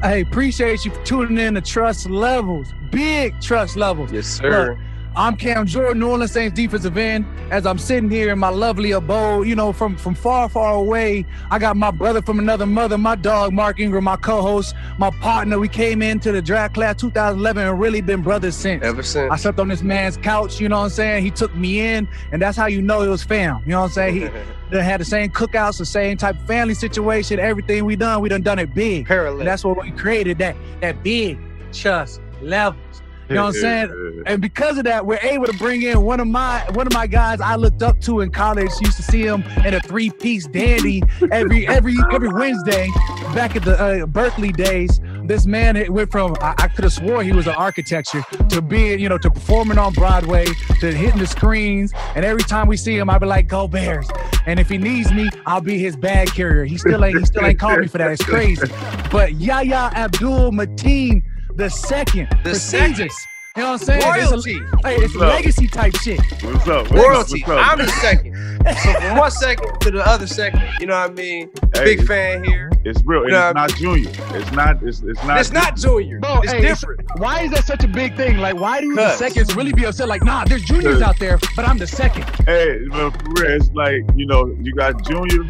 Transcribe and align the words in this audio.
Hey, 0.00 0.20
appreciate 0.20 0.84
you 0.84 0.92
for 0.92 1.04
tuning 1.04 1.38
in 1.38 1.54
to 1.54 1.60
Trust 1.60 2.08
Levels, 2.08 2.72
big 2.90 3.40
trust 3.40 3.76
levels. 3.76 4.12
Yes, 4.12 4.26
sir. 4.28 4.70
Look, 4.70 4.78
I'm 5.18 5.36
Cam 5.36 5.66
Jordan, 5.66 5.98
New 5.98 6.10
Orleans 6.10 6.30
Saints 6.30 6.54
defensive 6.54 6.96
end. 6.96 7.26
As 7.50 7.66
I'm 7.66 7.76
sitting 7.76 8.08
here 8.08 8.30
in 8.30 8.38
my 8.38 8.50
lovely 8.50 8.92
abode, 8.92 9.48
you 9.48 9.56
know, 9.56 9.72
from 9.72 9.96
from 9.96 10.14
far, 10.14 10.48
far 10.48 10.74
away, 10.74 11.26
I 11.50 11.58
got 11.58 11.76
my 11.76 11.90
brother 11.90 12.22
from 12.22 12.38
another 12.38 12.66
mother, 12.66 12.96
my 12.96 13.16
dog 13.16 13.52
Mark 13.52 13.80
Ingram, 13.80 14.04
my 14.04 14.14
co-host, 14.14 14.76
my 14.96 15.10
partner. 15.10 15.58
We 15.58 15.68
came 15.68 16.02
into 16.02 16.30
the 16.30 16.40
draft 16.40 16.74
class 16.74 17.00
2011 17.00 17.66
and 17.66 17.80
really 17.80 18.00
been 18.00 18.22
brothers 18.22 18.54
since. 18.54 18.84
Ever 18.84 19.02
since. 19.02 19.32
I 19.32 19.36
slept 19.36 19.58
on 19.58 19.66
this 19.66 19.82
man's 19.82 20.16
couch, 20.16 20.60
you 20.60 20.68
know 20.68 20.78
what 20.78 20.84
I'm 20.84 20.90
saying? 20.90 21.24
He 21.24 21.32
took 21.32 21.52
me 21.56 21.80
in, 21.80 22.06
and 22.30 22.40
that's 22.40 22.56
how 22.56 22.66
you 22.66 22.80
know 22.80 23.02
it 23.02 23.08
was 23.08 23.24
fam. 23.24 23.60
You 23.64 23.72
know 23.72 23.80
what 23.80 23.86
I'm 23.86 23.92
saying? 23.94 24.14
He 24.14 24.28
they 24.70 24.84
had 24.84 25.00
the 25.00 25.04
same 25.04 25.30
cookouts, 25.30 25.78
the 25.78 25.86
same 25.86 26.16
type 26.16 26.36
of 26.36 26.46
family 26.46 26.74
situation. 26.74 27.40
Everything 27.40 27.84
we 27.84 27.96
done, 27.96 28.22
we 28.22 28.28
done 28.28 28.42
done 28.42 28.60
it 28.60 28.72
big. 28.72 29.06
Parallel. 29.06 29.40
And 29.40 29.48
that's 29.48 29.64
what 29.64 29.82
we 29.82 29.90
created 29.90 30.38
that 30.38 30.54
that 30.80 31.02
big 31.02 31.40
trust 31.72 32.20
levels. 32.40 33.02
You 33.28 33.34
know 33.34 33.44
what 33.44 33.56
I'm 33.56 33.60
saying? 33.60 34.22
And 34.26 34.40
because 34.40 34.78
of 34.78 34.84
that, 34.84 35.04
we're 35.04 35.18
able 35.18 35.46
to 35.46 35.52
bring 35.58 35.82
in 35.82 36.02
one 36.02 36.18
of 36.18 36.26
my 36.26 36.64
one 36.72 36.86
of 36.86 36.94
my 36.94 37.06
guys 37.06 37.40
I 37.40 37.56
looked 37.56 37.82
up 37.82 38.00
to 38.02 38.20
in 38.20 38.30
college. 38.30 38.70
Used 38.80 38.96
to 38.96 39.02
see 39.02 39.22
him 39.22 39.42
in 39.66 39.74
a 39.74 39.80
three 39.80 40.10
piece 40.10 40.46
dandy 40.46 41.02
every 41.30 41.68
every 41.68 41.96
every 42.10 42.32
Wednesday 42.32 42.88
back 43.34 43.54
at 43.54 43.64
the 43.64 43.78
uh, 43.78 44.06
Berkeley 44.06 44.52
days. 44.52 45.00
This 45.24 45.44
man 45.44 45.76
it 45.76 45.90
went 45.90 46.10
from 46.10 46.36
I, 46.40 46.54
I 46.56 46.68
could 46.68 46.84
have 46.84 46.92
swore 46.92 47.22
he 47.22 47.32
was 47.32 47.46
an 47.46 47.54
architecture 47.54 48.22
to 48.48 48.62
being 48.62 48.98
you 48.98 49.10
know 49.10 49.18
to 49.18 49.30
performing 49.30 49.76
on 49.76 49.92
Broadway 49.92 50.46
to 50.80 50.92
hitting 50.92 51.18
the 51.18 51.26
screens. 51.26 51.92
And 52.14 52.24
every 52.24 52.44
time 52.44 52.66
we 52.66 52.78
see 52.78 52.96
him, 52.96 53.10
I 53.10 53.18
be 53.18 53.26
like, 53.26 53.46
"Go 53.46 53.68
Bears!" 53.68 54.08
And 54.46 54.58
if 54.58 54.70
he 54.70 54.78
needs 54.78 55.12
me, 55.12 55.28
I'll 55.44 55.60
be 55.60 55.78
his 55.78 55.96
bag 55.96 56.28
carrier. 56.28 56.64
He 56.64 56.78
still 56.78 57.04
ain't 57.04 57.18
he 57.18 57.26
still 57.26 57.44
ain't 57.44 57.58
called 57.58 57.80
me 57.80 57.88
for 57.88 57.98
that. 57.98 58.10
It's 58.10 58.24
crazy. 58.24 58.66
But 59.10 59.34
Yahya 59.34 59.90
Abdul 59.94 60.52
Mateen 60.52 61.22
the 61.58 61.68
second 61.68 62.28
The 62.30 62.50
prestigious. 62.50 62.96
second. 62.96 63.10
You 63.56 63.62
know 63.64 63.72
what 63.72 63.80
I'm 63.80 63.86
saying? 63.86 64.02
Royalty. 64.30 64.52
It's, 64.52 64.84
a, 64.84 64.88
hey, 64.88 64.96
it's 64.96 65.14
legacy 65.16 65.66
type 65.66 65.96
shit. 65.96 66.20
What's 66.44 66.68
up? 66.68 66.88
Royalty. 66.90 67.42
Up? 67.42 67.48
What's 67.48 67.60
up? 67.60 67.72
I'm 67.72 67.78
the 67.78 67.88
second. 67.88 68.36
So 68.84 68.92
from 69.00 69.18
one 69.18 69.30
second 69.32 69.80
to 69.80 69.90
the 69.90 70.06
other 70.06 70.26
second, 70.28 70.62
you 70.80 70.86
know 70.86 71.00
what 71.00 71.10
I 71.10 71.14
mean? 71.14 71.50
Hey, 71.78 71.96
Big 71.96 72.06
fan 72.06 72.44
here. 72.44 72.70
It's 72.84 73.02
real. 73.04 73.24
It's 73.24 73.32
Nah. 73.32 73.52
not 73.52 73.74
junior. 73.74 74.10
It's 74.34 74.52
not. 74.52 74.82
It's, 74.82 75.00
it's 75.00 75.22
not. 75.24 75.40
It's 75.40 75.52
not 75.52 75.76
junior. 75.76 76.20
Bro, 76.20 76.40
it's 76.42 76.52
hey, 76.52 76.60
different. 76.60 77.00
Why 77.18 77.42
is 77.42 77.50
that 77.50 77.64
such 77.64 77.84
a 77.84 77.88
big 77.88 78.16
thing? 78.16 78.38
Like, 78.38 78.54
why 78.56 78.80
do 78.80 78.94
the 78.94 79.10
seconds 79.16 79.54
really 79.56 79.72
be 79.72 79.84
upset? 79.84 80.08
Like, 80.08 80.22
nah, 80.24 80.44
there's 80.44 80.62
juniors 80.62 81.02
out 81.02 81.18
there, 81.18 81.38
but 81.56 81.66
I'm 81.66 81.76
the 81.78 81.86
second. 81.86 82.24
Hey, 82.46 82.78
but 82.90 83.10
for 83.10 83.28
real, 83.42 83.52
it's 83.60 83.70
like 83.72 84.02
you 84.16 84.26
know, 84.26 84.56
you 84.60 84.74
got 84.74 85.04
junior, 85.04 85.44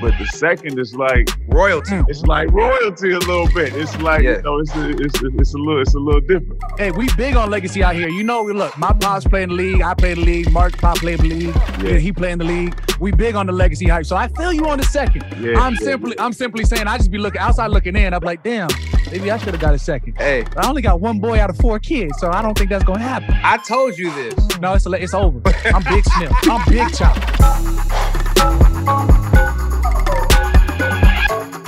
but 0.00 0.12
the 0.18 0.26
second 0.34 0.78
is 0.78 0.94
like 0.94 1.28
Royalty. 1.48 1.92
Mm. 1.92 2.04
it's 2.08 2.22
like 2.22 2.50
royalty 2.50 3.12
a 3.12 3.18
little 3.18 3.48
bit. 3.54 3.74
It's 3.74 3.94
like 4.00 4.22
Yeah. 4.22 4.36
you 4.38 4.42
know, 4.42 4.58
it's 4.58 4.74
a, 4.74 4.88
it's 4.90 5.22
a, 5.22 5.26
it's 5.38 5.54
a 5.54 5.58
little 5.58 5.80
it's 5.82 5.94
a 5.94 5.98
little 5.98 6.20
different. 6.22 6.60
Hey, 6.78 6.90
we 6.90 7.08
big 7.16 7.36
on 7.36 7.50
legacy 7.50 7.82
out 7.84 7.94
here. 7.94 8.08
You 8.08 8.24
know, 8.24 8.42
look, 8.42 8.76
my 8.78 8.92
pops 8.92 9.26
play 9.26 9.42
in 9.44 9.50
the 9.50 9.54
league. 9.54 9.82
I 9.82 9.94
play 9.94 10.14
the 10.14 10.20
league. 10.22 10.50
Mark 10.50 10.76
pop 10.78 10.96
play 10.98 11.12
in 11.14 11.18
the 11.20 11.28
league. 11.28 11.54
Yeah. 11.54 11.84
Yeah. 11.92 11.98
He 11.98 12.10
play 12.12 12.32
in 12.32 12.38
the 12.38 12.44
league. 12.44 12.74
We 13.00 13.12
big 13.12 13.34
on 13.34 13.46
the 13.46 13.52
legacy 13.52 13.86
hype. 13.86 14.06
So 14.06 14.16
I 14.16 14.28
feel 14.28 14.52
you 14.52 14.66
on 14.68 14.78
the 14.78 14.84
second. 14.84 15.24
Yeah, 15.42 15.58
I'm 15.58 15.71
yeah, 15.80 15.86
simply, 15.86 16.18
I'm 16.18 16.32
simply 16.32 16.64
saying, 16.64 16.86
I 16.86 16.96
just 16.96 17.10
be 17.10 17.18
looking 17.18 17.40
outside 17.40 17.68
looking 17.68 17.96
in. 17.96 18.14
I'm 18.14 18.22
like, 18.22 18.42
damn, 18.42 18.68
maybe 19.10 19.30
I 19.30 19.38
should 19.38 19.54
have 19.54 19.60
got 19.60 19.74
a 19.74 19.78
second. 19.78 20.14
Hey, 20.16 20.44
I 20.56 20.68
only 20.68 20.82
got 20.82 21.00
one 21.00 21.18
boy 21.18 21.40
out 21.40 21.50
of 21.50 21.56
four 21.58 21.78
kids, 21.78 22.18
so 22.18 22.30
I 22.30 22.42
don't 22.42 22.56
think 22.56 22.70
that's 22.70 22.84
gonna 22.84 23.00
happen. 23.00 23.34
I 23.42 23.56
told 23.58 23.98
you 23.98 24.12
this. 24.14 24.58
No, 24.58 24.74
it's 24.74 24.86
it's 24.86 25.14
over. 25.14 25.40
I'm 25.66 25.82
big 25.84 26.04
snip. 26.16 26.32
I'm 26.48 26.64
big 26.70 26.92
chop. 26.94 27.16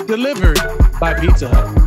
Delivered 0.06 0.58
by 1.00 1.14
Pizza 1.14 1.48
Hut. 1.48 1.84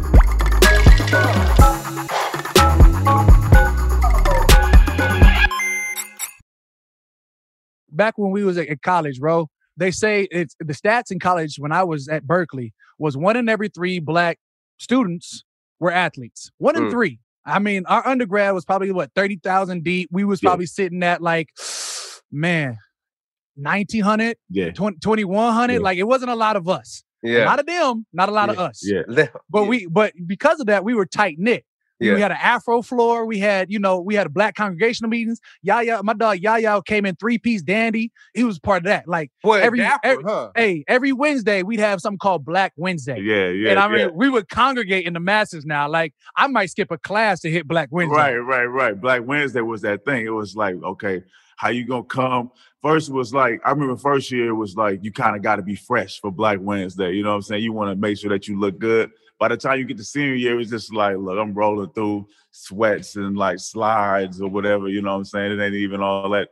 Back 7.90 8.18
when 8.18 8.32
we 8.32 8.44
was 8.44 8.58
at 8.58 8.82
college, 8.82 9.20
bro, 9.20 9.50
they 9.78 9.92
say 9.92 10.28
it's 10.32 10.56
the 10.60 10.74
stats 10.74 11.12
in 11.12 11.20
college 11.20 11.56
when 11.58 11.72
I 11.72 11.84
was 11.84 12.08
at 12.08 12.26
Berkeley 12.26 12.74
was 13.00 13.16
one 13.16 13.38
in 13.38 13.48
every 13.48 13.70
three 13.70 14.00
black 14.00 14.40
students 14.78 15.44
were 15.80 15.92
athletes. 15.92 16.52
One 16.58 16.76
in 16.76 16.84
Mm. 16.84 16.92
three. 16.92 17.20
I 17.46 17.60
mean, 17.60 17.86
our 17.86 18.06
undergrad 18.06 18.54
was 18.54 18.66
probably 18.66 18.92
what 18.92 19.12
thirty 19.16 19.38
thousand 19.42 19.84
deep. 19.84 20.10
We 20.12 20.24
was 20.26 20.42
Yeah. 20.44 20.50
probably 20.50 20.66
sitting 20.66 21.02
at 21.04 21.22
like, 21.22 21.50
man, 22.32 22.78
nineteen 23.56 24.02
hundred, 24.04 24.38
Yeah, 24.50 24.72
twenty 24.72 25.24
one 25.24 25.54
hundred. 25.54 25.74
Yeah. 25.76 25.80
Like 25.80 25.98
it 25.98 26.04
wasn't 26.08 26.32
a 26.32 26.36
lot 26.36 26.56
of 26.56 26.68
us. 26.68 27.04
A 27.26 27.30
Yeah. 27.30 27.46
lot 27.46 27.60
of 27.60 27.66
them, 27.66 28.06
not 28.14 28.30
a 28.30 28.32
lot 28.32 28.50
of 28.50 28.60
us. 28.60 28.82
yeah. 28.84 29.02
But 29.50 29.62
Yeah. 29.64 29.68
we, 29.68 29.88
but 29.88 30.14
because 30.26 30.60
of 30.60 30.68
that, 30.68 30.84
we 30.84 30.94
were 30.94 31.06
tight 31.06 31.36
knit. 31.40 31.66
Yeah. 32.00 32.14
We 32.14 32.22
had 32.22 32.32
an 32.32 32.38
Afro 32.42 32.82
floor. 32.82 33.26
We 33.26 33.40
had, 33.40 33.72
you 33.72 33.80
know, 33.80 34.00
we 34.00 34.16
had 34.16 34.28
a 34.28 34.30
black 34.30 34.56
congregational 34.56 35.10
meetings. 35.10 35.40
Yaya, 35.64 36.02
my 36.04 36.14
dog 36.14 36.40
Yaya 36.40 36.82
came 36.84 37.06
in 37.06 37.16
three 37.16 37.38
piece 37.38 37.62
dandy. 37.62 38.12
He 38.34 38.44
was 38.44 38.60
part 38.60 38.80
of 38.80 38.84
that. 38.86 39.08
Like, 39.08 39.32
Boy, 39.44 39.60
every- 39.60 39.80
dapper, 39.80 40.08
every- 40.08 40.24
huh? 40.24 40.52
hey, 40.56 40.84
every 40.88 41.12
Wednesday 41.12 41.64
we'd 41.64 41.80
have 41.80 42.00
something 42.00 42.20
called 42.20 42.46
Black 42.46 42.74
Wednesday. 42.78 43.20
Yeah, 43.20 43.50
yeah, 43.50 43.72
and 43.72 43.80
I 43.80 43.88
mean, 43.88 44.00
yeah. 44.00 44.08
we 44.08 44.30
would 44.30 44.48
congregate 44.50 45.08
in 45.08 45.14
the 45.14 45.20
masses 45.20 45.66
now. 45.66 45.90
Like, 45.90 46.14
I 46.36 46.48
might 46.48 46.70
skip 46.70 46.92
a 46.92 46.98
class 46.98 47.40
to 47.42 47.50
hit 47.50 47.68
Black 47.68 47.90
Wednesday. 47.92 48.16
Right, 48.16 48.38
right, 48.38 48.66
right. 48.66 49.00
Black 49.00 49.26
Wednesday 49.26 49.62
was 49.62 49.82
that 49.82 50.06
thing. 50.06 50.26
It 50.26 50.30
was 50.30 50.56
like, 50.56 50.76
okay, 50.84 51.24
how 51.56 51.70
you 51.70 51.86
gonna 51.86 52.04
come? 52.04 52.52
First 52.84 53.12
was 53.12 53.34
like, 53.34 53.60
I 53.66 53.72
remember 53.72 53.98
first 53.98 54.32
year 54.32 54.50
it 54.50 54.54
was 54.54 54.76
like 54.76 55.00
you 55.04 55.12
kind 55.12 55.36
of 55.36 55.42
got 55.42 55.56
to 55.56 55.64
be 55.64 55.76
fresh 55.76 56.20
for 56.22 56.32
Black 56.32 56.60
Wednesday. 56.62 57.12
You 57.14 57.24
know 57.24 57.30
what 57.30 57.38
I'm 57.38 57.42
saying? 57.42 57.64
You 57.64 57.74
want 57.74 57.90
to 57.92 57.96
make 58.00 58.18
sure 58.20 58.30
that 58.30 58.48
you 58.48 58.60
look 58.60 58.78
good. 58.78 59.10
By 59.40 59.50
the 59.50 59.58
time 59.58 59.80
you 59.80 59.86
get 59.86 59.98
to 59.98 60.04
senior 60.04 60.34
year, 60.34 60.60
it's 60.60 60.72
just 60.72 60.94
like, 60.94 61.18
look, 61.18 61.38
I'm 61.38 61.54
rolling 61.54 61.92
through 61.92 62.28
sweats 62.52 63.16
and 63.16 63.38
like 63.38 63.60
slides 63.60 64.42
or 64.42 64.50
whatever. 64.50 64.88
You 64.88 65.02
know 65.02 65.12
what 65.12 65.18
I'm 65.18 65.26
saying? 65.26 65.60
It 65.60 65.64
ain't 65.64 65.76
even 65.76 66.02
all 66.02 66.30
that, 66.32 66.50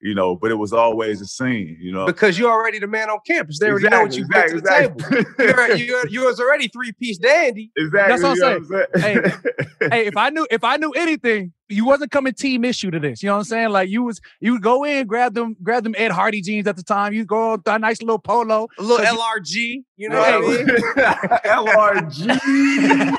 you 0.00 0.14
know. 0.14 0.34
But 0.34 0.50
it 0.50 0.54
was 0.54 0.72
always 0.72 1.20
a 1.20 1.26
scene. 1.26 1.76
You 1.80 1.92
know. 1.92 2.06
Because 2.06 2.38
you're 2.38 2.50
already 2.50 2.78
the 2.78 2.86
man 2.86 3.10
on 3.10 3.18
campus. 3.26 3.58
They 3.58 3.68
already 3.68 3.88
know 3.88 4.02
what 4.02 4.16
you 4.16 4.26
bring 4.26 4.48
to 4.48 4.60
the 4.60 4.68
table. 4.68 5.24
You're, 5.38 5.76
you're, 5.76 6.08
you 6.08 6.24
was 6.24 6.40
already 6.40 6.68
three 6.68 6.92
piece 6.92 7.18
dandy. 7.18 7.70
Exactly. 7.76 8.10
That's 8.10 8.22
what 8.22 8.32
I'm 8.32 8.62
know 8.62 8.78
what 8.78 8.88
I'm 8.94 9.02
saying? 9.02 9.90
hey, 9.90 10.06
if 10.06 10.16
I 10.16 10.30
knew 10.30 10.46
if 10.50 10.64
I 10.64 10.76
knew 10.76 10.92
anything, 10.92 11.52
you 11.68 11.84
wasn't 11.84 12.10
coming 12.10 12.32
team 12.34 12.64
issue 12.64 12.90
to 12.90 12.98
this. 13.00 13.22
You 13.22 13.28
know 13.28 13.34
what 13.34 13.38
I'm 13.40 13.44
saying? 13.44 13.68
Like 13.70 13.88
you 13.88 14.02
was 14.02 14.20
you 14.40 14.52
would 14.52 14.62
go 14.62 14.84
in, 14.84 15.06
grab 15.06 15.34
them, 15.34 15.56
grab 15.62 15.84
them 15.84 15.94
Ed 15.96 16.10
Hardy 16.10 16.40
jeans 16.42 16.66
at 16.66 16.76
the 16.76 16.82
time. 16.82 17.12
You 17.12 17.24
go 17.24 17.58
a 17.64 17.78
nice 17.78 18.02
little 18.02 18.18
polo. 18.18 18.68
A 18.78 18.82
little 18.82 19.04
LRG. 19.04 19.82
You 19.96 20.08
know 20.08 20.18
what 20.18 20.34
I 20.34 20.40
mean? 20.40 20.66
LRG. 21.44 23.16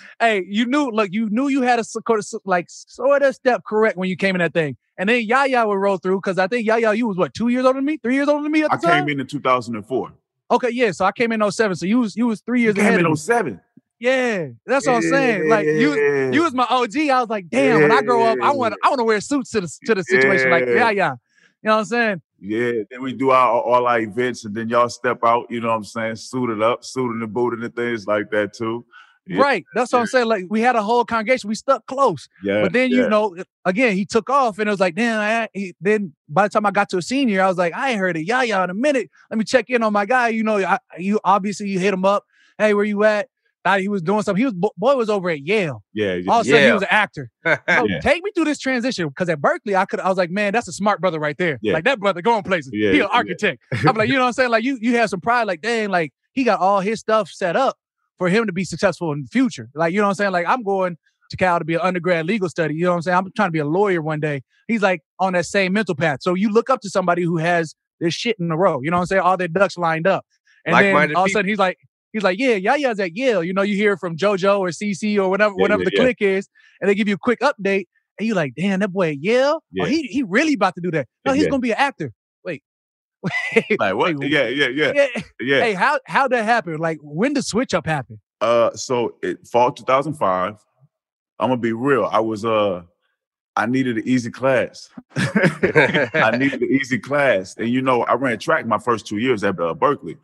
hey, 0.20 0.44
you 0.48 0.66
knew, 0.66 0.90
look, 0.90 1.08
you 1.12 1.28
knew 1.30 1.48
you 1.48 1.62
had 1.62 1.78
a 1.78 1.84
sort 1.84 2.04
of 2.08 2.26
like 2.44 2.66
sort 2.68 3.22
of 3.22 3.34
step 3.34 3.62
correct 3.64 3.96
when 3.96 4.08
you 4.08 4.16
came 4.16 4.34
in 4.34 4.40
that 4.40 4.52
thing. 4.52 4.76
And 4.98 5.08
then 5.08 5.22
Yaya 5.22 5.66
would 5.66 5.74
roll 5.76 5.96
through 5.96 6.18
because 6.18 6.38
I 6.38 6.46
think 6.46 6.66
Yaya, 6.66 6.92
you 6.94 7.06
was 7.08 7.16
what, 7.16 7.32
two 7.32 7.48
years 7.48 7.64
older 7.64 7.78
than 7.78 7.86
me? 7.86 7.96
Three 7.96 8.14
years 8.16 8.28
older 8.28 8.42
than 8.42 8.52
me 8.52 8.62
at 8.62 8.70
the 8.70 8.76
I 8.76 8.90
time? 8.90 9.04
came 9.06 9.14
in 9.14 9.20
in 9.20 9.26
2004. 9.26 10.12
Okay, 10.52 10.70
yeah. 10.70 10.90
So 10.90 11.04
I 11.04 11.12
came 11.12 11.30
in 11.32 11.48
07. 11.50 11.76
So 11.76 11.86
you 11.86 12.00
was 12.00 12.16
you 12.16 12.26
was 12.26 12.40
three 12.40 12.60
You 12.60 12.64
years 12.66 12.74
came 12.74 12.86
ahead. 12.86 13.00
in 13.00 13.06
of 13.06 13.12
me. 13.12 13.16
07. 13.16 13.60
Yeah, 14.00 14.48
that's 14.64 14.86
what 14.86 14.96
I'm 14.96 15.02
saying. 15.02 15.48
Like 15.48 15.66
you 15.66 16.30
you 16.32 16.42
was 16.42 16.54
my 16.54 16.64
OG. 16.64 16.96
I 16.96 17.20
was 17.20 17.28
like, 17.28 17.48
damn, 17.50 17.82
when 17.82 17.92
I 17.92 18.00
grow 18.00 18.24
up, 18.24 18.38
I 18.42 18.50
want 18.50 18.74
I 18.82 18.88
want 18.88 18.98
to 18.98 19.04
wear 19.04 19.20
suits 19.20 19.50
to 19.50 19.60
the 19.60 19.78
to 19.84 19.94
the 19.94 20.02
situation. 20.02 20.50
Like, 20.50 20.64
Yeah. 20.66 20.74
yeah, 20.74 20.90
yeah. 20.90 21.12
You 21.62 21.68
know 21.68 21.72
what 21.72 21.78
I'm 21.80 21.84
saying? 21.84 22.22
Yeah, 22.40 22.72
then 22.90 23.02
we 23.02 23.12
do 23.12 23.30
our 23.30 23.60
all 23.60 23.86
our 23.86 24.00
events, 24.00 24.46
and 24.46 24.54
then 24.54 24.70
y'all 24.70 24.88
step 24.88 25.18
out. 25.22 25.50
You 25.50 25.60
know 25.60 25.68
what 25.68 25.74
I'm 25.74 25.84
saying? 25.84 26.16
Suited 26.16 26.62
up, 26.62 26.82
suited 26.82 27.22
and 27.22 27.32
booted 27.32 27.62
and 27.62 27.76
things 27.76 28.06
like 28.06 28.30
that 28.30 28.54
too. 28.54 28.86
Yeah. 29.26 29.42
Right. 29.42 29.64
That's 29.74 29.92
what 29.92 29.98
I'm 29.98 30.06
saying. 30.06 30.26
Like 30.26 30.44
we 30.48 30.62
had 30.62 30.76
a 30.76 30.82
whole 30.82 31.04
congregation. 31.04 31.48
We 31.48 31.54
stuck 31.54 31.84
close. 31.86 32.26
Yeah, 32.42 32.62
But 32.62 32.72
then 32.72 32.90
yeah. 32.90 33.02
you 33.02 33.08
know, 33.10 33.36
again, 33.66 33.94
he 33.94 34.06
took 34.06 34.30
off, 34.30 34.58
and 34.58 34.66
it 34.66 34.70
was 34.70 34.80
like, 34.80 34.94
damn. 34.94 35.20
I, 35.20 35.48
he, 35.52 35.74
then 35.78 36.14
by 36.26 36.44
the 36.44 36.48
time 36.48 36.64
I 36.64 36.70
got 36.70 36.88
to 36.88 36.96
a 36.96 37.02
senior, 37.02 37.42
I 37.42 37.48
was 37.48 37.58
like, 37.58 37.74
I 37.74 37.90
ain't 37.90 37.98
heard 37.98 38.16
of 38.16 38.22
Yaya 38.22 38.64
in 38.64 38.70
a 38.70 38.74
minute. 38.74 39.10
Let 39.30 39.36
me 39.38 39.44
check 39.44 39.68
in 39.68 39.82
on 39.82 39.92
my 39.92 40.06
guy. 40.06 40.28
You 40.28 40.42
know, 40.42 40.56
I, 40.56 40.78
you 40.98 41.20
obviously 41.22 41.68
you 41.68 41.78
hit 41.78 41.92
him 41.92 42.06
up. 42.06 42.24
Hey, 42.56 42.72
where 42.72 42.84
you 42.84 43.04
at? 43.04 43.28
Thought 43.62 43.80
he 43.80 43.88
was 43.88 44.00
doing 44.00 44.22
something. 44.22 44.40
He 44.40 44.46
was 44.46 44.54
boy 44.54 44.96
was 44.96 45.10
over 45.10 45.28
at 45.28 45.40
Yale. 45.40 45.82
yeah, 45.92 46.14
yeah. 46.14 46.32
All 46.32 46.40
of 46.40 46.46
a 46.46 46.48
sudden, 46.50 46.66
he 46.66 46.72
was 46.72 46.82
an 46.82 46.88
actor. 46.90 47.30
Yeah. 47.68 48.00
Take 48.00 48.22
me 48.24 48.30
through 48.34 48.46
this 48.46 48.58
transition 48.58 49.08
because 49.08 49.28
at 49.28 49.40
Berkeley, 49.40 49.76
I 49.76 49.84
could. 49.84 50.00
I 50.00 50.08
was 50.08 50.16
like, 50.18 50.30
man, 50.30 50.52
that's 50.52 50.68
a 50.68 50.72
smart 50.72 51.00
brother 51.00 51.18
right 51.20 51.36
there. 51.36 51.58
Yeah. 51.62 51.74
Like 51.74 51.84
that 51.84 52.00
brother 52.00 52.22
going 52.22 52.42
places. 52.42 52.70
Yeah, 52.72 52.92
he 52.92 53.00
an 53.00 53.08
architect. 53.12 53.62
I'm 53.86 53.96
like, 53.96 54.08
you 54.08 54.14
know 54.14 54.20
what 54.20 54.26
I'm 54.28 54.32
saying? 54.32 54.50
Like 54.50 54.64
you, 54.64 54.78
you 54.80 54.96
have 54.96 55.10
some 55.10 55.20
pride. 55.20 55.44
Like, 55.44 55.60
dang, 55.60 55.90
like 55.90 56.12
he 56.32 56.44
got 56.44 56.60
all 56.60 56.80
his 56.80 57.00
stuff 57.00 57.28
set 57.30 57.56
up 57.56 57.76
for 58.18 58.28
him 58.28 58.46
to 58.46 58.52
be 58.52 58.64
successful 58.64 59.12
in 59.12 59.22
the 59.22 59.28
future. 59.28 59.68
Like, 59.74 59.92
you 59.92 59.98
know 60.00 60.04
what 60.06 60.10
I'm 60.10 60.14
saying? 60.14 60.32
Like 60.32 60.46
I'm 60.46 60.62
going 60.62 60.96
to 61.30 61.36
Cal 61.36 61.58
to 61.58 61.64
be 61.64 61.74
an 61.74 61.80
undergrad 61.80 62.26
legal 62.26 62.48
study. 62.48 62.74
You 62.74 62.84
know 62.84 62.90
what 62.90 62.96
I'm 62.96 63.02
saying? 63.02 63.16
I'm 63.18 63.32
trying 63.36 63.48
to 63.48 63.52
be 63.52 63.58
a 63.60 63.66
lawyer 63.66 64.02
one 64.02 64.20
day. 64.20 64.42
He's 64.68 64.82
like 64.82 65.00
on 65.18 65.32
that 65.34 65.46
same 65.46 65.72
mental 65.72 65.94
path. 65.94 66.18
So 66.22 66.34
you 66.34 66.50
look 66.50 66.70
up 66.70 66.80
to 66.82 66.90
somebody 66.90 67.22
who 67.22 67.36
has 67.38 67.74
this 68.00 68.14
shit 68.14 68.36
in 68.40 68.50
a 68.50 68.56
row. 68.56 68.80
You 68.82 68.90
know 68.90 68.96
what 68.96 69.02
I'm 69.02 69.06
saying? 69.06 69.22
All 69.22 69.36
their 69.36 69.48
ducks 69.48 69.76
lined 69.78 70.06
up. 70.06 70.24
And 70.66 70.74
then 70.74 70.84
Like-minded 70.94 71.16
all 71.16 71.24
of 71.24 71.28
a 71.30 71.32
sudden 71.32 71.48
he's 71.48 71.58
like, 71.58 71.78
he's 72.12 72.22
like, 72.22 72.38
yeah, 72.38 72.56
Yaya's 72.58 73.00
at 73.00 73.16
Yale. 73.16 73.42
You 73.44 73.52
know, 73.52 73.62
you 73.62 73.76
hear 73.76 73.96
from 73.96 74.16
JoJo 74.16 74.58
or 74.58 74.68
CC 74.68 75.18
or 75.18 75.28
whatever, 75.28 75.54
Yeah, 75.56 75.62
whatever 75.62 75.82
yeah, 75.82 75.90
the 75.90 75.96
yeah. 75.96 76.02
click 76.02 76.16
is, 76.20 76.48
and 76.80 76.88
they 76.88 76.94
give 76.94 77.08
you 77.08 77.14
a 77.14 77.18
quick 77.18 77.40
update. 77.40 77.86
And 78.18 78.26
you're 78.26 78.36
like, 78.36 78.54
damn, 78.54 78.80
that 78.80 78.92
boy 78.92 79.10
at 79.10 79.18
Yale? 79.22 79.62
Yeah. 79.72 79.84
Oh, 79.84 79.86
he 79.86 80.02
he 80.02 80.22
really 80.22 80.54
about 80.54 80.74
to 80.74 80.80
do 80.80 80.90
that. 80.90 81.08
No, 81.24 81.32
he's 81.32 81.46
gonna 81.46 81.60
be 81.60 81.70
an 81.70 81.78
actor. 81.78 82.12
Wait. 82.44 82.62
like 83.78 83.94
what? 83.94 84.16
Wait, 84.16 84.30
Yeah, 84.30 84.46
yeah, 84.48 84.68
yeah, 84.68 85.06
yeah. 85.40 85.60
Hey, 85.60 85.72
how 85.74 85.98
how'd 86.06 86.32
that 86.32 86.44
happen? 86.44 86.76
Like 86.78 86.98
when 87.02 87.34
the 87.34 87.42
switch 87.42 87.74
up 87.74 87.86
happen? 87.86 88.20
Uh, 88.40 88.74
so 88.74 89.16
it 89.22 89.46
fall 89.46 89.72
2005. 89.72 90.56
I'm 91.38 91.48
gonna 91.48 91.60
be 91.60 91.72
real. 91.72 92.04
I 92.10 92.20
was 92.20 92.44
uh, 92.44 92.82
I 93.60 93.66
needed 93.66 93.98
an 93.98 94.08
easy 94.08 94.30
class. 94.30 94.88
I 95.16 96.34
needed 96.38 96.62
an 96.62 96.70
easy 96.70 96.98
class, 96.98 97.54
and 97.58 97.68
you 97.68 97.82
know, 97.82 98.04
I 98.04 98.14
ran 98.14 98.38
track 98.38 98.64
my 98.64 98.78
first 98.78 99.06
two 99.06 99.18
years 99.18 99.44
at 99.44 99.60
uh, 99.60 99.74
Berkeley, 99.74 100.16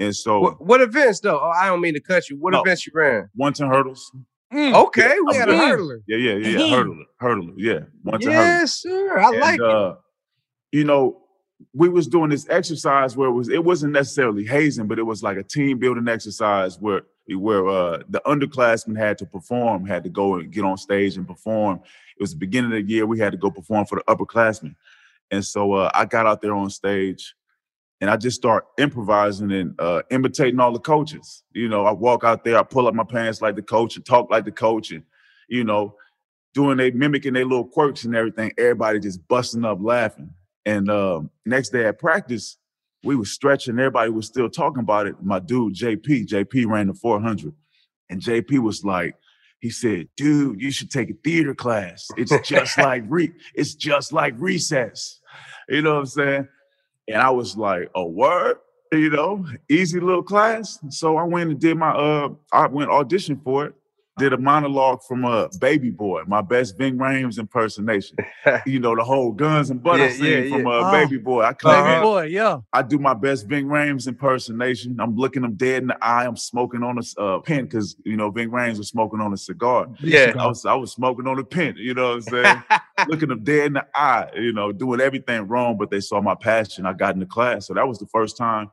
and 0.00 0.14
so 0.14 0.40
what, 0.40 0.60
what, 0.60 0.80
events 0.80 1.20
though? 1.20 1.38
Oh, 1.38 1.50
I 1.50 1.66
don't 1.66 1.80
mean 1.80 1.94
to 1.94 2.00
cut 2.00 2.28
you. 2.28 2.36
What 2.36 2.52
no, 2.52 2.62
events 2.62 2.88
you 2.88 2.92
ran? 2.92 3.30
One 3.36 3.52
ten 3.52 3.68
hurdles. 3.68 4.10
Mm. 4.52 4.74
Okay, 4.86 5.02
yeah, 5.02 5.20
we 5.24 5.36
had 5.36 5.48
a 5.48 5.52
hurdler. 5.52 6.02
Yeah, 6.08 6.16
yeah, 6.16 6.32
yeah, 6.32 6.58
yeah. 6.58 6.76
hurdler, 6.76 7.04
hurdler. 7.22 7.54
Yeah, 7.56 7.80
one 8.02 8.20
ten 8.20 8.32
yes, 8.32 8.84
hurdler. 8.84 8.90
sir. 8.90 9.18
I 9.20 9.28
and, 9.28 9.40
like 9.40 9.60
uh, 9.60 9.90
it. 10.72 10.78
You 10.78 10.84
know, 10.84 11.22
we 11.72 11.88
was 11.88 12.08
doing 12.08 12.30
this 12.30 12.48
exercise 12.50 13.16
where 13.16 13.28
it 13.28 13.32
was 13.32 13.48
it 13.50 13.64
wasn't 13.64 13.92
necessarily 13.92 14.44
hazing, 14.44 14.88
but 14.88 14.98
it 14.98 15.04
was 15.04 15.22
like 15.22 15.36
a 15.36 15.44
team 15.44 15.78
building 15.78 16.08
exercise 16.08 16.76
where 16.80 17.02
where 17.36 17.68
uh, 17.68 18.02
the 18.08 18.20
underclassmen 18.26 18.98
had 18.98 19.16
to 19.18 19.26
perform, 19.26 19.86
had 19.86 20.02
to 20.02 20.10
go 20.10 20.34
and 20.34 20.50
get 20.50 20.64
on 20.64 20.76
stage 20.76 21.16
and 21.16 21.28
perform. 21.28 21.80
It 22.20 22.22
was 22.22 22.32
the 22.32 22.38
beginning 22.38 22.70
of 22.72 22.86
the 22.86 22.92
year. 22.92 23.06
We 23.06 23.18
had 23.18 23.32
to 23.32 23.38
go 23.38 23.50
perform 23.50 23.86
for 23.86 23.96
the 23.96 24.14
upperclassmen, 24.14 24.76
and 25.30 25.42
so 25.42 25.72
uh, 25.72 25.90
I 25.94 26.04
got 26.04 26.26
out 26.26 26.42
there 26.42 26.54
on 26.54 26.68
stage, 26.68 27.34
and 28.02 28.10
I 28.10 28.18
just 28.18 28.36
start 28.36 28.66
improvising 28.78 29.50
and 29.50 29.74
uh, 29.80 30.02
imitating 30.10 30.60
all 30.60 30.72
the 30.72 30.80
coaches. 30.80 31.42
You 31.54 31.68
know, 31.68 31.86
I 31.86 31.92
walk 31.92 32.22
out 32.22 32.44
there, 32.44 32.58
I 32.58 32.62
pull 32.62 32.86
up 32.86 32.94
my 32.94 33.04
pants 33.04 33.40
like 33.40 33.56
the 33.56 33.62
coach 33.62 33.96
and 33.96 34.04
talk 34.04 34.30
like 34.30 34.44
the 34.44 34.52
coach, 34.52 34.90
and 34.90 35.02
you 35.48 35.64
know, 35.64 35.96
doing 36.52 36.76
they 36.76 36.90
mimicking 36.90 37.32
their 37.32 37.46
little 37.46 37.66
quirks 37.66 38.04
and 38.04 38.14
everything. 38.14 38.52
Everybody 38.58 39.00
just 39.00 39.26
busting 39.26 39.64
up 39.64 39.78
laughing. 39.80 40.30
And 40.66 40.90
uh, 40.90 41.22
next 41.46 41.70
day 41.70 41.86
at 41.86 41.98
practice, 41.98 42.58
we 43.02 43.16
were 43.16 43.24
stretching. 43.24 43.78
Everybody 43.78 44.10
was 44.10 44.26
still 44.26 44.50
talking 44.50 44.82
about 44.82 45.06
it. 45.06 45.16
My 45.22 45.38
dude, 45.38 45.74
JP, 45.74 46.26
JP 46.26 46.66
ran 46.66 46.88
the 46.88 46.94
400. 46.94 47.54
And 48.10 48.20
JP 48.20 48.58
was 48.58 48.84
like, 48.84 49.16
he 49.60 49.70
said, 49.70 50.08
dude, 50.16 50.60
you 50.60 50.70
should 50.70 50.90
take 50.90 51.10
a 51.10 51.14
theater 51.24 51.54
class. 51.54 52.08
It's 52.16 52.32
just 52.48 52.78
like 52.78 53.04
re- 53.08 53.34
it's 53.54 53.74
just 53.74 54.12
like 54.12 54.34
recess. 54.38 55.20
You 55.68 55.82
know 55.82 55.94
what 55.94 56.00
I'm 56.00 56.06
saying? 56.06 56.48
And 57.08 57.16
I 57.22 57.30
was 57.30 57.56
like, 57.56 57.90
a 57.94 58.04
word? 58.04 58.56
You 58.92 59.10
know, 59.10 59.46
easy 59.68 60.00
little 60.00 60.22
class. 60.22 60.78
So 60.88 61.16
I 61.16 61.22
went 61.24 61.50
and 61.50 61.60
did 61.60 61.76
my 61.76 61.90
uh 61.90 62.30
I 62.52 62.66
went 62.66 62.90
audition 62.90 63.40
for 63.44 63.66
it 63.66 63.74
did 64.20 64.32
a 64.34 64.38
monologue 64.38 65.02
from 65.02 65.24
a 65.24 65.28
uh, 65.28 65.48
Baby 65.58 65.90
Boy, 65.90 66.22
my 66.26 66.42
best 66.42 66.76
Ving 66.76 66.98
Rhames 66.98 67.38
impersonation. 67.38 68.18
you 68.66 68.78
know, 68.78 68.94
the 68.94 69.02
whole 69.02 69.32
guns 69.32 69.70
and 69.70 69.82
butter 69.82 70.04
yeah, 70.04 70.12
scene 70.12 70.44
yeah, 70.44 70.50
from 70.50 70.66
a 70.66 70.70
uh, 70.70 70.88
oh, 70.88 70.92
Baby 70.92 71.16
Boy. 71.16 71.42
I 71.42 71.54
claim 71.54 71.82
uh-huh. 71.82 72.02
Boy, 72.02 72.24
yeah. 72.24 72.58
I 72.72 72.82
do 72.82 72.98
my 72.98 73.14
best 73.14 73.46
Ving 73.46 73.66
Rhames 73.66 74.06
impersonation. 74.06 75.00
I'm 75.00 75.16
looking 75.16 75.42
them 75.42 75.54
dead 75.54 75.82
in 75.82 75.88
the 75.88 76.04
eye. 76.04 76.26
I'm 76.26 76.36
smoking 76.36 76.82
on 76.82 76.98
a 76.98 77.20
uh, 77.20 77.38
pen 77.40 77.64
because 77.64 77.96
you 78.04 78.16
know 78.16 78.30
Ving 78.30 78.50
Rhames 78.50 78.76
was 78.76 78.88
smoking 78.88 79.20
on 79.20 79.32
a 79.32 79.38
cigar. 79.38 79.88
Yeah, 80.00 80.34
I 80.38 80.46
was 80.46 80.66
I 80.66 80.74
was 80.74 80.92
smoking 80.92 81.26
on 81.26 81.38
a 81.38 81.44
pen. 81.44 81.74
You 81.78 81.94
know 81.94 82.16
what 82.16 82.16
I'm 82.16 82.22
saying? 82.22 82.62
looking 83.08 83.30
them 83.30 83.42
dead 83.42 83.66
in 83.68 83.72
the 83.74 83.86
eye. 83.94 84.30
You 84.34 84.52
know, 84.52 84.70
doing 84.70 85.00
everything 85.00 85.48
wrong, 85.48 85.78
but 85.78 85.90
they 85.90 86.00
saw 86.00 86.20
my 86.20 86.34
passion. 86.34 86.84
I 86.84 86.92
got 86.92 87.14
in 87.14 87.20
the 87.20 87.26
class, 87.26 87.66
so 87.66 87.74
that 87.74 87.88
was 87.88 87.98
the 87.98 88.06
first 88.06 88.36
time. 88.36 88.70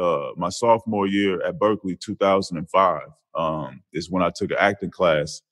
Uh, 0.00 0.30
my 0.36 0.48
sophomore 0.48 1.06
year 1.06 1.42
at 1.42 1.58
Berkeley, 1.58 1.96
2005 1.96 3.02
um, 3.34 3.82
is 3.92 4.10
when 4.10 4.22
I 4.22 4.30
took 4.34 4.50
an 4.50 4.56
acting 4.58 4.90
class. 4.90 5.42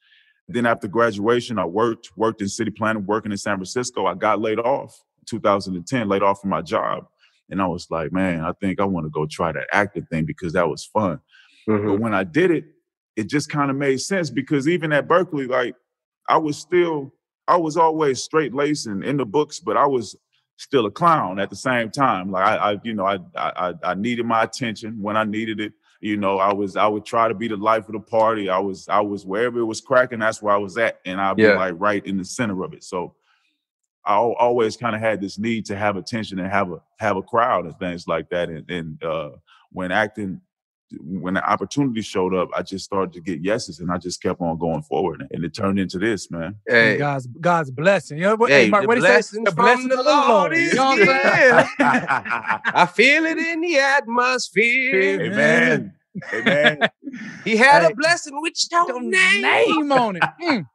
Then 0.48 0.66
after 0.66 0.88
graduation, 0.88 1.58
I 1.58 1.64
worked, 1.64 2.10
worked 2.16 2.42
in 2.42 2.48
city 2.48 2.70
planning, 2.70 3.06
working 3.06 3.32
in 3.32 3.38
San 3.38 3.56
Francisco. 3.56 4.06
I 4.06 4.14
got 4.14 4.40
laid 4.40 4.58
off 4.58 5.02
2010, 5.26 6.08
laid 6.08 6.22
off 6.22 6.40
from 6.40 6.50
my 6.50 6.62
job. 6.62 7.06
And 7.50 7.60
I 7.60 7.66
was 7.66 7.86
like, 7.90 8.12
man, 8.12 8.44
I 8.44 8.52
think 8.60 8.80
I 8.80 8.84
want 8.84 9.06
to 9.06 9.10
go 9.10 9.26
try 9.26 9.52
that 9.52 9.68
acting 9.72 10.06
thing 10.06 10.24
because 10.24 10.52
that 10.54 10.68
was 10.68 10.84
fun. 10.84 11.20
Mm-hmm. 11.68 11.86
But 11.86 12.00
when 12.00 12.14
I 12.14 12.24
did 12.24 12.50
it, 12.50 12.64
it 13.16 13.28
just 13.28 13.50
kind 13.50 13.70
of 13.70 13.76
made 13.76 14.00
sense 14.00 14.30
because 14.30 14.68
even 14.68 14.92
at 14.92 15.06
Berkeley, 15.06 15.46
like 15.46 15.74
I 16.28 16.38
was 16.38 16.56
still, 16.56 17.12
I 17.46 17.56
was 17.56 17.76
always 17.76 18.22
straight 18.22 18.54
laced 18.54 18.86
and 18.86 19.04
in 19.04 19.16
the 19.16 19.26
books, 19.26 19.60
but 19.60 19.76
I 19.76 19.86
was 19.86 20.16
still 20.62 20.86
a 20.86 20.90
clown 20.90 21.38
at 21.38 21.50
the 21.50 21.56
same 21.56 21.90
time. 21.90 22.30
Like 22.30 22.46
I, 22.46 22.56
I 22.72 22.80
you 22.82 22.94
know, 22.94 23.06
I, 23.06 23.18
I 23.36 23.74
I 23.82 23.94
needed 23.94 24.24
my 24.26 24.44
attention 24.44 25.00
when 25.00 25.16
I 25.16 25.24
needed 25.24 25.60
it. 25.60 25.72
You 26.00 26.16
know, 26.16 26.38
I 26.38 26.52
was 26.52 26.76
I 26.76 26.86
would 26.86 27.04
try 27.04 27.28
to 27.28 27.34
be 27.34 27.48
the 27.48 27.56
life 27.56 27.86
of 27.88 27.92
the 27.92 28.00
party. 28.00 28.48
I 28.48 28.58
was 28.58 28.88
I 28.88 29.00
was 29.00 29.26
wherever 29.26 29.60
it 29.60 29.64
was 29.64 29.80
cracking, 29.80 30.20
that's 30.20 30.42
where 30.42 30.54
I 30.54 30.58
was 30.58 30.78
at, 30.78 31.00
and 31.04 31.20
I'd 31.20 31.36
be 31.36 31.44
like 31.56 31.74
right 31.76 32.04
in 32.06 32.16
the 32.16 32.24
center 32.24 32.62
of 32.64 32.74
it. 32.74 32.84
So 32.84 33.14
I 34.04 34.16
always 34.16 34.76
kind 34.76 34.96
of 34.96 35.00
had 35.00 35.20
this 35.20 35.38
need 35.38 35.66
to 35.66 35.76
have 35.76 35.96
attention 35.96 36.38
and 36.40 36.50
have 36.50 36.72
a 36.72 36.80
have 36.98 37.16
a 37.16 37.22
crowd 37.22 37.66
and 37.66 37.78
things 37.78 38.08
like 38.08 38.28
that. 38.30 38.48
And, 38.48 38.68
and 38.70 39.04
uh, 39.04 39.30
when 39.70 39.92
acting, 39.92 40.40
when 41.00 41.34
the 41.34 41.48
opportunity 41.48 42.02
showed 42.02 42.34
up, 42.34 42.48
I 42.56 42.62
just 42.62 42.84
started 42.84 43.12
to 43.14 43.20
get 43.20 43.44
yeses, 43.44 43.80
and 43.80 43.90
I 43.90 43.98
just 43.98 44.22
kept 44.22 44.40
on 44.40 44.58
going 44.58 44.82
forward, 44.82 45.26
and 45.30 45.44
it 45.44 45.54
turned 45.54 45.78
into 45.78 45.98
this, 45.98 46.30
man. 46.30 46.56
Hey, 46.66 46.98
God's 46.98 47.26
God's 47.26 47.70
blessing. 47.70 48.18
You 48.18 48.24
know 48.24 48.36
what? 48.36 48.50
Hey, 48.50 48.68
Mark, 48.68 48.82
the 48.82 48.88
what 48.88 48.98
blessing 48.98 49.44
the 49.44 49.52
blessing 49.52 49.88
the 49.88 50.02
Lord, 50.02 50.28
Lord 50.28 50.52
is 50.52 50.72
you 50.72 50.78
know 50.78 50.96
here. 50.96 51.68
I 51.78 52.88
feel 52.92 53.24
it 53.24 53.38
in 53.38 53.60
the 53.60 53.78
atmosphere. 53.78 55.20
Amen. 55.22 55.94
Amen. 56.32 56.88
he 57.44 57.56
had 57.56 57.82
hey, 57.82 57.92
a 57.92 57.94
blessing 57.94 58.40
which 58.42 58.68
don't 58.68 59.10
name, 59.10 59.42
name 59.42 59.92
on 59.92 60.16
it. 60.16 60.22
Mm. 60.42 60.66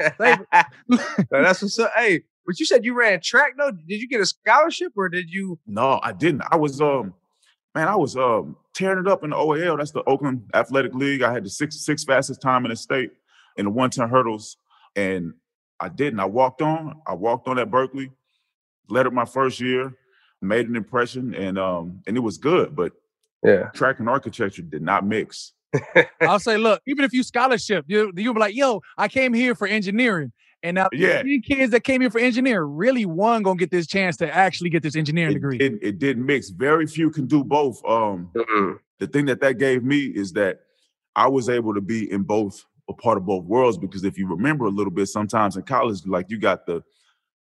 that's 1.30 1.62
what's 1.62 1.78
up. 1.78 1.92
Hey, 1.96 2.22
but 2.46 2.58
you 2.58 2.66
said 2.66 2.84
you 2.84 2.94
ran 2.94 3.20
track 3.20 3.54
though. 3.56 3.70
Did 3.70 4.00
you 4.00 4.08
get 4.08 4.20
a 4.20 4.26
scholarship 4.26 4.92
or 4.96 5.08
did 5.08 5.30
you? 5.30 5.58
No, 5.66 6.00
I 6.02 6.12
didn't. 6.12 6.42
I 6.50 6.56
was 6.56 6.80
um, 6.80 7.14
man, 7.74 7.88
I 7.88 7.96
was 7.96 8.16
um 8.16 8.56
tearing 8.74 8.98
it 8.98 9.08
up 9.08 9.24
in 9.24 9.30
the 9.30 9.36
OAL. 9.36 9.78
That's 9.78 9.92
the 9.92 10.04
Oakland 10.04 10.50
Athletic 10.54 10.94
League. 10.94 11.22
I 11.22 11.32
had 11.32 11.44
the 11.44 11.50
six 11.50 11.80
six 11.84 12.04
fastest 12.04 12.40
time 12.40 12.64
in 12.64 12.70
the 12.70 12.76
state 12.76 13.10
in 13.56 13.64
the 13.64 13.70
one 13.70 13.90
ten 13.90 14.08
hurdles, 14.08 14.56
and 14.96 15.34
I 15.80 15.88
didn't. 15.88 16.20
I 16.20 16.26
walked 16.26 16.62
on. 16.62 17.00
I 17.06 17.14
walked 17.14 17.48
on 17.48 17.58
at 17.58 17.70
Berkeley, 17.70 18.10
led 18.88 19.06
it 19.06 19.12
my 19.12 19.24
first 19.24 19.60
year, 19.60 19.94
made 20.40 20.68
an 20.68 20.76
impression, 20.76 21.34
and 21.34 21.58
um, 21.58 22.02
and 22.06 22.16
it 22.16 22.20
was 22.20 22.38
good. 22.38 22.74
But 22.74 22.92
yeah. 23.44 23.64
Track 23.74 24.00
and 24.00 24.08
architecture 24.08 24.62
did 24.62 24.82
not 24.82 25.06
mix. 25.06 25.52
I'll 26.22 26.40
say, 26.40 26.56
look, 26.56 26.80
even 26.86 27.04
if 27.04 27.12
you 27.12 27.22
scholarship, 27.22 27.84
you 27.88 28.10
you'll 28.16 28.34
be 28.34 28.40
like, 28.40 28.56
yo, 28.56 28.80
I 28.96 29.06
came 29.08 29.34
here 29.34 29.54
for 29.54 29.68
engineering. 29.68 30.32
And 30.64 30.76
now 30.76 30.88
yeah. 30.92 31.20
three 31.20 31.42
kids 31.42 31.72
that 31.72 31.84
came 31.84 32.00
here 32.00 32.10
for 32.10 32.18
engineering, 32.18 32.74
really 32.74 33.04
one 33.04 33.42
gonna 33.42 33.58
get 33.58 33.70
this 33.70 33.86
chance 33.86 34.16
to 34.16 34.34
actually 34.34 34.70
get 34.70 34.82
this 34.82 34.96
engineering 34.96 35.32
it, 35.32 35.34
degree. 35.34 35.58
It, 35.58 35.78
it 35.82 35.98
did 35.98 36.16
mix. 36.16 36.48
Very 36.48 36.86
few 36.86 37.10
can 37.10 37.26
do 37.26 37.44
both. 37.44 37.84
Um, 37.84 38.30
mm-hmm. 38.34 38.76
The 38.98 39.06
thing 39.06 39.26
that 39.26 39.42
that 39.42 39.58
gave 39.58 39.84
me 39.84 40.06
is 40.06 40.32
that 40.32 40.60
I 41.14 41.28
was 41.28 41.50
able 41.50 41.74
to 41.74 41.82
be 41.82 42.10
in 42.10 42.22
both, 42.22 42.64
a 42.88 42.94
part 42.94 43.18
of 43.18 43.26
both 43.26 43.44
worlds. 43.44 43.76
Because 43.76 44.04
if 44.04 44.16
you 44.16 44.26
remember 44.26 44.64
a 44.64 44.70
little 44.70 44.90
bit, 44.90 45.06
sometimes 45.06 45.56
in 45.58 45.64
college, 45.64 46.06
like 46.06 46.30
you 46.30 46.38
got 46.38 46.64
the 46.64 46.82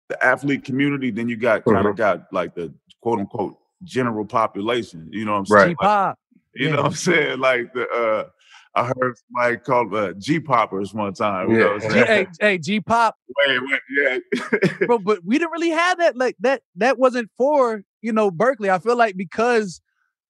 the 0.09 0.25
athlete 0.25 0.65
community, 0.65 1.11
then 1.11 1.29
you 1.29 1.37
got 1.37 1.67
kind 1.67 1.79
of 1.79 1.85
mm-hmm. 1.85 1.97
got 1.97 2.33
like 2.33 2.55
the 2.55 2.73
quote 3.03 3.19
unquote 3.19 3.59
general 3.83 4.25
population. 4.25 5.11
You 5.13 5.27
know 5.27 5.33
what 5.33 5.39
I'm 5.41 5.47
saying? 5.47 5.77
Right. 5.79 6.07
Like, 6.09 6.17
you 6.55 6.69
yeah. 6.69 6.77
know 6.77 6.83
what 6.83 6.87
I'm 6.87 6.95
saying? 6.95 7.39
Like 7.39 7.75
the 7.75 7.87
uh 7.87 8.31
I 8.77 8.87
heard 8.87 9.15
somebody 9.17 9.57
called 9.59 9.95
uh, 9.95 10.13
G 10.15 10.41
poppers 10.41 10.93
one 10.93 11.15
time. 11.15 11.51
You 11.51 11.59
yeah. 11.59 11.65
know 11.65 11.79
G, 11.79 11.87
hey, 11.89 12.27
hey, 12.41 12.59
G 12.59 12.81
pop. 12.81 13.17
Wait, 13.47 13.61
wait, 13.63 13.81
yeah. 13.97 14.87
Bro, 14.87 14.99
but 15.01 15.25
we 15.25 15.39
didn't 15.39 15.53
really 15.53 15.71
have 15.71 15.99
that. 15.99 16.17
Like 16.17 16.37
that, 16.41 16.63
that 16.77 16.99
wasn't 16.99 17.31
for, 17.37 17.83
you 18.03 18.13
know, 18.13 18.31
Berkeley. 18.31 18.71
I 18.71 18.79
feel 18.79 18.97
like 18.97 19.17
because 19.17 19.81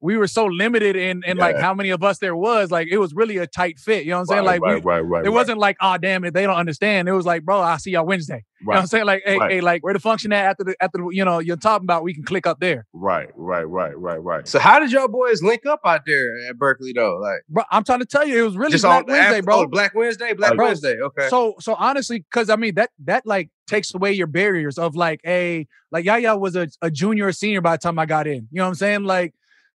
we 0.05 0.19
were 0.19 0.27
so 0.27 0.45
limited 0.45 0.97
in 0.97 1.23
in 1.25 1.39
yeah. 1.39 1.43
like 1.43 1.57
how 1.57 1.73
many 1.73 1.89
of 1.89 2.03
us 2.03 2.19
there 2.19 2.37
was. 2.37 2.71
Like 2.71 2.89
it 2.91 2.99
was 2.99 3.15
really 3.15 3.39
a 3.39 3.47
tight 3.47 3.79
fit. 3.79 4.05
You 4.05 4.11
know 4.11 4.19
what 4.19 4.21
I'm 4.21 4.27
saying? 4.27 4.45
Right, 4.45 4.61
like 4.61 4.61
right, 4.61 4.85
we, 4.85 4.91
right, 4.91 5.01
right. 5.01 5.25
It 5.25 5.31
right. 5.31 5.35
wasn't 5.35 5.59
like, 5.59 5.79
oh 5.81 5.97
damn 5.97 6.25
it, 6.25 6.35
they 6.35 6.43
don't 6.43 6.57
understand. 6.57 7.09
It 7.09 7.13
was 7.13 7.25
like, 7.25 7.43
bro, 7.43 7.61
I'll 7.61 7.79
see 7.79 7.93
y'all 7.93 8.05
Wednesday. 8.05 8.45
You 8.61 8.67
know 8.67 8.75
what 8.77 8.81
I'm 8.81 8.87
saying? 8.87 9.07
Like, 9.07 9.23
hey, 9.25 9.39
hey, 9.49 9.61
like 9.63 9.83
where 9.83 9.95
the 9.95 10.01
function 10.01 10.31
at 10.33 10.45
after 10.45 10.65
the 10.65 10.77
after 10.81 10.99
the, 10.99 11.09
you 11.11 11.25
know 11.25 11.39
you're 11.39 11.57
talking 11.57 11.87
about, 11.87 12.03
we 12.03 12.13
can 12.13 12.23
click 12.23 12.47
up 12.47 12.61
there. 12.61 12.87
Right, 12.93 13.29
right, 13.35 13.65
right, 13.65 13.99
right, 13.99 14.23
right. 14.23 14.47
So 14.47 14.59
how 14.59 14.79
did 14.79 14.93
y'all 14.93 15.09
boys 15.09 15.43
link 15.43 15.65
up 15.65 15.81
out 15.87 16.03
there 16.07 16.37
at 16.49 16.59
Berkeley 16.59 16.93
though? 16.93 17.19
Like, 17.19 17.41
bro, 17.49 17.65
I'm 17.71 17.83
trying 17.83 18.01
to 18.01 18.07
tell 18.07 18.27
you, 18.27 18.39
it 18.39 18.47
was 18.47 18.59
really 18.59 18.73
just 18.73 18.85
Black 18.85 19.07
Wednesday, 19.07 19.37
after, 19.37 19.43
bro. 19.43 19.61
Oh, 19.61 19.67
Black 19.67 19.95
Wednesday, 19.95 20.35
Black 20.35 20.55
bro, 20.55 20.67
Wednesday. 20.67 21.01
Okay. 21.01 21.29
So 21.29 21.55
so 21.61 21.75
honestly, 21.77 22.19
because 22.19 22.51
I 22.51 22.57
mean 22.57 22.75
that 22.75 22.91
that 23.05 23.27
like 23.27 23.49
takes 23.67 23.95
away 23.95 24.13
your 24.13 24.27
barriers 24.27 24.77
of 24.77 24.95
like 24.95 25.21
a 25.27 25.67
like 25.91 26.05
Yaya 26.05 26.37
was 26.37 26.57
a, 26.57 26.69
a 26.83 26.91
junior 26.91 27.29
or 27.29 27.33
senior 27.33 27.63
by 27.63 27.73
the 27.73 27.79
time 27.79 27.99
I 27.99 28.05
got 28.05 28.27
in. 28.27 28.49
You 28.51 28.59
know 28.59 28.65
what 28.65 28.69
I'm 28.69 28.75
saying? 28.75 29.05
Like 29.05 29.35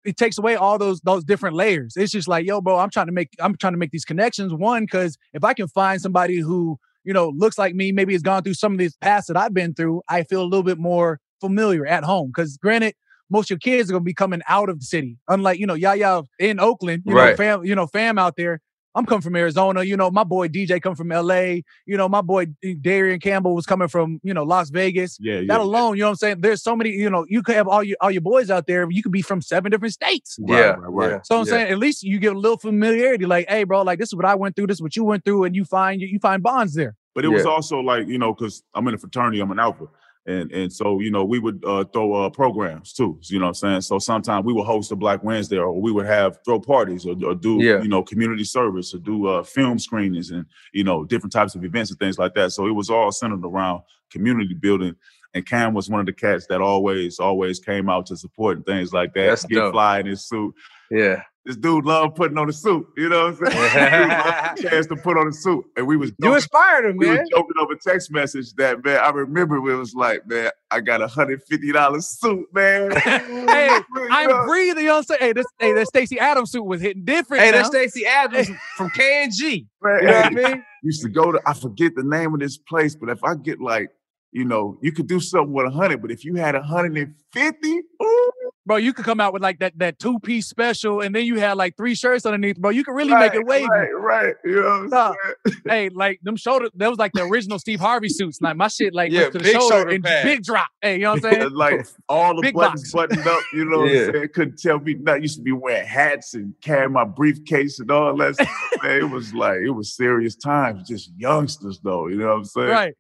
it 0.10 0.18
takes 0.18 0.40
away 0.40 0.56
all 0.56 0.80
those 0.80 1.00
those 1.02 1.24
different 1.24 1.56
layers. 1.56 1.94
It's 1.96 2.12
just 2.12 2.28
like, 2.28 2.46
yo, 2.46 2.62
bro, 2.62 2.78
I'm 2.78 2.90
trying 2.90 3.06
to 3.06 3.12
make 3.12 3.30
I'm 3.40 3.56
trying 3.56 3.74
to 3.74 3.78
make 3.78 3.92
these 3.92 4.06
connections. 4.06 4.54
One, 4.54 4.86
because 4.86 5.18
if 5.34 5.44
I 5.44 5.54
can 5.54 5.68
find 5.68 6.02
somebody 6.02 6.40
who 6.40 6.80
you 7.04 7.14
know 7.14 7.30
looks 7.30 7.60
like 7.60 7.76
me, 7.76 7.92
maybe 7.92 8.14
has 8.14 8.24
gone 8.24 8.42
through 8.42 8.56
some 8.56 8.74
of 8.74 8.80
these 8.80 8.98
paths 8.98 9.28
that 9.28 9.38
I've 9.38 9.54
been 9.54 9.76
through, 9.76 10.02
I 10.10 10.24
feel 10.24 10.42
a 10.42 10.50
little 10.50 10.64
bit 10.64 10.80
more 10.80 11.20
familiar 11.40 11.86
at 11.86 12.04
home. 12.04 12.32
Because 12.36 12.58
granted, 12.58 12.96
most 13.30 13.46
of 13.46 13.52
your 13.52 13.60
kids 13.60 13.90
are 13.90 13.94
gonna 13.94 14.04
be 14.04 14.16
coming 14.16 14.42
out 14.48 14.68
of 14.68 14.80
the 14.80 14.86
city. 14.86 15.18
Unlike 15.28 15.60
you 15.60 15.68
know, 15.68 15.76
Yaya 15.76 16.24
in 16.40 16.60
Oakland, 16.60 17.04
you 17.06 17.14
right. 17.14 17.32
know, 17.32 17.36
fam, 17.36 17.64
you 17.64 17.76
know, 17.76 17.86
fam 17.86 18.18
out 18.18 18.36
there. 18.36 18.62
I'm 18.96 19.06
coming 19.06 19.22
from 19.22 19.36
Arizona. 19.36 19.84
You 19.84 19.96
know, 19.98 20.10
my 20.10 20.24
boy 20.24 20.48
DJ 20.48 20.82
come 20.82 20.96
from 20.96 21.10
LA. 21.10 21.62
You 21.86 21.98
know, 21.98 22.10
my 22.10 22.22
boy 22.22 22.48
Darian 22.82 23.20
Campbell 23.20 23.54
was 23.56 23.66
coming 23.66 23.88
from, 23.88 24.20
you 24.24 24.34
know, 24.34 24.44
Las 24.44 24.70
Vegas. 24.70 25.18
Yeah, 25.20 25.36
yeah. 25.36 25.48
That 25.48 25.62
alone, 25.62 25.96
you 25.96 26.02
know 26.02 26.08
what 26.08 26.12
I'm 26.12 26.16
saying? 26.18 26.42
There's 26.42 26.64
so 26.64 26.76
many, 26.76 26.92
you 26.92 27.10
know, 27.10 27.26
you 27.30 27.44
could 27.44 27.56
have 27.56 27.68
all 27.68 27.84
your 27.84 27.98
all 28.02 28.12
your 28.12 28.22
boys 28.22 28.50
out 28.50 28.68
there. 28.68 28.90
You 28.90 29.04
could 29.04 29.12
be 29.12 29.22
from 29.22 29.42
seven 29.42 29.72
different 29.72 29.94
states. 29.94 30.38
Yeah, 30.40 30.56
right, 30.56 30.78
right. 30.80 31.10
yeah. 31.12 31.22
So 31.24 31.36
I'm 31.36 31.46
Yeah. 31.46 31.52
saying 31.52 31.72
at 31.72 31.78
least 31.78 32.04
you 32.04 32.20
get 32.20 32.36
a 32.36 32.40
little 32.40 32.58
familiarity, 32.58 33.26
like, 33.26 33.48
hey, 33.50 33.64
bro, 33.64 33.84
like 33.84 34.00
this 34.00 34.10
is 34.10 34.16
what 34.16 34.26
I 34.26 34.36
went 34.36 34.56
through, 34.56 34.68
this 34.68 34.78
is 34.78 34.82
what 34.82 34.96
you 34.96 35.04
went 35.04 35.24
through, 35.24 35.44
and 35.44 35.56
you 35.56 35.66
find 35.66 36.02
you 36.02 36.08
you 36.08 36.20
find 36.20 36.42
bonds 36.42 36.74
there. 36.74 36.96
But 37.16 37.26
it 37.26 37.30
was 37.30 37.46
also 37.46 37.80
like, 37.80 38.08
you 38.08 38.18
know, 38.18 38.34
because 38.34 38.64
I'm 38.74 38.88
in 38.88 38.94
a 38.94 38.98
fraternity, 38.98 39.40
I'm 39.40 39.52
an 39.52 39.60
alpha. 39.60 39.88
And 40.26 40.52
and 40.52 40.72
so, 40.72 41.00
you 41.00 41.10
know, 41.12 41.24
we 41.26 41.40
would 41.40 41.64
uh, 41.66 41.86
throw 41.86 42.14
uh, 42.14 42.30
programs 42.30 42.94
too. 42.94 43.20
You 43.24 43.40
know 43.40 43.46
what 43.46 43.50
I'm 43.50 43.54
saying? 43.56 43.82
So 43.82 44.00
sometimes 44.00 44.46
we 44.46 44.54
would 44.54 44.66
host 44.66 44.92
a 44.92 44.96
Black 44.96 45.24
Wednesday 45.24 45.58
or 45.58 45.80
we 45.80 45.92
would 45.92 46.06
have 46.06 46.38
throw 46.46 46.60
parties 46.60 47.06
or, 47.06 47.16
or 47.26 47.34
do, 47.34 47.58
Yeah. 47.64 47.82
you 47.82 47.88
know, 47.88 48.04
community 48.04 48.44
service 48.44 48.94
or 48.94 49.00
do 49.00 49.28
uh, 49.28 49.44
film 49.44 49.80
screenings 49.80 50.30
and, 50.32 50.46
you 50.74 50.84
know, 50.84 51.04
different 51.06 51.34
types 51.34 51.56
of 51.56 51.64
events 51.64 51.90
and 51.90 52.00
things 52.00 52.20
like 52.20 52.34
that. 52.36 52.52
So 52.52 52.68
it 52.68 52.72
was 52.72 52.90
all 52.90 53.12
centered 53.12 53.44
around 53.46 53.82
community 54.12 54.54
building. 54.54 54.96
And 55.34 55.46
Cam 55.46 55.74
was 55.74 55.90
one 55.90 56.00
of 56.00 56.06
the 56.06 56.14
cats 56.14 56.48
that 56.48 56.60
always, 56.62 57.20
always 57.20 57.60
came 57.60 57.88
out 57.90 58.06
to 58.08 58.18
support 58.18 58.58
and 58.58 58.66
things 58.66 58.92
like 58.92 59.14
that. 59.14 59.28
That's 59.28 59.46
Get 59.46 59.56
dope. 59.56 59.74
fly 59.74 60.00
in 60.00 60.08
his 60.08 60.28
suit. 60.28 60.54
Yeah. 60.92 61.24
This 61.50 61.58
dude 61.58 61.84
loved 61.84 62.16
putting 62.16 62.38
on 62.38 62.48
a 62.48 62.54
suit. 62.54 62.86
You 62.96 63.10
know 63.10 63.32
what 63.32 63.52
I'm 63.56 63.72
saying? 63.72 63.92
Dude 64.08 64.10
loved 64.12 64.62
chance 64.62 64.86
to 64.86 64.96
put 64.96 65.18
on 65.18 65.30
a 65.30 65.34
suit. 65.34 65.66
And 65.76 65.88
we 65.88 65.98
was 65.98 66.12
You 66.20 66.36
inspired 66.36 66.86
him, 66.86 66.98
we 66.98 67.08
man. 67.08 67.18
were 67.18 67.24
joking 67.32 67.56
over 67.60 67.74
text 67.74 68.12
message 68.12 68.54
that 68.58 68.86
man. 68.86 69.00
I 69.00 69.10
remember 69.10 69.56
it 69.56 69.76
was 69.76 69.96
like, 69.96 70.28
man, 70.28 70.52
I 70.70 70.80
got 70.80 71.02
a 71.02 71.08
hundred 71.08 71.42
fifty 71.50 71.72
dollars 71.72 72.06
suit, 72.06 72.46
man. 72.54 72.92
Hey, 73.50 73.80
I'm 74.12 74.30
know, 74.30 74.46
breathing. 74.46 74.84
You 74.84 74.90
know 74.90 74.94
what 74.94 74.98
I'm 74.98 75.04
saying? 75.06 75.22
Hey, 75.22 75.34
this 75.34 75.46
hey, 75.58 75.74
that 75.74 75.88
Stacy 75.88 76.20
Adams 76.20 76.52
suit 76.52 76.64
was 76.64 76.82
hitting 76.82 77.04
different. 77.04 77.42
Hey, 77.42 77.50
now. 77.50 77.58
that's 77.58 77.70
Stacy 77.70 78.06
Adams 78.06 78.52
from 78.78 78.92
K 78.92 79.24
and 79.24 79.34
G. 79.36 79.66
man, 79.82 80.00
You 80.02 80.06
know 80.06 80.14
what 80.14 80.26
I 80.26 80.30
mean? 80.54 80.64
Used 80.84 81.02
to 81.02 81.10
go 81.10 81.32
to. 81.32 81.42
I 81.48 81.56
forget 81.56 81.96
the 81.96 82.04
name 82.04 82.32
of 82.36 82.42
this 82.42 82.60
place, 82.60 82.94
but 82.96 83.10
if 83.10 83.24
I 83.24 83.34
get 83.34 83.60
like, 83.60 83.90
you 84.32 84.46
know, 84.46 84.78
you 84.84 84.92
could 84.92 85.08
do 85.08 85.20
something 85.20 85.52
with 85.52 85.66
a 85.66 85.72
hundred, 85.72 86.00
but 86.04 86.12
if 86.12 86.24
you 86.24 86.36
had 86.36 86.54
a 86.54 86.62
hundred 86.62 86.96
and 86.96 87.16
fifty, 87.34 87.82
ooh, 88.04 88.32
bro, 88.70 88.78
you 88.78 88.94
could 88.94 89.04
come 89.04 89.20
out 89.20 89.34
with 89.34 89.42
like 89.42 89.58
that 89.60 89.74
that 89.80 89.98
two 89.98 90.20
piece 90.20 90.48
special, 90.48 91.02
and 91.02 91.14
then 91.16 91.26
you 91.26 91.40
had 91.40 91.54
like 91.58 91.76
three 91.76 91.96
shirts 91.96 92.24
underneath, 92.26 92.58
bro. 92.60 92.70
You 92.70 92.84
could 92.84 92.94
really 92.94 93.16
make 93.16 93.34
it 93.34 93.44
wavy. 93.46 93.66
Right, 93.68 93.90
right. 93.96 94.36
You 94.46 94.62
know 94.62 94.80
what 94.82 94.90
Nah. 94.90 95.08
I'm 95.10 95.16
saying? 95.48 95.62
Hey, 95.68 95.90
like 95.90 96.20
them 96.22 96.36
shoulder, 96.36 96.70
that 96.76 96.88
was 96.88 97.00
like 97.00 97.12
the 97.14 97.24
original 97.24 97.58
Steve 97.58 97.80
Harvey 97.80 98.10
suits. 98.10 98.40
Like 98.42 98.56
my 98.58 98.68
shit, 98.68 98.94
like 98.94 99.12
Yeah, 99.12 99.26
to 99.26 99.32
the 99.32 99.40
big 99.40 99.54
shoulder, 99.56 99.76
shoulder 99.76 99.90
and 99.90 100.04
pads. 100.04 100.24
big 100.24 100.44
drop. 100.44 100.68
Hey, 100.82 100.98
you 100.98 101.02
know 101.02 101.14
what 101.14 101.26
I'm 101.26 101.32
saying? 101.34 101.50
like 101.54 101.88
all 102.08 102.36
the 102.36 102.42
Big 102.44 102.54
buttons 102.54 102.94
box. 102.94 103.10
buttoned 103.10 103.28
up, 103.28 103.42
you 103.54 103.66
know 103.66 103.80
what 103.80 103.92
Yeah. 103.92 104.02
I'm 104.06 104.14
saying? 104.14 104.28
Couldn't 104.36 104.60
tell 104.60 104.80
me 104.80 104.94
nothing. 104.94 105.24
Used 105.24 105.38
to 105.38 105.42
be 105.44 105.52
wearing 105.52 105.88
hats 105.88 106.36
and 106.36 106.54
carrying 106.62 106.92
my 106.94 107.06
briefcase 107.06 107.80
and 107.80 107.90
all 107.90 108.16
that. 108.18 108.36
stuff. 108.36 108.50
Man, 108.84 108.98
it 109.02 109.10
was 109.10 109.34
like 109.34 109.58
it 109.62 109.72
was 109.72 109.96
serious 109.96 110.36
times. 110.36 110.88
Just 110.88 111.12
youngsters 111.18 111.80
though, 111.84 112.08
you 112.08 112.18
know 112.18 112.28
what 112.28 112.38
I'm 112.38 112.46
saying? 112.46 112.68
right. 112.70 112.94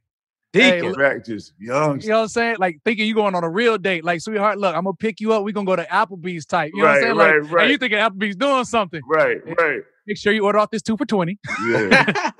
Hey, 0.53 0.81
Deacon. 0.81 0.93
Back 0.93 1.25
just 1.25 1.53
youngsters. 1.59 2.05
You 2.05 2.09
know 2.11 2.17
what 2.17 2.21
I'm 2.23 2.27
saying? 2.29 2.55
Like 2.59 2.79
thinking 2.83 3.07
you 3.07 3.13
going 3.13 3.35
on 3.35 3.43
a 3.43 3.49
real 3.49 3.77
date. 3.77 4.03
Like, 4.03 4.21
sweetheart, 4.21 4.57
look, 4.57 4.75
I'm 4.75 4.83
gonna 4.83 4.95
pick 4.95 5.19
you 5.19 5.31
up. 5.33 5.43
We're 5.43 5.53
gonna 5.53 5.65
go 5.65 5.75
to 5.75 5.85
Applebee's 5.85 6.45
type. 6.45 6.71
You 6.73 6.81
know 6.83 6.87
what 6.89 6.91
I'm 6.91 6.95
Right, 6.95 7.03
saying? 7.03 7.15
Like, 7.15 7.31
right, 7.33 7.51
right. 7.51 7.61
and 7.63 7.71
you 7.71 7.77
thinking 7.77 7.99
Applebee's 7.99 8.35
doing 8.35 8.63
something. 8.65 9.01
Right, 9.07 9.37
right. 9.59 9.81
Make 10.07 10.17
sure 10.17 10.33
you 10.33 10.43
order 10.45 10.57
off 10.57 10.71
this 10.71 10.81
two 10.81 10.97
for 10.97 11.05
20. 11.05 11.37
Yeah. 11.67 12.31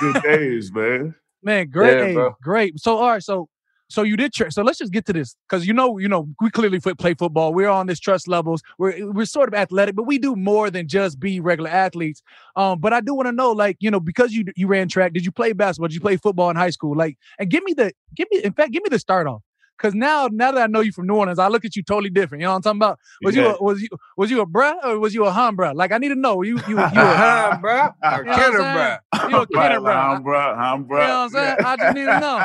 Good 0.00 0.22
days, 0.22 0.72
man. 0.72 1.14
Man, 1.42 1.70
great, 1.70 2.14
Yeah, 2.14 2.22
hey, 2.24 2.28
great. 2.42 2.78
So, 2.80 2.96
all 2.96 3.10
right, 3.10 3.22
so 3.22 3.48
so 3.88 4.02
you 4.02 4.16
did 4.16 4.32
tra- 4.32 4.52
so 4.52 4.62
let's 4.62 4.78
just 4.78 4.92
get 4.92 5.06
to 5.06 5.12
this 5.12 5.34
because 5.48 5.66
you 5.66 5.72
know, 5.72 5.98
you 5.98 6.08
know, 6.08 6.28
we 6.40 6.50
clearly 6.50 6.78
play 6.80 7.14
football. 7.14 7.54
We're 7.54 7.68
on 7.68 7.86
this 7.86 7.98
trust 7.98 8.28
levels. 8.28 8.62
We're 8.78 9.12
we're 9.12 9.24
sort 9.24 9.48
of 9.48 9.54
athletic, 9.54 9.96
but 9.96 10.04
we 10.04 10.18
do 10.18 10.36
more 10.36 10.70
than 10.70 10.88
just 10.88 11.18
be 11.18 11.40
regular 11.40 11.70
athletes. 11.70 12.22
Um, 12.56 12.80
but 12.80 12.92
I 12.92 13.00
do 13.00 13.14
want 13.14 13.28
to 13.28 13.32
know, 13.32 13.52
like, 13.52 13.76
you 13.80 13.90
know, 13.90 14.00
because 14.00 14.32
you 14.32 14.44
you 14.56 14.66
ran 14.66 14.88
track, 14.88 15.12
did 15.12 15.24
you 15.24 15.32
play 15.32 15.52
basketball? 15.52 15.88
Did 15.88 15.94
you 15.94 16.00
play 16.00 16.16
football 16.16 16.50
in 16.50 16.56
high 16.56 16.70
school? 16.70 16.96
Like, 16.96 17.16
and 17.38 17.50
give 17.50 17.64
me 17.64 17.72
the 17.72 17.92
give 18.14 18.28
me, 18.30 18.42
in 18.44 18.52
fact, 18.52 18.72
give 18.72 18.82
me 18.82 18.88
the 18.90 18.98
start 18.98 19.26
off. 19.26 19.42
Cause 19.78 19.94
now, 19.94 20.28
now 20.32 20.52
that 20.52 20.62
I 20.62 20.66
know 20.66 20.80
you 20.80 20.92
from 20.92 21.06
New 21.06 21.14
Orleans, 21.14 21.38
I 21.38 21.48
look 21.48 21.64
at 21.64 21.76
you 21.76 21.82
totally 21.82 22.10
different. 22.10 22.40
You 22.40 22.46
know 22.46 22.52
what 22.52 22.66
I'm 22.66 22.72
talking 22.78 22.78
about? 22.78 22.98
Was 23.22 23.36
you 23.36 23.46
a, 23.46 23.62
was 23.62 23.80
you 23.80 23.88
was 24.16 24.30
you 24.30 24.40
a 24.40 24.46
bruh 24.46 24.74
or 24.84 24.98
was 24.98 25.14
you 25.14 25.24
a 25.24 25.30
hum 25.30 25.56
bruh? 25.56 25.74
Like 25.74 25.92
I 25.92 25.98
need 25.98 26.08
to 26.08 26.16
know. 26.16 26.42
You 26.42 26.58
you 26.66 26.76
you 26.76 26.78
a, 26.78 27.58
bro. 27.60 27.90
Or 28.02 28.18
You 28.18 28.24
know 28.24 28.26
what 28.26 28.28
I'm 28.28 28.34
Kenner, 28.34 28.58
saying? 28.58 28.74
bro. 28.74 28.96
you 29.28 29.36
a 29.36 29.46
Kenner 29.54 29.80
bruh? 29.80 29.96
I'm 29.96 30.22
bro. 30.22 30.38
I'm. 30.38 30.82
You 30.82 30.88
know 30.88 30.96
what 30.96 31.00
I'm 31.00 31.30
saying? 31.30 31.56
I 31.64 31.76
just 31.76 31.94
need 31.94 32.06
to 32.06 32.20
know. 32.20 32.38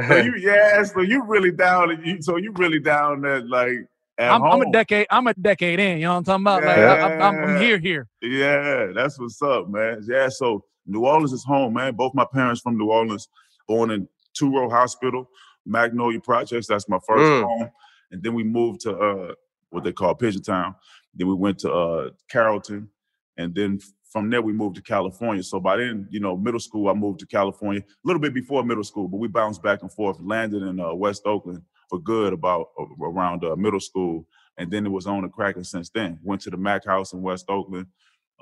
so 0.08 0.16
you, 0.18 0.36
yeah, 0.36 0.84
so 0.84 1.00
you 1.00 1.24
really 1.24 1.50
down, 1.50 2.00
you, 2.04 2.22
so 2.22 2.36
you 2.36 2.52
really 2.52 2.78
down 2.78 3.22
there, 3.22 3.40
like 3.40 3.88
I'm, 4.18 4.40
I'm 4.42 4.62
a 4.62 4.70
decade. 4.70 5.08
I'm 5.10 5.26
a 5.26 5.34
decade 5.34 5.80
in. 5.80 5.98
You 5.98 6.04
know 6.04 6.12
what 6.12 6.18
I'm 6.18 6.24
talking 6.24 6.44
about? 6.44 6.64
Like 6.64 6.78
I, 6.78 7.16
I'm, 7.16 7.44
I'm 7.44 7.60
here, 7.60 7.78
here. 7.78 8.06
Yeah, 8.22 8.92
that's 8.94 9.18
what's 9.18 9.42
up, 9.42 9.68
man. 9.68 10.04
Yeah, 10.06 10.28
so 10.28 10.64
New 10.86 11.06
Orleans 11.06 11.32
is 11.32 11.44
home, 11.44 11.74
man. 11.74 11.94
Both 11.94 12.14
my 12.14 12.26
parents 12.32 12.60
from 12.60 12.76
New 12.76 12.90
Orleans, 12.90 13.28
born 13.66 13.90
in 13.90 14.06
Touro 14.38 14.70
Hospital, 14.70 15.28
Magnolia 15.66 16.20
Projects. 16.20 16.66
That's 16.66 16.88
my 16.88 16.98
first 17.06 17.30
Mm. 17.30 17.42
home. 17.42 17.70
And 18.12 18.22
then 18.22 18.34
we 18.34 18.42
moved 18.44 18.80
to 18.82 18.96
uh, 18.96 19.34
what 19.70 19.84
they 19.84 19.92
call 19.92 20.14
Pigeon 20.14 20.42
Town. 20.42 20.74
Then 21.14 21.28
we 21.28 21.34
went 21.34 21.58
to 21.60 21.72
uh, 21.72 22.10
Carrollton, 22.28 22.88
and 23.36 23.54
then 23.54 23.80
from 24.12 24.28
there 24.30 24.42
we 24.42 24.52
moved 24.52 24.74
to 24.76 24.82
California. 24.82 25.42
So 25.42 25.60
by 25.60 25.76
then, 25.76 26.08
you 26.10 26.18
know, 26.18 26.36
middle 26.36 26.58
school, 26.60 26.88
I 26.88 26.94
moved 26.94 27.20
to 27.20 27.26
California 27.26 27.80
a 27.82 27.84
little 28.04 28.20
bit 28.20 28.34
before 28.34 28.64
middle 28.64 28.82
school, 28.84 29.06
but 29.06 29.18
we 29.18 29.28
bounced 29.28 29.62
back 29.62 29.82
and 29.82 29.92
forth. 29.92 30.18
Landed 30.20 30.62
in 30.62 30.80
uh, 30.80 30.92
West 30.94 31.22
Oakland 31.26 31.62
for 31.88 31.98
good 32.00 32.32
about 32.32 32.70
uh, 32.78 33.04
around 33.04 33.44
uh, 33.44 33.54
middle 33.56 33.78
school, 33.80 34.26
and 34.56 34.70
then 34.70 34.84
it 34.86 34.88
was 34.90 35.06
on 35.06 35.22
the 35.22 35.28
cracking 35.28 35.62
since 35.64 35.88
then. 35.90 36.18
Went 36.24 36.40
to 36.42 36.50
the 36.50 36.56
Mac 36.56 36.84
House 36.84 37.12
in 37.12 37.22
West 37.22 37.46
Oakland. 37.48 37.86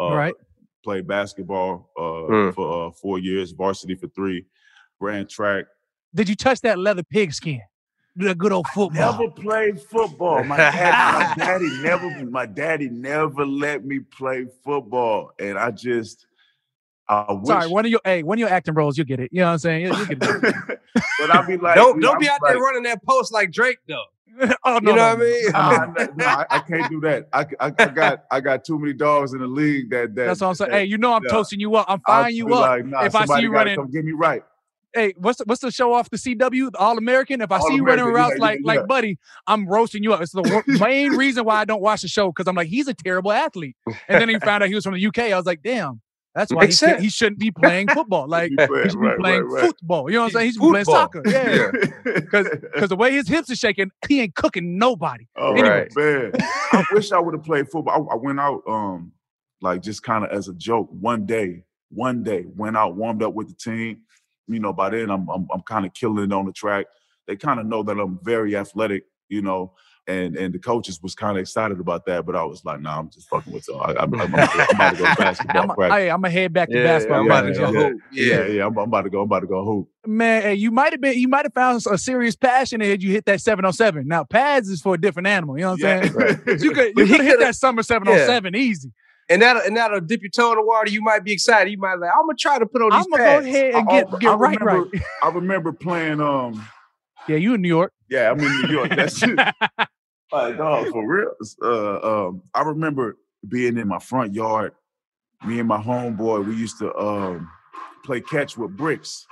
Uh, 0.01 0.15
Right. 0.15 0.35
Played 0.85 1.07
basketball 1.09 1.91
uh, 1.99 2.33
Mm. 2.33 2.55
for 2.55 2.87
uh, 2.87 2.91
four 2.93 3.19
years, 3.19 3.51
varsity 3.51 3.95
for 3.97 4.07
three. 4.09 4.47
Ran 5.01 5.27
track. 5.27 5.67
Did 6.15 6.29
you 6.29 6.37
touch 6.37 6.61
that 6.63 6.79
leather 6.79 7.03
pigskin? 7.03 7.63
The 8.17 8.35
good 8.35 8.51
old 8.53 8.67
football. 8.69 9.13
Never 9.13 9.31
played 9.31 9.81
football. 9.81 10.43
My 10.43 10.57
daddy, 10.57 11.37
my 11.39 11.45
daddy 11.47 11.83
never, 11.83 12.25
my 12.27 12.47
daddy 12.47 12.89
never 12.89 13.47
let 13.47 13.85
me 13.85 14.01
play 14.01 14.47
football, 14.65 15.31
and 15.39 15.57
I 15.57 15.71
just, 15.71 16.27
I 17.09 17.33
wish. 17.33 17.47
Sorry, 17.47 17.69
one 17.69 17.85
of 17.85 17.91
your 17.93 18.01
hey, 18.05 18.25
one 18.25 18.37
of 18.37 18.41
your 18.41 18.49
acting 18.49 18.75
roles, 18.75 18.99
you 18.99 19.05
get 19.05 19.21
it. 19.21 19.31
You 19.33 19.41
know 19.43 19.47
what 19.47 19.53
I'm 19.53 19.59
saying? 19.59 19.83
You, 19.83 19.97
you 19.97 20.07
get 20.07 20.23
it. 20.23 20.81
but 21.21 21.31
I'll 21.31 21.47
be 21.47 21.57
like, 21.59 21.77
Don't 21.77 22.01
don't 22.01 22.15
know, 22.15 22.19
be 22.19 22.29
I'm 22.29 22.35
out 22.35 22.41
there 22.45 22.59
running 22.59 22.83
that 22.85 23.05
post 23.05 23.33
like 23.33 23.53
Drake 23.53 23.79
though. 23.87 24.03
oh 24.41 24.47
no, 24.65 24.75
You 24.75 24.81
know 24.81 24.95
no, 24.95 24.97
what 24.97 25.01
I 25.03 25.17
mean? 25.17 25.51
Nah, 25.53 25.85
no, 25.97 26.13
no, 26.17 26.27
I, 26.27 26.47
I 26.51 26.59
can't 26.61 26.91
do 26.91 27.01
that. 27.03 27.29
I, 27.33 27.47
I, 27.61 27.73
I 27.79 27.87
got 27.87 28.25
I 28.33 28.41
got 28.41 28.65
too 28.65 28.79
many 28.81 28.93
dogs 28.95 29.33
in 29.33 29.41
the 29.41 29.47
league 29.47 29.91
that 29.91 30.15
that. 30.17 30.27
That's 30.27 30.41
what 30.41 30.49
I'm 30.49 30.55
saying. 30.55 30.71
that- 30.73 30.77
Hey, 30.79 30.85
you 30.87 30.99
know 30.99 31.13
I'm 31.13 31.23
yeah. 31.25 31.31
toasting 31.31 31.61
you 31.61 31.75
up. 31.77 31.87
I'm 31.89 32.01
firing 32.01 32.35
you 32.35 32.53
up. 32.55 32.61
Like, 32.69 32.85
nah, 32.87 33.05
if 33.05 33.15
I 33.15 33.27
see 33.27 33.43
you 33.43 33.49
gotta 33.53 33.59
running- 33.59 33.77
come 33.77 33.91
get 33.91 34.05
me 34.05 34.13
right. 34.13 34.43
Hey, 34.95 35.13
what's 35.19 35.39
the, 35.39 35.45
what's 35.45 35.61
the 35.61 35.71
show 35.71 35.93
off 35.93 36.09
the 36.11 36.17
CW? 36.17 36.73
The 36.73 36.79
All 36.79 36.97
American. 36.97 37.41
If 37.43 37.53
I 37.53 37.61
see 37.61 37.75
you 37.75 37.85
running 37.85 38.07
yeah, 38.07 38.13
like 38.13 38.39
yeah, 38.39 38.53
yeah. 38.53 38.57
like 38.65 38.87
Buddy, 38.87 39.19
I'm 39.47 39.67
roasting 39.69 40.03
you 40.03 40.13
up. 40.15 40.21
It's 40.23 40.33
the 40.33 40.63
main 40.81 41.13
reason 41.13 41.45
why 41.45 41.57
I 41.61 41.65
don't 41.65 41.83
watch 41.83 42.03
the 42.03 42.09
show 42.09 42.29
because 42.29 42.49
I'm 42.49 42.57
like 42.57 42.69
he's 42.69 42.89
a 42.89 42.95
terrible 42.95 43.31
athlete. 43.33 43.77
And 44.09 44.21
then 44.21 44.29
he 44.29 44.39
found 44.45 44.63
out 44.63 44.69
he 44.69 44.75
was 44.75 44.85
from 44.85 44.95
the 44.95 45.07
UK. 45.07 45.19
I 45.19 45.37
was 45.37 45.45
like, 45.47 45.63
damn, 45.63 46.01
that's 46.35 46.53
why 46.53 46.63
he, 46.65 46.67
Makes 46.69 46.79
should, 46.79 46.89
sense. 46.89 47.03
he 47.03 47.09
shouldn't 47.11 47.39
be 47.39 47.51
playing 47.51 47.89
football. 47.89 48.27
Like 48.29 48.51
He 48.51 48.57
he 48.59 48.67
playing, 48.67 48.89
should 48.91 49.01
be 49.01 49.07
right, 49.07 49.19
playing 49.19 49.43
right, 49.43 49.53
right. 49.63 49.67
football. 49.67 50.11
You 50.11 50.17
know 50.17 50.23
what 50.23 50.27
I'm 50.27 50.33
saying? 50.33 50.47
He 50.47 50.53
should 50.53 50.63
be 50.63 50.69
playing 50.71 50.85
soccer. 50.87 51.23
Yeah. 51.27 51.71
Because 52.05 52.49
because 52.51 52.89
the 52.89 52.97
way 52.97 53.13
his 53.13 53.29
hips 53.29 53.51
are 53.51 53.57
shaking, 53.57 53.91
he 54.09 54.21
ain't 54.23 54.35
cooking 54.35 54.79
nobody. 54.79 55.27
Oh 55.37 55.53
Right. 55.53 55.89
man, 55.97 56.33
I 56.73 56.85
wish 56.93 57.13
I 57.13 57.19
would 57.19 57.35
have 57.35 57.45
played 57.45 57.69
football. 57.71 58.09
I, 58.11 58.15
I 58.15 58.17
went 58.17 58.41
out, 58.41 58.63
um, 58.67 59.13
like 59.61 59.83
just 59.83 60.03
kind 60.03 60.25
of 60.25 60.31
as 60.31 60.49
a 60.49 60.55
joke. 60.55 60.89
One 60.93 61.27
day, 61.27 61.65
one 61.91 62.23
day, 62.23 62.45
went 62.57 62.77
out, 62.77 62.97
warmed 62.97 63.23
up 63.23 63.35
with 63.35 63.49
the 63.49 63.55
team. 63.55 64.03
You 64.49 64.61
know, 64.61 64.73
by 64.73 64.91
then 64.91 65.11
I'm 65.11 65.29
I'm, 65.29 65.47
I'm 65.53 65.63
kind 65.63 65.85
of 65.87 65.93
killing 65.95 66.25
it 66.25 66.33
on 66.33 66.47
the 66.47 66.53
track. 66.53 66.87
They 67.27 67.37
kind 67.37 67.61
of 67.61 67.67
know 67.67 67.83
that 67.83 67.99
I'm 67.99 68.19
very 68.23 68.57
athletic. 68.57 69.05
You 69.29 69.43
know, 69.43 69.75
and 70.07 70.37
and 70.37 70.55
the 70.55 70.59
coaches 70.59 71.01
was 71.03 71.15
kind 71.15 71.37
of 71.37 71.41
excited 71.43 71.79
about 71.81 72.07
that. 72.07 72.25
But 72.25 72.35
I 72.35 72.43
was 72.45 72.65
like, 72.65 72.81
nah, 72.81 72.99
I'm 72.99 73.11
just 73.11 73.29
fucking 73.29 73.53
with 73.53 73.69
y'all. 73.69 73.83
I, 73.83 73.91
I'm, 74.03 74.15
I'm, 74.15 74.33
about 74.33 74.51
to- 74.53 74.67
I'm 74.71 74.75
about 74.77 74.91
to 74.93 74.97
go 74.97 75.05
to 75.11 75.15
basketball 75.19 75.63
I'm, 75.63 75.69
practice. 75.77 75.97
hey, 75.99 76.11
I'm 76.11 76.23
gonna 76.23 76.31
head 76.31 76.53
back 76.55 76.71
to 76.71 76.77
Yeah, 76.79 76.85
basketball. 76.85 77.21
I'm 77.21 77.27
yeah, 77.27 77.41
to 77.43 77.53
go 77.53 77.73
yo. 77.73 77.89
hoop. 77.91 78.01
yeah, 78.11 78.25
Yeah. 78.25 78.47
yeah, 78.47 78.67
I'm, 78.67 78.79
I'm 78.79 78.85
about 78.89 79.03
to 79.03 79.11
go. 79.11 79.19
I'm 79.21 79.25
about 79.27 79.41
to 79.41 79.47
go 79.47 79.63
hoop. 79.67 79.91
Man, 80.07 80.41
hey, 80.41 80.55
you 80.55 80.71
might 80.71 80.93
have 80.95 81.01
been, 81.03 81.19
you 81.19 81.29
might 81.29 81.45
have 81.45 81.53
found 81.53 81.83
a 81.91 81.99
serious 81.99 82.37
passion 82.37 82.81
had 82.81 83.03
you 83.03 83.13
hit 83.13 83.27
that 83.27 83.43
707. 83.43 84.09
Now, 84.09 84.25
pads 84.25 84.71
is 84.71 84.81
for 84.81 84.95
a 84.95 84.99
different 84.99 85.27
animal. 85.29 85.59
You 85.59 85.65
know 85.65 85.73
what 85.73 85.85
I'm 85.85 86.15
saying? 86.15 86.39
Yeah. 86.47 86.55
You 86.55 86.71
could, 86.71 86.87
you 86.97 87.07
could 87.07 87.09
hit 87.09 87.19
coulda- 87.33 87.45
that 87.45 87.57
summer 87.57 87.83
707 87.83 88.55
easy. 88.57 88.91
And 89.31 89.43
that'll 89.43 89.63
and 89.63 89.77
that'll 89.77 90.01
dip 90.01 90.23
your 90.23 90.31
toe 90.31 90.53
in 90.53 90.57
the 90.59 90.65
water. 90.65 90.91
You 90.91 91.03
might 91.03 91.23
be 91.25 91.33
excited. 91.33 91.71
You 91.71 91.79
might 91.79 91.95
like, 91.97 92.11
I'm 92.19 92.23
gonna 92.27 92.35
try 92.39 92.59
to 92.59 92.67
put 92.67 92.81
on 92.83 92.91
this. 92.91 93.05
I'm 93.05 93.11
gonna 93.11 93.23
pads. 93.25 93.45
go 93.47 93.51
ahead 93.51 93.75
and 93.75 93.89
get 93.89 94.07
I- 94.15 94.19
get 94.19 94.31
I 94.31 94.35
right, 94.35 94.61
right. 94.63 94.75
remember- 94.77 94.99
I 95.23 95.29
remember 95.31 95.73
playing. 95.73 96.21
Um, 96.21 96.67
Yeah, 97.29 97.37
you 97.37 97.53
in 97.55 97.61
New 97.63 97.69
York. 97.69 97.93
yeah, 98.09 98.31
I'm 98.31 98.41
in 98.41 98.63
New 98.63 98.69
York. 98.69 98.91
That's 98.91 99.23
it. 99.23 99.39
Like, 100.31 100.59
dog, 100.59 100.89
for 100.91 101.07
real. 101.07 101.33
Uh, 101.63 102.27
um, 102.29 102.43
I 102.53 102.61
remember 102.61 103.17
being 103.49 103.79
in 103.79 103.89
my 103.89 103.99
front 103.99 104.35
yard. 104.35 104.73
Me 105.47 105.59
and 105.59 105.67
my 105.67 105.81
homeboy, 105.81 106.47
we 106.47 106.55
used 106.55 106.79
to 106.81 106.95
um, 106.99 107.49
play 108.05 108.21
catch 108.21 108.59
with 108.59 108.77
bricks. 108.77 109.27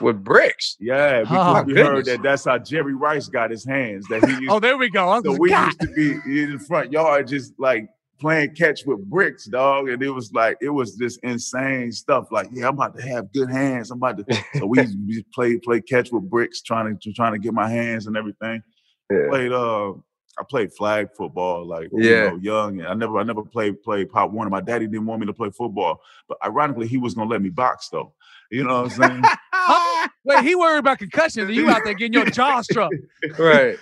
with 0.00 0.24
bricks. 0.24 0.78
Yeah, 0.80 1.16
Oh, 1.18 1.20
because 1.24 1.54
my 1.54 1.62
we 1.64 1.74
heard 1.74 2.04
that 2.06 2.22
that's 2.22 2.46
how 2.46 2.56
Jerry 2.56 2.94
Rice 2.94 3.28
got 3.28 3.50
his 3.50 3.62
hands. 3.62 4.06
That 4.08 4.24
he 4.24 4.32
used. 4.40 4.50
Oh, 4.50 4.58
there 4.58 4.78
we 4.78 4.88
go. 4.88 5.06
I 5.10 5.18
was 5.20 5.24
so 5.34 5.38
we 5.38 5.50
God. 5.50 5.66
used 5.66 5.80
to 5.80 5.86
be 6.24 6.42
in 6.42 6.52
the 6.54 6.58
front 6.60 6.92
yard, 6.92 7.26
just 7.28 7.52
like 7.58 7.88
playing 8.22 8.54
catch 8.54 8.86
with 8.86 9.04
bricks, 9.10 9.44
dog. 9.46 9.88
And 9.88 10.02
it 10.02 10.10
was 10.10 10.32
like, 10.32 10.56
it 10.62 10.70
was 10.70 10.96
this 10.96 11.18
insane 11.18 11.92
stuff. 11.92 12.28
Like, 12.30 12.48
yeah, 12.52 12.68
I'm 12.68 12.74
about 12.74 12.96
to 12.96 13.02
have 13.02 13.30
good 13.32 13.50
hands. 13.50 13.90
I'm 13.90 13.98
about 13.98 14.26
to. 14.26 14.44
So 14.58 14.66
we, 14.66 14.78
we 15.06 15.24
played 15.34 15.62
play 15.62 15.80
catch 15.80 16.12
with 16.12 16.30
bricks, 16.30 16.62
trying 16.62 16.96
to 16.96 17.12
trying 17.12 17.32
to 17.32 17.38
get 17.38 17.52
my 17.52 17.68
hands 17.68 18.06
and 18.06 18.16
everything. 18.16 18.62
Yeah. 19.10 19.26
Played 19.28 19.52
uh 19.52 19.90
I 20.38 20.44
played 20.48 20.72
flag 20.72 21.08
football, 21.16 21.66
like 21.66 21.90
Yeah. 21.92 22.08
you 22.08 22.30
know, 22.30 22.36
young. 22.36 22.80
And 22.80 22.88
I 22.88 22.94
never 22.94 23.18
I 23.18 23.24
never 23.24 23.42
played 23.42 23.82
played 23.82 24.10
pop 24.10 24.30
one. 24.30 24.48
My 24.50 24.60
daddy 24.60 24.86
didn't 24.86 25.06
want 25.06 25.20
me 25.20 25.26
to 25.26 25.32
play 25.34 25.50
football. 25.50 26.00
But 26.28 26.38
ironically, 26.44 26.86
he 26.86 26.96
was 26.96 27.14
gonna 27.14 27.28
let 27.28 27.42
me 27.42 27.50
box 27.50 27.88
though. 27.90 28.14
You 28.50 28.64
know 28.64 28.82
what 28.82 28.92
I'm 29.00 29.22
saying? 29.22 29.22
Wait, 30.24 30.44
he 30.44 30.54
worried 30.54 30.78
about 30.78 30.98
concussions, 30.98 31.46
and 31.48 31.54
you 31.54 31.70
out 31.70 31.80
there 31.84 31.94
getting 31.94 32.12
your 32.12 32.26
jaw 32.26 32.60
struck, 32.70 32.92
right. 33.38 33.76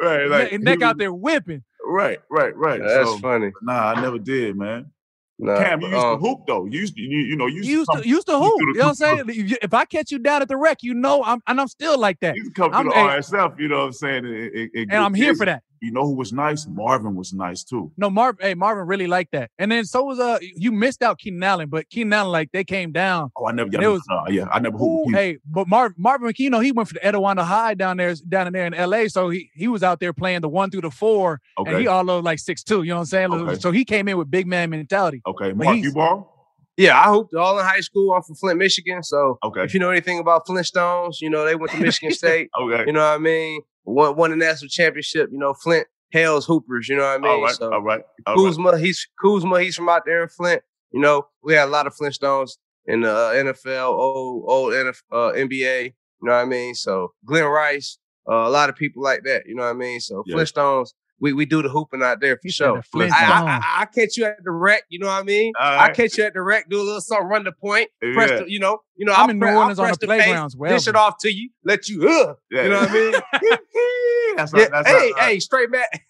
right, 0.00 0.26
like 0.26 0.52
and 0.52 0.64
neck 0.64 0.78
he 0.78 0.84
out 0.84 0.98
there 0.98 1.12
whipping. 1.12 1.62
Right, 1.86 2.18
right, 2.30 2.56
right. 2.56 2.80
That's 2.80 3.08
so, 3.10 3.18
funny. 3.18 3.52
nah, 3.62 3.92
I 3.92 4.00
never 4.00 4.18
did, 4.18 4.56
man. 4.56 4.90
Nah, 5.38 5.58
Cam, 5.62 5.82
you 5.82 5.88
used 5.88 5.98
um, 6.02 6.18
to 6.18 6.26
hoop 6.26 6.40
though. 6.46 6.64
You 6.64 6.80
used 6.80 6.96
to, 6.96 7.02
you, 7.02 7.18
you 7.18 7.36
know, 7.36 7.46
you 7.46 7.56
used, 7.56 7.68
You 7.68 7.78
used 7.80 7.90
to, 7.94 8.00
to 8.02 8.08
used 8.08 8.26
to 8.26 8.32
you 8.32 8.38
hoop. 8.38 8.58
threw 8.58 8.72
You 8.72 8.78
know 8.80 8.84
what 8.86 9.02
I'm 9.02 9.26
saying? 9.26 9.56
If 9.60 9.74
I 9.74 9.84
catch 9.84 10.10
you 10.10 10.18
down 10.18 10.40
at 10.40 10.48
the 10.48 10.56
rec, 10.56 10.82
you 10.82 10.94
know 10.94 11.22
I'm 11.22 11.42
and 11.46 11.60
I'm 11.60 11.68
still 11.68 11.98
like 11.98 12.20
that. 12.20 12.36
you 12.36 12.50
come 12.52 12.72
I'm- 12.72 12.84
to 12.84 12.90
the 12.90 12.96
RSF. 12.96 13.60
You 13.60 13.68
know 13.68 13.78
what 13.80 13.84
I'm 13.84 13.92
saying? 13.92 14.24
And, 14.24 14.34
and- 14.34 14.70
and 14.74 14.92
And 14.92 15.04
I'm 15.04 15.12
here 15.14 15.34
for 15.34 15.44
that. 15.44 15.62
You 15.80 15.92
know 15.92 16.04
who 16.06 16.14
was 16.14 16.32
nice? 16.32 16.66
Marvin 16.66 17.14
was 17.14 17.32
nice 17.32 17.62
too. 17.64 17.92
No, 17.96 18.08
Marvin. 18.10 18.44
Hey, 18.46 18.54
Marvin 18.54 18.86
really 18.86 19.06
liked 19.06 19.32
that. 19.32 19.50
And 19.58 19.70
then 19.70 19.84
so 19.84 20.04
was 20.04 20.18
uh, 20.18 20.38
you 20.40 20.72
missed 20.72 21.02
out 21.02 21.18
Keenan 21.18 21.42
Allen, 21.42 21.68
but 21.68 21.88
Keenan 21.90 22.12
Allen 22.12 22.32
like 22.32 22.50
they 22.52 22.64
came 22.64 22.92
down. 22.92 23.30
Oh, 23.36 23.46
I 23.46 23.52
never. 23.52 23.66
And 23.66 23.74
Yeah, 23.82 23.88
it 23.88 23.92
was- 23.92 24.02
uh, 24.10 24.30
yeah, 24.30 24.46
I 24.50 24.58
never 24.58 24.76
Ooh. 24.78 25.04
He- 25.06 25.12
hey, 25.12 25.38
but 25.44 25.68
Marv, 25.68 25.92
Marvin 25.96 26.28
McKee, 26.28 26.38
you 26.40 26.50
know, 26.50 26.60
he 26.60 26.72
went 26.72 26.88
for 26.88 26.94
the 26.94 27.00
Etiwanda 27.00 27.44
High 27.44 27.74
down 27.74 27.96
there, 27.98 28.14
down 28.28 28.46
in 28.46 28.52
there 28.52 28.66
in 28.66 28.74
L.A. 28.74 29.08
So 29.08 29.28
he 29.28 29.50
he 29.54 29.68
was 29.68 29.82
out 29.82 30.00
there 30.00 30.12
playing 30.12 30.40
the 30.40 30.48
one 30.48 30.70
through 30.70 30.82
the 30.82 30.90
four, 30.90 31.40
and 31.58 31.68
okay, 31.68 31.80
he 31.80 31.86
all 31.86 32.10
over 32.10 32.22
like 32.22 32.38
six 32.38 32.62
two. 32.62 32.82
You 32.82 32.90
know 32.90 32.96
what 32.96 33.00
I'm 33.00 33.06
saying? 33.06 33.32
Okay. 33.32 33.60
So 33.60 33.70
he 33.70 33.84
came 33.84 34.08
in 34.08 34.16
with 34.18 34.30
big 34.30 34.46
man 34.46 34.70
mentality. 34.70 35.22
okay. 35.26 35.52
but 35.52 35.64
Mark, 35.64 35.76
you 35.78 35.92
ball? 35.92 36.32
yeah, 36.78 36.98
I 37.00 37.10
hooped 37.12 37.34
all 37.34 37.58
in 37.58 37.64
high 37.64 37.80
school. 37.80 38.12
I'm 38.12 38.22
from 38.22 38.34
Flint, 38.36 38.58
Michigan. 38.58 39.02
So 39.02 39.38
Okay, 39.44 39.64
if 39.64 39.72
you 39.74 39.80
know 39.80 39.90
anything 39.90 40.18
about 40.18 40.46
Flintstones, 40.46 41.20
you 41.20 41.30
know 41.30 41.44
they 41.44 41.54
went 41.56 41.72
to 41.72 41.78
Michigan 41.78 42.10
State. 42.22 42.48
okay. 42.60 42.84
You 42.86 42.92
know 42.92 43.00
what 43.00 43.14
I 43.14 43.18
mean? 43.18 43.60
Won 43.86 44.16
won 44.16 44.30
the 44.30 44.36
national 44.36 44.68
championship. 44.68 45.30
You 45.32 45.38
know 45.38 45.54
Flint 45.54 45.86
Hell's 46.12 46.46
Hoopers. 46.46 46.88
You 46.88 46.96
know 46.96 47.02
what 47.02 47.14
I 47.14 47.18
mean? 47.18 47.30
all 47.30 47.42
right, 47.42 47.54
so 47.54 47.72
all 47.72 47.82
right, 47.82 48.02
all 48.26 48.34
right. 48.34 48.48
Kuzma, 48.48 48.78
he's 48.78 49.06
Kuzma. 49.22 49.60
He's 49.60 49.76
from 49.76 49.88
out 49.88 50.02
there 50.04 50.22
in 50.22 50.28
Flint. 50.28 50.62
You 50.92 51.00
know, 51.00 51.26
we 51.42 51.54
had 51.54 51.68
a 51.68 51.70
lot 51.70 51.86
of 51.86 51.94
Flintstones 51.94 52.52
in 52.86 53.00
the 53.00 53.12
uh, 53.12 53.32
NFL, 53.34 53.88
old 53.88 54.44
old 54.48 54.72
NF, 54.72 54.98
uh, 55.12 55.32
NBA. 55.32 55.84
You 55.84 55.92
know 56.22 56.32
what 56.32 56.42
I 56.42 56.44
mean? 56.44 56.74
So 56.74 57.12
Glen 57.24 57.44
Rice, 57.44 57.98
uh, 58.28 58.46
a 58.46 58.50
lot 58.50 58.68
of 58.68 58.76
people 58.76 59.02
like 59.02 59.22
that. 59.24 59.42
You 59.46 59.54
know 59.54 59.62
what 59.62 59.70
I 59.70 59.74
mean? 59.74 60.00
So 60.00 60.22
Yeah. 60.26 60.36
Flintstones, 60.36 60.92
we 61.20 61.32
we 61.32 61.46
do 61.46 61.62
the 61.62 61.68
hooping 61.68 62.02
out 62.02 62.20
there 62.20 62.36
for 62.36 62.48
sure. 62.48 62.82
the 62.92 63.10
I, 63.12 63.60
I, 63.60 63.82
I, 63.82 63.84
catch 63.86 64.16
you 64.16 64.26
at 64.26 64.42
the 64.44 64.50
rec. 64.50 64.82
You 64.88 64.98
know 64.98 65.06
what 65.06 65.20
I 65.20 65.22
mean? 65.22 65.52
All 65.58 65.78
I 65.78 65.90
catch 65.90 66.18
you 66.18 66.24
at 66.24 66.34
the 66.34 66.42
rec, 66.42 66.68
do 66.68 66.80
a 66.80 66.82
little 66.82 67.00
something, 67.00 67.26
run 67.26 67.44
the 67.44 67.52
point, 67.52 67.88
press 68.00 68.40
the, 68.40 68.50
you 68.50 68.58
know, 68.58 68.80
you 68.96 69.06
know. 69.06 69.12
I'm 69.12 69.20
I'll 69.22 69.30
in 69.30 69.38
New 69.38 69.46
pre- 69.46 69.50
I'll 69.50 69.58
Orleans 69.58 69.78
on 69.78 69.88
the 69.88 70.06
pace, 70.06 70.06
playgrounds. 70.06 70.56
dish 70.68 70.88
it 70.88 70.96
off 70.96 71.18
to 71.20 71.32
you, 71.32 71.50
let 71.64 71.88
you, 71.88 72.08
uh, 72.08 72.34
Yeah. 72.50 72.62
you 72.64 72.68
know 72.70 72.80
what 72.80 72.90
I 72.90 72.94
mean? 72.94 73.12
that's 74.36 74.52
yeah, 74.54 74.68
that's 74.70 74.88
hey, 74.88 75.12
uh, 75.12 75.20
hey, 75.22 75.40
straight 75.40 75.72
back. 75.72 76.02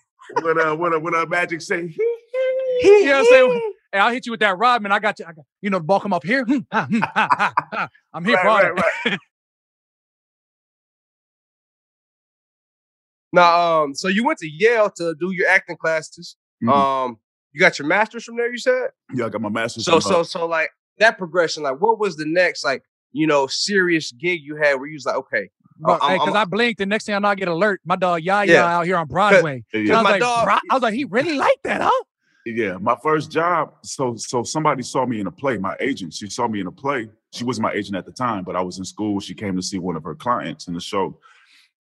what 0.43 0.59
uh, 0.59 0.75
what 0.75 0.95
uh, 0.95 1.01
what 1.01 1.15
uh, 1.15 1.27
Magic 1.27 1.61
say? 1.63 1.95
You 2.83 3.07
know 3.07 3.13
what 3.13 3.19
I'm 3.19 3.25
saying? 3.27 3.73
Hey, 3.93 3.99
I'll 4.01 4.13
hit 4.13 4.27
you 4.27 4.33
with 4.33 4.41
that 4.41 4.59
rod, 4.59 4.83
man. 4.83 4.93
I 4.93 4.99
got 4.99 5.19
you. 5.19 5.25
I 5.27 5.33
got, 5.33 5.45
you 5.63 5.71
know, 5.71 5.79
the 5.79 5.85
ball 5.85 6.01
come 6.01 6.13
up 6.13 6.25
here. 6.25 6.45
Hmm, 6.45 6.59
ha, 6.73 6.87
hmm, 6.91 6.99
ha, 6.99 7.29
ha, 7.31 7.53
ha. 7.73 7.89
I'm 8.13 8.25
here 8.25 8.37
for 8.37 8.49
all 8.49 8.63
right, 8.63 8.75
right, 8.75 8.93
right. 9.07 9.19
Now, 13.33 13.83
um, 13.83 13.95
so 13.95 14.09
you 14.09 14.25
went 14.25 14.39
to 14.41 14.49
Yale 14.49 14.91
to 14.97 15.15
do 15.19 15.33
your 15.33 15.49
acting 15.49 15.77
classes. 15.77 16.37
Mhm. 16.63 16.73
Um, 16.73 17.19
you 17.53 17.61
got 17.61 17.79
your 17.79 17.89
master's 17.89 18.25
from 18.25 18.37
there. 18.37 18.51
You 18.51 18.59
said 18.59 18.91
Yeah, 19.15 19.27
I 19.27 19.29
got 19.29 19.41
my 19.41 19.49
master's. 19.49 19.85
so. 19.85 19.97
in, 19.97 20.01
So 20.01 20.21
uh, 20.21 20.25
so 20.25 20.47
like 20.47 20.71
that 20.99 21.19
progression. 21.19 21.63
Like, 21.63 21.81
what 21.81 21.99
was 21.99 22.17
the 22.17 22.25
next 22.27 22.65
like 22.65 22.83
you 23.13 23.27
know 23.27 23.47
serious 23.47 24.13
gig 24.13 24.41
you 24.43 24.57
had 24.57 24.75
where 24.75 24.87
you 24.87 24.95
was 24.95 25.07
like, 25.07 25.17
okay, 25.17 25.49
I'm- 25.87 26.01
hey, 26.01 26.19
I 26.33 26.45
blinked, 26.45 26.81
and 26.81 26.89
next 26.89 27.05
thing 27.07 27.15
I 27.15 27.19
know, 27.19 27.29
I 27.29 27.35
get 27.35 27.49
alert. 27.49 27.81
My 27.85 27.97
dog 27.97 28.23
Yaya 28.23 28.51
Yeah. 28.53 28.77
out 28.79 28.87
here 28.87 28.97
on 28.97 29.07
Broadway. 29.07 29.65
yeah, 29.73 29.95
I 29.95 29.97
was 29.99 30.05
my 30.05 30.11
like, 30.13 30.21
dog- 30.21 30.49
I 30.71 30.75
was 30.75 30.83
like, 30.83 30.95
he 30.95 31.05
really 31.05 31.35
like 31.37 31.59
that, 31.65 31.83
huh? 31.83 32.05
Yeah, 32.47 32.77
my 32.81 32.97
first 33.03 33.31
job. 33.33 33.75
So 33.83 34.15
so 34.17 34.43
somebody 34.45 34.83
saw 34.83 35.05
me 35.05 35.19
in 35.21 35.27
a 35.27 35.33
play. 35.33 35.59
My 35.59 35.77
agent, 35.81 36.15
she 36.15 36.31
saw 36.31 36.47
me 36.47 36.61
in 36.61 36.67
a 36.69 36.73
play. 36.73 37.09
She 37.33 37.43
wasn't 37.45 37.65
my 37.65 37.73
agent 37.73 37.97
at 37.97 38.07
the 38.07 38.13
time, 38.13 38.45
but 38.45 38.55
I 38.57 38.63
was 38.63 38.79
in 38.79 38.85
school. 38.85 39.19
She 39.21 39.35
came 39.35 39.57
to 39.57 39.63
see 39.63 39.79
one 39.79 39.97
of 39.97 40.05
her 40.05 40.15
clients 40.15 40.69
in 40.69 40.75
the 40.75 40.81
show, 40.81 41.19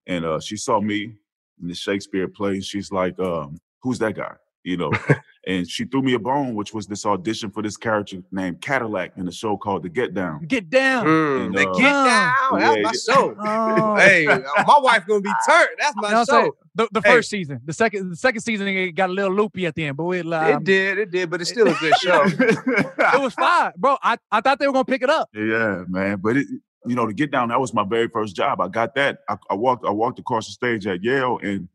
and 0.06 0.24
uh, 0.24 0.40
she 0.40 0.56
saw 0.56 0.80
me 0.80 1.14
in 1.60 1.68
the 1.68 1.74
Shakespeare 1.74 2.28
play. 2.28 2.60
She's 2.60 2.90
like, 2.92 3.18
um, 3.18 3.58
"Who's 3.82 3.98
that 4.00 4.14
guy?" 4.16 4.34
You 4.64 4.76
know, 4.76 4.92
and 5.46 5.68
she 5.70 5.84
threw 5.84 6.02
me 6.02 6.14
a 6.14 6.18
bone, 6.18 6.56
which 6.56 6.74
was 6.74 6.88
this 6.88 7.06
audition 7.06 7.52
for 7.52 7.62
this 7.62 7.76
character 7.76 8.16
named 8.32 8.60
Cadillac 8.60 9.12
in 9.16 9.28
a 9.28 9.32
show 9.32 9.56
called 9.56 9.84
The 9.84 9.88
Get 9.88 10.12
Down. 10.12 10.44
Get 10.46 10.68
down. 10.68 11.06
mm, 11.06 11.46
And, 11.46 11.54
the 11.54 11.68
uh, 11.70 11.74
get 11.74 11.82
down. 11.82 12.32
That's 12.58 12.76
yeah, 12.76 12.82
my 12.82 12.92
yeah. 12.92 13.14
show. 13.14 13.36
Oh. 13.46 13.94
hey, 13.94 14.26
uh, 14.26 14.40
my 14.66 14.78
wife 14.80 15.06
gonna 15.06 15.20
be 15.20 15.30
turned. 15.48 15.68
That's 15.78 15.94
my 15.96 16.10
know 16.10 16.18
what 16.20 16.32
I'm 16.32 16.44
show. 16.46 16.56
The, 16.74 16.88
the 16.90 17.00
Hey. 17.04 17.10
first 17.14 17.30
season, 17.30 17.60
the 17.64 17.72
second, 17.72 18.10
the 18.10 18.16
second 18.16 18.40
season, 18.40 18.66
it 18.66 18.92
got 18.92 19.08
a 19.08 19.12
little 19.12 19.32
loopy 19.32 19.66
at 19.66 19.74
the 19.76 19.84
end, 19.84 19.96
but 19.96 20.10
it, 20.10 20.26
um, 20.32 20.56
it 20.56 20.64
did, 20.64 20.98
it 20.98 21.10
did, 21.12 21.30
but 21.30 21.40
it's 21.40 21.48
still 21.50 21.68
a 21.68 21.74
good 21.74 21.94
show. 22.02 22.22
it 22.24 23.20
was 23.20 23.32
fine, 23.34 23.72
bro. 23.76 23.96
I, 24.02 24.18
I 24.32 24.40
thought 24.40 24.58
they 24.58 24.66
were 24.66 24.72
gonna 24.72 24.84
pick 24.84 25.02
it 25.02 25.08
up. 25.10 25.30
Yeah, 25.32 25.84
man. 25.88 26.18
But 26.20 26.38
it, 26.38 26.48
you 26.86 26.94
know, 26.94 27.06
to 27.06 27.12
get 27.12 27.30
down, 27.30 27.48
that 27.48 27.60
was 27.60 27.72
my 27.74 27.84
very 27.84 28.08
first 28.08 28.34
job. 28.36 28.60
I 28.60 28.68
got 28.68 28.94
that. 28.94 29.18
I, 29.28 29.36
I 29.50 29.54
walked, 29.54 29.84
I 29.84 29.90
walked 29.90 30.18
across 30.18 30.46
the 30.46 30.52
stage 30.52 30.86
at 30.86 31.02
Yale, 31.02 31.38
and 31.42 31.68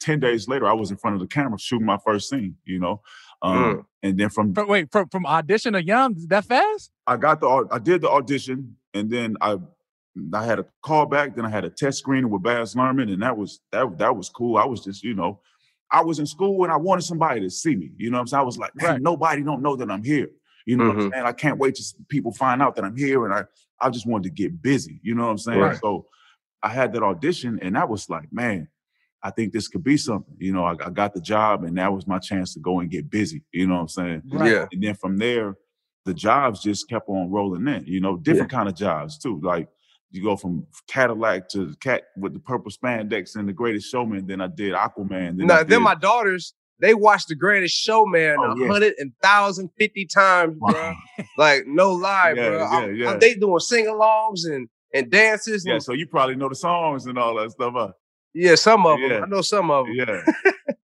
ten 0.00 0.20
days 0.20 0.48
later, 0.48 0.66
I 0.66 0.72
was 0.72 0.90
in 0.90 0.96
front 0.96 1.14
of 1.14 1.20
the 1.20 1.26
camera 1.26 1.58
shooting 1.58 1.86
my 1.86 1.98
first 2.04 2.28
scene. 2.28 2.56
You 2.64 2.78
know, 2.80 3.02
um, 3.42 3.56
Mm. 3.56 3.84
and 4.02 4.18
then 4.18 4.28
from 4.30 4.54
From, 4.54 4.68
wait, 4.68 4.90
from 4.92 5.08
from 5.08 5.26
audition 5.26 5.72
to 5.74 5.82
young 5.84 6.16
that 6.28 6.44
fast? 6.44 6.90
I 7.06 7.16
got 7.16 7.40
the, 7.40 7.68
I 7.70 7.78
did 7.78 8.00
the 8.02 8.10
audition, 8.10 8.76
and 8.94 9.10
then 9.10 9.36
I, 9.40 9.58
I 10.32 10.44
had 10.44 10.58
a 10.58 10.66
call 10.82 11.06
back. 11.06 11.36
Then 11.36 11.44
I 11.44 11.50
had 11.50 11.64
a 11.64 11.70
test 11.70 11.98
screening 11.98 12.30
with 12.30 12.42
Baz 12.42 12.74
Luhrmann, 12.74 13.12
and 13.12 13.22
that 13.22 13.36
was 13.36 13.60
that 13.72 13.98
that 13.98 14.16
was 14.16 14.28
cool. 14.28 14.56
I 14.56 14.64
was 14.64 14.82
just, 14.84 15.02
you 15.02 15.14
know, 15.14 15.40
I 15.90 16.02
was 16.02 16.18
in 16.18 16.26
school 16.26 16.64
and 16.64 16.72
I 16.72 16.76
wanted 16.76 17.02
somebody 17.02 17.40
to 17.42 17.50
see 17.50 17.76
me. 17.76 17.90
You 17.98 18.10
know 18.10 18.16
what 18.16 18.22
I'm 18.22 18.26
saying? 18.28 18.40
I 18.40 18.44
was 18.44 18.58
like, 18.58 18.74
man, 18.74 18.86
Right. 18.86 19.02
nobody 19.02 19.42
don't 19.42 19.62
know 19.62 19.76
that 19.76 19.90
I'm 19.90 20.02
here. 20.02 20.28
You 20.66 20.76
know 20.76 20.88
what 20.88 20.96
I'm 20.96 21.02
Mhm. 21.10 21.12
saying? 21.12 21.24
I 21.26 21.32
can't 21.32 21.58
wait 21.58 21.74
to 21.76 21.84
people 22.08 22.32
find 22.32 22.62
out 22.62 22.76
that 22.76 22.84
I'm 22.84 22.96
here, 22.96 23.24
and 23.24 23.34
I 23.34 23.44
I 23.80 23.90
just 23.90 24.06
wanted 24.06 24.24
to 24.24 24.30
get 24.30 24.62
busy. 24.62 25.00
You 25.02 25.14
know 25.14 25.24
what 25.24 25.30
I'm 25.32 25.38
saying? 25.38 25.58
Right. 25.60 25.76
So 25.78 26.06
I 26.62 26.68
had 26.68 26.92
that 26.94 27.02
audition, 27.02 27.58
and 27.60 27.74
that 27.76 27.88
was 27.88 28.08
like, 28.08 28.32
man, 28.32 28.68
I 29.22 29.30
think 29.30 29.52
this 29.52 29.68
could 29.68 29.84
be 29.84 29.96
something. 29.96 30.34
You 30.38 30.52
know, 30.52 30.64
I, 30.64 30.72
I 30.72 30.90
got 30.90 31.12
the 31.12 31.20
job, 31.20 31.64
and 31.64 31.76
that 31.76 31.92
was 31.92 32.06
my 32.06 32.18
chance 32.18 32.54
to 32.54 32.60
go 32.60 32.80
and 32.80 32.90
get 32.90 33.10
busy. 33.10 33.42
You 33.52 33.66
know 33.66 33.74
what 33.74 33.80
I'm 33.80 33.88
saying? 33.88 34.22
Right. 34.30 34.50
Yeah. 34.50 34.66
And 34.72 34.82
then 34.82 34.94
from 34.94 35.18
there, 35.18 35.56
the 36.06 36.14
jobs 36.14 36.62
just 36.62 36.88
kept 36.88 37.08
on 37.08 37.30
rolling 37.30 37.66
in. 37.66 37.84
You 37.86 38.00
know, 38.00 38.16
different 38.16 38.50
kind 38.50 38.68
of 38.68 38.74
jobs 38.76 39.18
too. 39.18 39.40
Like 39.42 39.68
you 40.10 40.22
go 40.22 40.36
from 40.36 40.66
Cadillac 40.86 41.48
to 41.50 41.74
Cat 41.80 42.04
with 42.16 42.32
the 42.32 42.38
purple 42.40 42.70
spandex 42.70 43.36
and 43.36 43.48
the 43.48 43.52
Greatest 43.52 43.90
Showman. 43.90 44.26
Then 44.26 44.40
I 44.40 44.46
did 44.46 44.72
Aquaman. 44.74 45.36
Then 45.36 45.48
Now, 45.48 45.56
I 45.58 45.62
then 45.64 45.82
my 45.82 45.94
daughters, 45.96 46.54
they 46.80 46.94
watched 46.94 47.28
The 47.28 47.34
Greatest 47.36 47.74
Showman 47.74 48.36
Oh, 48.38 48.52
a 48.52 48.60
yeah. 48.60 48.66
hundred 48.68 48.94
and 48.98 49.12
thousand 49.22 49.70
fifty 49.78 50.06
times, 50.06 50.56
bro. 50.58 50.94
Like 51.38 51.64
no 51.66 51.92
lie, 51.92 52.34
Yeah, 52.36 52.48
bro. 52.48 52.58
yeah, 52.58 52.64
I'm- 52.64 52.94
yeah. 52.96 53.08
I'm- 53.10 53.18
they 53.20 53.34
doing 53.34 53.58
sing-alongs 53.60 54.44
and 54.46 54.68
and 54.92 55.10
dances. 55.10 55.64
yeah, 55.66 55.74
and- 55.74 55.82
so 55.82 55.92
you 55.92 56.06
probably 56.06 56.36
know 56.36 56.48
the 56.48 56.54
songs 56.54 57.06
and 57.06 57.18
all 57.18 57.34
that 57.36 57.50
stuff. 57.52 57.72
Huh? 57.76 57.92
yeah, 58.34 58.54
some 58.56 58.84
of 58.86 58.98
them. 59.00 59.22
I 59.24 59.26
know 59.26 59.40
some 59.42 59.70
of 59.70 59.86
them. 59.86 59.94
Yeah, 59.94 60.22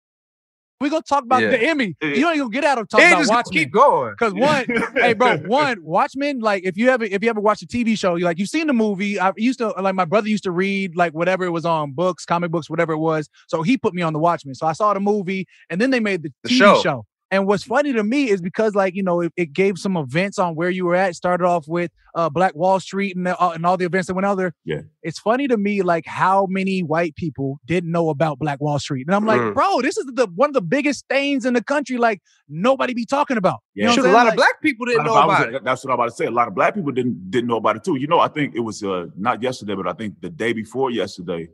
We're 0.80 0.88
gonna 0.88 1.02
talk 1.02 1.24
about 1.24 1.42
Yeah. 1.42 1.50
the 1.50 1.62
Emmy. 1.62 1.94
You 2.00 2.20
don't 2.22 2.36
even 2.36 2.48
get 2.48 2.64
out 2.64 2.78
of 2.78 2.88
talking 2.88 3.06
They 3.06 3.12
about 3.12 3.28
Watchmen. 3.28 3.52
keep 3.64 3.70
going. 3.72 4.12
Because 4.12 4.32
one, 4.32 4.64
hey, 4.94 5.12
bro, 5.12 5.36
one 5.38 5.82
Watchmen. 5.82 6.40
Like, 6.40 6.64
if 6.64 6.78
you 6.78 6.88
ever 6.88 7.04
if 7.04 7.22
you 7.22 7.28
ever 7.28 7.40
watch 7.40 7.60
a 7.60 7.66
TV 7.66 7.98
show, 7.98 8.14
you 8.14 8.24
like 8.24 8.38
you've 8.38 8.48
seen 8.48 8.66
the 8.66 8.72
movie. 8.72 9.20
I 9.20 9.32
used 9.36 9.58
to 9.58 9.68
like 9.78 9.94
my 9.94 10.06
brother 10.06 10.28
used 10.28 10.44
to 10.44 10.50
read 10.52 10.96
like 10.96 11.12
whatever 11.12 11.44
it 11.44 11.50
was 11.50 11.66
on 11.66 11.92
books, 11.92 12.24
comic 12.24 12.50
books, 12.50 12.70
whatever 12.70 12.94
it 12.94 12.98
was. 12.98 13.28
So 13.46 13.60
he 13.62 13.76
put 13.76 13.92
me 13.92 14.00
on 14.00 14.14
the 14.14 14.18
Watchmen. 14.18 14.54
So 14.54 14.66
I 14.66 14.72
saw 14.72 14.94
the 14.94 15.00
movie, 15.00 15.46
and 15.68 15.78
then 15.80 15.90
they 15.90 16.00
made 16.00 16.22
the, 16.22 16.32
The 16.44 16.48
TV 16.48 16.56
show. 16.58 16.80
show. 16.82 17.06
And 17.32 17.46
what's 17.46 17.62
funny 17.62 17.92
to 17.92 18.02
me 18.02 18.28
is 18.28 18.40
because 18.40 18.74
like 18.74 18.94
you 18.94 19.02
know 19.02 19.20
it, 19.20 19.32
it 19.36 19.52
gave 19.52 19.78
some 19.78 19.96
events 19.96 20.38
on 20.38 20.54
where 20.56 20.70
you 20.70 20.84
were 20.84 20.96
at. 20.96 21.10
It 21.10 21.14
started 21.14 21.44
off 21.44 21.68
with 21.68 21.90
uh, 22.16 22.28
Black 22.28 22.54
Wall 22.56 22.80
Street 22.80 23.14
and 23.16 23.28
uh, 23.28 23.36
and 23.54 23.64
all 23.64 23.76
the 23.76 23.84
events 23.84 24.08
that 24.08 24.14
went 24.14 24.26
out 24.26 24.36
there. 24.36 24.52
Yeah. 24.64 24.80
it's 25.02 25.18
funny 25.18 25.46
to 25.48 25.56
me 25.56 25.82
like 25.82 26.06
how 26.06 26.46
many 26.46 26.80
white 26.82 27.14
people 27.14 27.60
didn't 27.66 27.92
know 27.92 28.08
about 28.10 28.38
Black 28.40 28.60
Wall 28.60 28.78
Street, 28.80 29.06
and 29.06 29.14
I'm 29.14 29.24
like, 29.26 29.40
Mm. 29.40 29.54
bro, 29.54 29.80
this 29.80 29.96
is 29.96 30.06
the 30.06 30.26
one 30.34 30.50
of 30.50 30.54
the 30.54 30.60
biggest 30.62 31.00
stains 31.00 31.44
in 31.46 31.54
the 31.54 31.62
country. 31.62 31.96
Like 31.98 32.20
nobody 32.48 32.94
be 32.94 33.06
talking 33.06 33.36
about. 33.36 33.60
You 33.74 33.84
know 33.84 33.90
Yeah. 33.90 33.90
what 33.90 33.94
Shoot, 33.94 34.04
I'm 34.06 34.10
a 34.10 34.12
lot 34.12 34.20
saying? 34.22 34.28
of 34.32 34.36
black 34.36 34.60
people 34.62 34.86
didn't 34.86 35.04
know 35.04 35.14
I 35.14 35.26
was- 35.26 35.38
about 35.40 35.54
it. 35.54 35.64
That's 35.64 35.84
what 35.84 35.90
I'm 35.92 36.00
about 36.00 36.08
to 36.10 36.16
say. 36.16 36.26
A 36.26 36.30
lot 36.32 36.48
of 36.48 36.54
black 36.54 36.74
people 36.74 36.90
didn't 36.92 37.30
didn't 37.30 37.46
know 37.48 37.56
about 37.58 37.76
it 37.76 37.84
too. 37.84 37.96
You 37.96 38.08
know, 38.08 38.18
I 38.18 38.28
think 38.28 38.54
it 38.56 38.60
was 38.60 38.82
uh, 38.82 39.06
not 39.16 39.40
yesterday, 39.40 39.76
but 39.76 39.86
I 39.86 39.92
think 39.92 40.20
the 40.20 40.30
day 40.30 40.52
before 40.52 40.90
yesterday 40.90 41.48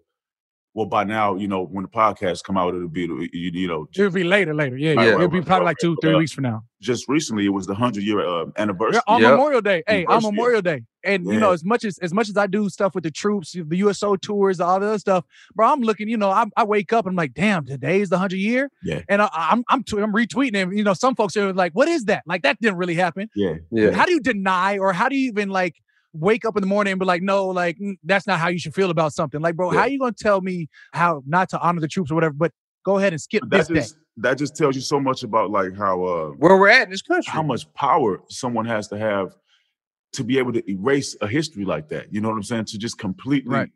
well, 0.77 0.85
by 0.87 1.05
now, 1.05 1.35
you 1.37 1.49
know, 1.49 1.65
when 1.65 1.83
the 1.85 1.89
podcast 1.89 2.45
come 2.45 2.57
out, 2.59 2.75
it'll 2.75 2.87
be, 2.89 3.01
you, 3.03 3.29
you 3.33 3.67
know, 3.67 3.89
it'll 3.97 4.11
be 4.11 4.25
later, 4.25 4.55
later. 4.55 4.77
Yeah, 4.77 4.93
Right, 4.93 5.05
yeah. 5.07 5.11
right, 5.13 5.15
it'll 5.21 5.29
be 5.29 5.39
right, 5.39 5.47
probably 5.47 5.65
right, 5.65 5.71
like 5.71 5.79
two, 5.81 5.97
three 6.03 6.15
Uh, 6.15 6.19
weeks 6.19 6.33
from 6.33 6.43
now. 6.45 6.63
just 6.83 7.09
recently 7.09 7.47
it 7.47 7.55
was 7.59 7.67
the 7.67 7.75
hundred 7.75 8.05
year 8.05 8.21
uh, 8.21 8.45
anniversary. 8.59 9.01
Yeah, 9.09 9.15
on 9.15 9.23
Yep. 9.23 9.31
Memorial 9.31 9.61
Day. 9.63 9.83
Hey, 9.89 10.05
on 10.05 10.23
Memorial 10.23 10.61
Day. 10.63 10.83
And 11.03 11.25
you 11.25 11.39
know, 11.39 11.53
as 11.53 11.65
much 11.65 11.85
as 11.85 11.99
as 12.01 12.13
much 12.13 12.29
as 12.29 12.37
I 12.37 12.47
do 12.49 12.69
stuff 12.69 12.95
with 12.95 13.05
the 13.05 13.11
troops, 13.13 13.53
the 13.53 13.77
USO 13.79 14.17
tours, 14.17 14.61
all 14.61 14.79
the 14.81 14.87
other 14.87 14.99
stuff, 14.99 15.25
bro, 15.55 15.73
I'm 15.73 15.81
looking, 15.81 16.09
you 16.09 16.17
know, 16.17 16.31
I, 16.31 16.45
I 16.57 16.65
wake 16.65 16.93
up 16.93 17.07
and 17.07 17.13
I'm 17.13 17.17
like, 17.17 17.33
damn, 17.33 17.65
today's 17.65 18.09
the 18.09 18.19
hundred 18.19 18.39
year. 18.41 18.69
Yeah. 18.83 19.03
And 19.09 19.23
I, 19.23 19.29
I'm 19.33 19.65
I'm 19.71 19.83
t- 19.85 19.99
I'm 19.99 20.13
retweeting 20.13 20.57
and 20.61 20.77
you 20.77 20.83
know, 20.85 20.95
some 20.95 21.15
folks 21.15 21.37
are 21.37 21.53
like, 21.53 21.73
what 21.73 21.87
is 21.89 22.05
that? 22.07 22.25
Like 22.27 22.43
that 22.43 22.61
didn't 22.61 22.77
really 22.79 22.97
happen. 22.97 23.29
Yeah, 23.37 23.55
Yeah. 23.71 23.93
How 23.93 24.05
do 24.05 24.13
you 24.13 24.21
deny 24.21 24.79
or 24.79 24.93
how 24.93 25.09
do 25.09 25.17
you 25.17 25.29
even 25.29 25.49
like 25.49 25.77
wake 26.19 26.45
up 26.45 26.57
in 26.57 26.61
the 26.61 26.67
morning 26.67 26.93
and 26.93 27.01
be 27.01 27.07
like, 27.07 27.23
no, 27.23 27.47
like 27.47 27.79
that's 28.05 28.27
not 28.27 28.39
how 28.41 28.49
you 28.49 28.59
should 28.59 28.75
feel 28.75 28.91
about 28.91 29.13
something? 29.13 29.41
Like, 29.41 29.57
bro, 29.57 29.73
Yeah. 29.73 29.81
how 29.81 29.87
you 29.87 29.99
gonna 29.99 30.13
tell 30.13 30.41
me 30.41 30.69
how 30.93 31.23
not 31.27 31.49
to 31.51 31.61
honor 31.61 31.81
the 31.81 31.89
troops 31.89 32.11
or 32.11 32.15
whatever, 32.15 32.35
but 32.35 32.53
go 32.85 32.99
ahead 32.99 33.13
and 33.13 33.21
skip 33.21 33.43
But 33.43 33.51
this 33.51 33.69
that 33.69 33.75
day? 33.75 33.81
just 33.81 33.97
that 34.19 34.39
just 34.39 34.57
tells 34.57 34.75
you 34.77 34.81
so 34.83 34.99
much 34.99 35.23
about 35.23 35.51
like 35.51 35.77
how 35.77 36.03
uh 36.05 36.29
Where 36.39 36.57
we're 36.57 36.69
at 36.69 36.85
in 36.85 36.91
this 36.91 37.03
country. 37.03 37.31
how 37.31 37.43
much 37.43 37.73
power 37.75 38.21
someone 38.29 38.65
has 38.67 38.89
to 38.89 38.99
have 38.99 39.35
to 40.15 40.25
be 40.25 40.39
able 40.39 40.53
to 40.53 40.71
erase 40.71 41.15
a 41.21 41.27
history 41.29 41.65
like 41.65 41.89
that. 41.91 42.13
You 42.13 42.21
know 42.23 42.29
what 42.31 42.37
I'm 42.37 42.43
saying? 42.43 42.65
To 42.67 42.79
just 42.79 42.97
completely, 42.99 43.53
Right. 43.53 43.71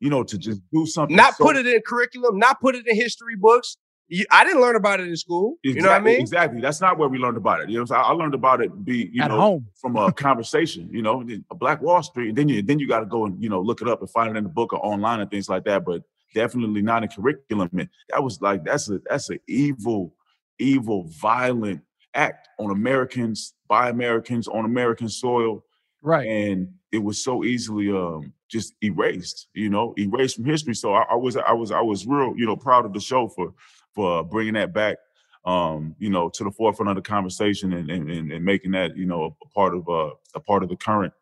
you 0.00 0.10
know, 0.10 0.22
to 0.24 0.36
just 0.36 0.60
do 0.72 0.84
something. 0.84 1.16
not 1.16 1.34
so- 1.36 1.44
put 1.44 1.56
it 1.56 1.66
in 1.66 1.80
curriculum, 1.86 2.38
not 2.38 2.60
put 2.60 2.74
it 2.74 2.86
in 2.86 2.94
history 2.94 3.36
books. 3.36 3.76
You, 4.08 4.24
I 4.30 4.44
didn't 4.44 4.60
learn 4.60 4.76
about 4.76 5.00
it 5.00 5.08
in 5.08 5.16
school. 5.16 5.56
You 5.64 5.74
know 5.74 5.82
what 5.82 5.90
I 5.90 5.96
Exactly- 5.96 6.12
mean? 6.12 6.20
Exactly. 6.20 6.60
That's 6.60 6.80
not 6.80 6.96
where 6.98 7.08
we 7.08 7.18
learned 7.18 7.36
about 7.36 7.60
it. 7.60 7.68
You 7.70 7.78
know, 7.78 7.86
I'm? 7.90 8.04
I 8.04 8.10
learned 8.12 8.34
about 8.34 8.60
it 8.60 8.84
be 8.84 9.10
you 9.12 9.22
At 9.22 9.28
know 9.30 9.40
home. 9.40 9.66
from 9.80 9.96
a 9.96 10.12
conversation. 10.26 10.88
You 10.92 11.02
know, 11.02 11.26
a 11.50 11.54
Black 11.54 11.82
Wall 11.82 12.02
Street, 12.02 12.28
and 12.28 12.38
then 12.38 12.48
you 12.48 12.62
then 12.62 12.78
you 12.78 12.86
got 12.86 13.00
to 13.00 13.06
go 13.06 13.24
and 13.26 13.42
you 13.42 13.48
know 13.48 13.60
look 13.60 13.82
it 13.82 13.88
up 13.88 14.00
and 14.00 14.10
find 14.10 14.30
it 14.30 14.36
in 14.36 14.44
the 14.44 14.50
book 14.50 14.72
or 14.72 14.84
online 14.84 15.20
and 15.20 15.30
things 15.30 15.48
like 15.48 15.64
that. 15.64 15.84
But 15.84 16.02
definitely 16.34 16.82
not 16.82 17.02
in 17.02 17.08
curriculum. 17.08 17.68
And 17.78 17.88
that 18.10 18.22
was 18.22 18.40
like 18.40 18.64
that's 18.64 18.88
a 18.88 19.00
that's 19.10 19.28
an 19.30 19.40
evil, 19.48 20.14
evil, 20.58 21.04
violent 21.08 21.80
act 22.14 22.48
on 22.58 22.70
Americans 22.70 23.54
by 23.68 23.88
Americans 23.90 24.46
on 24.48 24.64
American 24.64 25.08
soil 25.08 25.64
Right. 26.02 26.26
and 26.28 26.68
it 26.92 26.98
was 27.02 27.22
so 27.24 27.42
easily 27.42 27.90
um 27.90 28.32
just 28.48 28.74
erased 28.80 29.48
you 29.54 29.68
know 29.68 29.92
erased 29.98 30.36
from 30.36 30.44
history 30.44 30.72
so 30.74 30.94
I, 30.94 31.02
I 31.10 31.14
was 31.16 31.36
i 31.36 31.52
was 31.52 31.72
i 31.72 31.80
was 31.80 32.06
real 32.06 32.32
you 32.36 32.46
know 32.46 32.54
proud 32.56 32.84
of 32.86 32.92
the 32.92 33.00
show 33.00 33.26
for 33.28 33.52
for 33.96 34.22
bringing 34.22 34.54
that 34.54 34.72
back 34.72 34.98
um 35.46 35.96
you 35.98 36.10
know 36.10 36.28
to 36.28 36.44
the 36.44 36.50
forefront 36.50 36.90
of 36.90 36.96
the 36.96 37.02
conversation 37.02 37.72
and 37.72 37.90
and, 37.90 38.10
and, 38.10 38.30
and 38.30 38.44
making 38.44 38.70
that 38.70 38.96
you 38.96 39.06
know 39.06 39.36
a 39.42 39.48
part 39.48 39.74
of 39.74 39.88
uh 39.88 40.10
a 40.34 40.40
part 40.40 40.62
of 40.62 40.68
the 40.68 40.76
current 40.76 41.12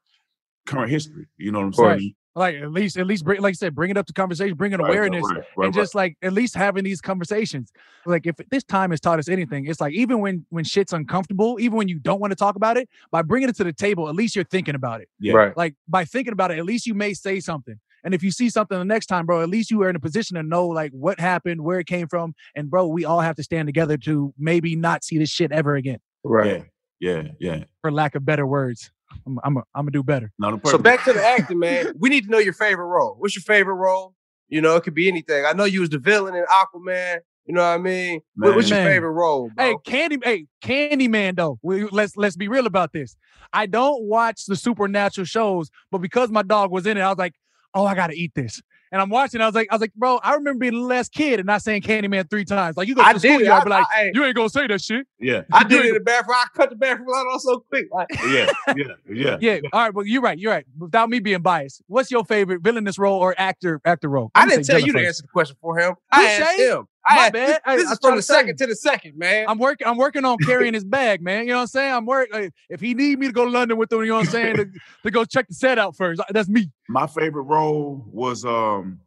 current 0.67 0.91
history 0.91 1.27
you 1.39 1.53
know 1.53 1.61
what 1.61 1.67
i'm 1.67 1.73
course. 1.73 2.01
saying 2.01 2.15
Like 2.37 2.57
at 2.57 2.73
least, 2.73 2.97
at 2.97 3.07
least 3.07 3.25
bring, 3.25 3.41
like 3.41 3.53
you 3.53 3.57
said, 3.57 3.77
bring 3.77 3.91
it 3.93 3.97
up 3.97 4.07
to 4.07 4.13
conversation, 4.13 4.57
bring 4.57 4.73
it 4.73 4.81
Right, 4.81 4.89
right, 4.89 4.91
awareness, 4.91 5.23
right, 5.31 5.45
right, 5.57 5.67
and 5.67 5.75
just 5.75 5.95
like 5.95 6.17
at 6.21 6.33
least 6.33 6.57
having 6.57 6.83
these 6.83 7.01
conversations. 7.01 7.71
Like 8.07 8.27
if 8.27 8.35
this 8.51 8.65
time 8.65 8.91
has 8.91 9.01
taught 9.01 9.21
us 9.21 9.29
anything, 9.29 9.67
it's 9.67 9.81
like 9.81 9.93
even 9.95 10.19
when 10.19 10.45
when 10.51 10.65
shit's 10.65 10.93
uncomfortable, 10.93 11.59
even 11.61 11.79
when 11.79 11.87
you 11.87 12.01
don't 12.01 12.21
want 12.21 12.33
to 12.33 12.37
talk 12.37 12.57
about 12.57 12.77
it, 12.77 12.89
by 13.13 13.23
bringing 13.23 13.49
it 13.49 13.57
to 13.57 13.65
the 13.65 13.73
table, 13.73 14.09
at 14.09 14.17
least 14.17 14.35
you're 14.35 14.45
thinking 14.45 14.75
about 14.75 15.01
it. 15.01 15.09
Yeah. 15.21 15.35
Right. 15.35 15.57
Like 15.57 15.77
by 15.87 16.05
thinking 16.05 16.33
about 16.33 16.51
it, 16.51 16.59
at 16.59 16.65
least 16.65 16.89
you 16.89 16.95
may 16.95 17.15
say 17.15 17.39
something. 17.39 17.79
And 18.05 18.15
if 18.15 18.23
you 18.23 18.31
see 18.31 18.51
something 18.51 18.79
the 18.79 18.85
next 18.85 19.07
time, 19.07 19.25
bro, 19.27 19.41
at 19.43 19.49
least 19.49 19.71
you 19.71 19.83
are 19.83 19.89
in 19.91 19.97
a 19.97 20.01
position 20.01 20.37
to 20.37 20.43
know 20.43 20.67
like 20.69 20.93
what 20.93 21.19
happened, 21.19 21.63
where 21.63 21.79
it 21.81 21.87
came 21.87 22.07
from, 22.07 22.35
and 22.55 22.71
bro, 22.71 22.87
we 22.87 23.05
all 23.05 23.21
have 23.21 23.35
to 23.37 23.43
stand 23.43 23.67
together 23.67 23.97
to 23.99 24.33
maybe 24.39 24.77
not 24.77 25.03
see 25.03 25.19
this 25.19 25.31
shit 25.31 25.51
ever 25.53 25.75
again, 25.75 25.99
Right. 26.23 26.67
yeah 27.01 27.23
yeah 27.23 27.29
yeah 27.41 27.65
for 27.81 27.91
lack 27.91 28.15
of 28.15 28.25
better 28.25 28.47
words. 28.47 28.91
I'm 29.27 29.39
I'm 29.45 29.57
I'm 29.59 29.65
gonna 29.83 29.91
do 29.91 30.03
better. 30.03 30.31
now 30.39 30.57
the 30.57 30.69
So 30.71 30.79
back 30.79 31.05
to 31.05 31.13
the 31.13 31.25
acting, 31.27 31.59
man. 31.59 31.93
We 31.99 32.09
need 32.11 32.25
to 32.25 32.31
know 32.31 32.39
your 32.39 32.53
favorite 32.53 32.87
role. 32.87 33.15
What's 33.19 33.35
your 33.37 33.43
favorite 33.43 33.75
role? 33.75 34.15
You 34.49 34.61
know, 34.61 34.77
it 34.77 34.83
could 34.83 34.95
be 34.95 35.09
anything. 35.09 35.45
I 35.47 35.53
know 35.53 35.65
you 35.65 35.81
was 35.81 35.89
the 35.91 35.99
villain 35.99 36.35
in 36.35 36.45
Aquaman. 36.45 37.19
You 37.47 37.55
know 37.55 37.61
what 37.63 37.75
I 37.75 37.79
mean? 37.79 38.21
What- 38.37 38.57
What's 38.57 38.69
your 38.71 38.79
Man. 38.79 38.87
favorite 38.87 39.11
role, 39.13 39.51
bro? 39.55 39.65
Hey, 39.67 39.75
Candy, 39.85 40.19
hey, 40.23 40.47
Candyman 40.63 41.37
though. 41.37 41.59
We, 41.63 41.85
let's 41.85 42.17
let's 42.17 42.37
be 42.37 42.49
real 42.49 42.67
about 42.67 42.93
this. 42.93 43.17
I 43.53 43.67
don't 43.67 44.05
watch 44.05 44.47
the 44.47 44.57
supernatural 44.57 45.25
shows, 45.27 45.71
but 45.91 45.99
because 45.99 46.31
my 46.31 46.43
dog 46.43 46.71
was 46.71 46.87
in 46.87 46.97
it, 46.97 47.01
I 47.03 47.09
was 47.09 47.19
like, 47.19 47.35
oh, 47.75 47.85
I 47.87 47.95
gotta 47.95 48.15
eat 48.15 48.35
this. 48.35 48.63
And 48.93 49.03
I'm 49.03 49.11
watching. 49.11 49.41
I 49.41 49.47
was 49.47 49.57
like, 49.57 49.67
I 49.73 49.75
was 49.75 49.81
like, 49.81 49.93
bro, 49.95 50.21
I 50.23 50.35
remember 50.35 50.61
being 50.61 50.75
little 50.75 50.87
last 50.89 51.13
kid 51.13 51.41
and 51.41 51.47
not 51.49 51.63
saying 51.63 51.83
Candyman 51.83 52.31
three 52.31 52.45
times. 52.45 52.77
Like 52.77 52.87
you 52.87 52.95
go 52.95 53.03
to 53.03 53.09
I 53.09 53.13
the 53.15 53.19
did 53.19 53.35
schoolyard, 53.39 53.63
I- 53.63 53.65
be 53.65 53.71
like, 53.71 53.87
I- 53.93 54.11
you 54.15 54.25
ain't 54.25 54.37
gonna 54.37 54.49
say 54.49 54.69
that 54.69 54.81
shit. 54.81 55.05
yeah 55.19 55.43
I 55.53 55.65
did 55.65 55.85
it 55.85 55.89
in 55.89 55.95
the 55.95 56.01
bathroom. 56.01 56.37
I 56.39 56.47
cut 56.55 56.71
the 56.71 56.77
bathroom 56.77 57.09
out 57.09 57.27
on 57.27 57.41
so 57.41 57.59
quick. 57.69 57.87
Like, 57.91 58.07
yeah 58.29 58.53
yeah 58.77 58.85
yeah 59.11 59.37
Yeah. 59.41 59.59
All 59.73 59.81
right. 59.83 59.93
Well, 59.95 60.07
you're 60.07 60.23
right. 60.23 60.39
You're 60.39 60.53
right. 60.53 60.65
Without 60.79 61.11
me 61.11 61.19
being 61.19 61.43
biased, 61.43 61.83
what's 61.89 62.11
your 62.13 62.25
favorite 62.25 62.61
villainous 62.63 62.97
role 62.97 63.19
or 63.19 63.35
actor 63.37 63.81
actor 63.85 64.09
role? 64.09 64.31
I 64.37 64.43
I'm 64.43 64.49
gonna 64.49 64.59
didn't 64.59 64.67
say 64.67 64.73
tell 64.75 64.87
you 64.87 64.93
to 64.93 65.05
answer 65.07 65.23
the 65.23 65.29
question 65.29 65.57
for 65.61 65.77
him. 65.77 65.95
I 66.13 66.27
asked 66.27 66.59
him. 66.61 66.87
I 67.07 67.17
My 67.17 67.31
bad. 67.31 67.49
This, 67.49 67.61
I- 67.65 67.77
this 67.77 67.89
I 67.89 67.93
is 67.93 67.99
tried 67.99 68.09
from 68.09 68.17
the 68.17 68.23
to 68.23 68.27
second 68.27 68.57
to 68.59 68.67
the 68.67 68.77
second, 68.77 69.19
man. 69.19 69.47
I'm 69.49 69.59
working. 69.59 69.87
I'm 69.87 69.97
working 69.97 70.25
on 70.25 70.39
carrying 70.39 70.75
his 70.75 70.85
bag, 70.85 71.21
man. 71.23 71.43
You 71.45 71.51
know 71.51 71.57
what 71.57 71.61
I'm 71.63 71.67
saying? 71.69 71.93
I'm 71.93 72.07
working. 72.07 72.53
if 72.71 72.81
he 72.81 72.95
need 72.95 73.19
me 73.19 73.27
to 73.27 73.33
go 73.33 73.45
to 73.45 73.51
London 73.51 73.77
with 73.77 73.93
him, 73.93 74.01
you 74.01 74.07
know 74.07 74.15
what 74.17 74.27
I'm 74.27 74.31
saying, 74.33 74.57
to, 74.57 74.67
to 75.05 75.11
go 75.11 75.25
check 75.25 75.49
the 75.49 75.55
set 75.55 75.79
out 75.79 75.97
first. 75.97 76.21
That's 76.31 76.49
me. 76.49 76.71
my 76.89 77.07
favorite 77.07 77.43
role 77.43 78.05
was 78.11 78.45
um 78.45 79.01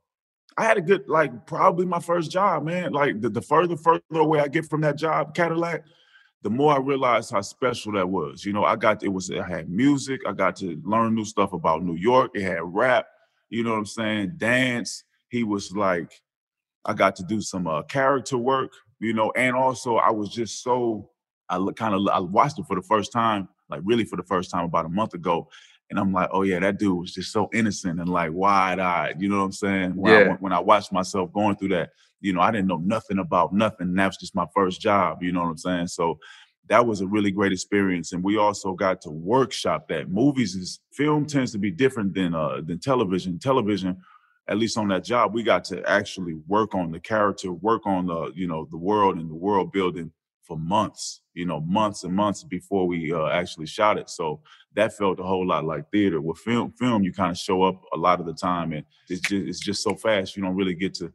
I 0.57 0.63
had 0.63 0.77
a 0.77 0.81
good 0.81 1.07
like 1.07 1.45
probably 1.45 1.85
my 1.85 1.99
first 1.99 2.31
job, 2.31 2.63
man. 2.63 2.91
Like 2.91 3.21
the, 3.21 3.29
the 3.29 3.41
further 3.41 3.77
further 3.77 4.01
away 4.11 4.39
I 4.39 4.47
get 4.47 4.69
from 4.69 4.81
that 4.81 4.97
job, 4.97 5.33
Cadillac, 5.35 5.83
the 6.43 6.49
more 6.49 6.73
I 6.73 6.77
realized 6.77 7.31
how 7.31 7.41
special 7.41 7.91
that 7.93 8.09
was. 8.09 8.43
You 8.45 8.53
know, 8.53 8.63
I 8.63 8.75
got 8.75 9.03
it 9.03 9.09
was 9.09 9.29
I 9.31 9.47
had 9.47 9.69
music, 9.69 10.21
I 10.27 10.33
got 10.33 10.55
to 10.57 10.79
learn 10.83 11.15
new 11.15 11.25
stuff 11.25 11.53
about 11.53 11.83
New 11.83 11.95
York, 11.95 12.31
it 12.35 12.41
had 12.43 12.59
rap, 12.63 13.07
you 13.49 13.63
know 13.63 13.71
what 13.71 13.77
I'm 13.79 13.85
saying, 13.85 14.33
dance. 14.37 15.03
He 15.29 15.43
was 15.43 15.75
like, 15.75 16.11
I 16.87 16.93
got 16.93 17.15
to 17.17 17.23
do 17.23 17.41
some 17.41 17.67
uh, 17.67 17.83
character 17.83 18.37
work, 18.37 18.71
you 18.99 19.13
know, 19.13 19.31
and 19.35 19.55
also 19.55 19.97
I 19.97 20.11
was 20.11 20.29
just 20.29 20.63
so 20.63 21.09
I 21.49 21.63
kind 21.75 21.93
of 21.93 22.07
I 22.11 22.19
watched 22.19 22.59
it 22.59 22.65
for 22.67 22.75
the 22.75 22.81
first 22.81 23.11
time, 23.11 23.47
like 23.69 23.81
really 23.83 24.05
for 24.05 24.15
the 24.15 24.23
first 24.23 24.49
time 24.49 24.65
about 24.65 24.85
a 24.85 24.89
month 24.89 25.13
ago, 25.13 25.47
and 25.89 25.99
I'm 25.99 26.11
like, 26.11 26.29
oh 26.31 26.41
yeah, 26.43 26.59
that 26.59 26.79
dude 26.79 26.97
was 26.97 27.13
just 27.13 27.31
so 27.31 27.49
innocent 27.53 27.99
and 27.99 28.09
like 28.09 28.31
wide 28.33 28.79
eyed. 28.79 29.21
You 29.21 29.29
know 29.29 29.37
what 29.39 29.45
I'm 29.45 29.51
saying? 29.51 29.95
When, 29.95 30.13
I, 30.13 30.21
Yeah. 30.23 30.33
when 30.39 30.53
I 30.53 30.59
watched 30.59 30.91
myself 30.91 31.31
going 31.33 31.55
through 31.57 31.69
that, 31.69 31.91
you 32.19 32.33
know, 32.33 32.41
I 32.41 32.51
didn't 32.51 32.67
know 32.67 32.81
nothing 32.83 33.19
about 33.19 33.53
nothing. 33.53 33.93
That 33.93 34.07
was 34.07 34.17
just 34.17 34.35
my 34.35 34.47
first 34.53 34.81
job. 34.81 35.21
You 35.21 35.31
know 35.31 35.41
what 35.43 35.49
I'm 35.49 35.57
saying? 35.57 35.87
So 35.87 36.19
that 36.67 36.85
was 36.85 36.99
a 36.99 37.07
really 37.07 37.31
great 37.31 37.53
experience. 37.53 38.11
And 38.11 38.21
we 38.23 38.37
also 38.37 38.73
got 38.73 38.99
to 39.01 39.09
workshop 39.09 39.87
that. 39.87 40.09
Movies 40.09 40.55
is 40.55 40.81
film 40.91 41.25
tends 41.25 41.51
to 41.53 41.57
be 41.57 41.71
different 41.71 42.13
than 42.13 42.35
uh 42.35 42.59
than 42.61 42.79
television. 42.79 43.39
Television, 43.39 43.97
at 44.49 44.57
least 44.57 44.77
on 44.77 44.87
that 44.89 45.03
job, 45.03 45.33
we 45.33 45.43
got 45.43 45.63
to 45.65 45.83
actually 45.89 46.35
work 46.47 46.73
on 46.73 46.91
the 46.91 46.99
character, 46.99 47.51
work 47.51 47.85
on 47.85 48.07
the 48.07 48.31
you 48.35 48.47
know 48.47 48.67
the 48.71 48.77
world 48.77 49.17
and 49.17 49.29
the 49.29 49.35
world 49.35 49.71
building 49.71 50.11
for 50.43 50.57
months. 50.57 51.21
You 51.33 51.45
know, 51.45 51.59
months 51.61 52.03
and 52.03 52.15
months 52.15 52.43
before 52.43 52.87
we 52.87 53.13
uh, 53.13 53.27
actually 53.27 53.67
shot 53.67 53.97
it. 53.97 54.09
So 54.09 54.41
that 54.75 54.97
felt 54.97 55.19
a 55.19 55.23
whole 55.23 55.45
lot 55.45 55.65
like 55.65 55.91
theater. 55.91 56.21
With 56.21 56.37
film, 56.39 56.71
film, 56.79 57.03
you 57.03 57.13
kind 57.13 57.31
of 57.31 57.37
show 57.37 57.63
up 57.63 57.81
a 57.93 57.97
lot 57.97 58.19
of 58.19 58.25
the 58.25 58.33
time, 58.33 58.73
and 58.73 58.85
it's 59.09 59.21
just 59.21 59.47
it's 59.47 59.59
just 59.59 59.83
so 59.83 59.95
fast. 59.95 60.35
You 60.35 60.43
don't 60.43 60.55
really 60.55 60.75
get 60.75 60.93
to 60.95 61.11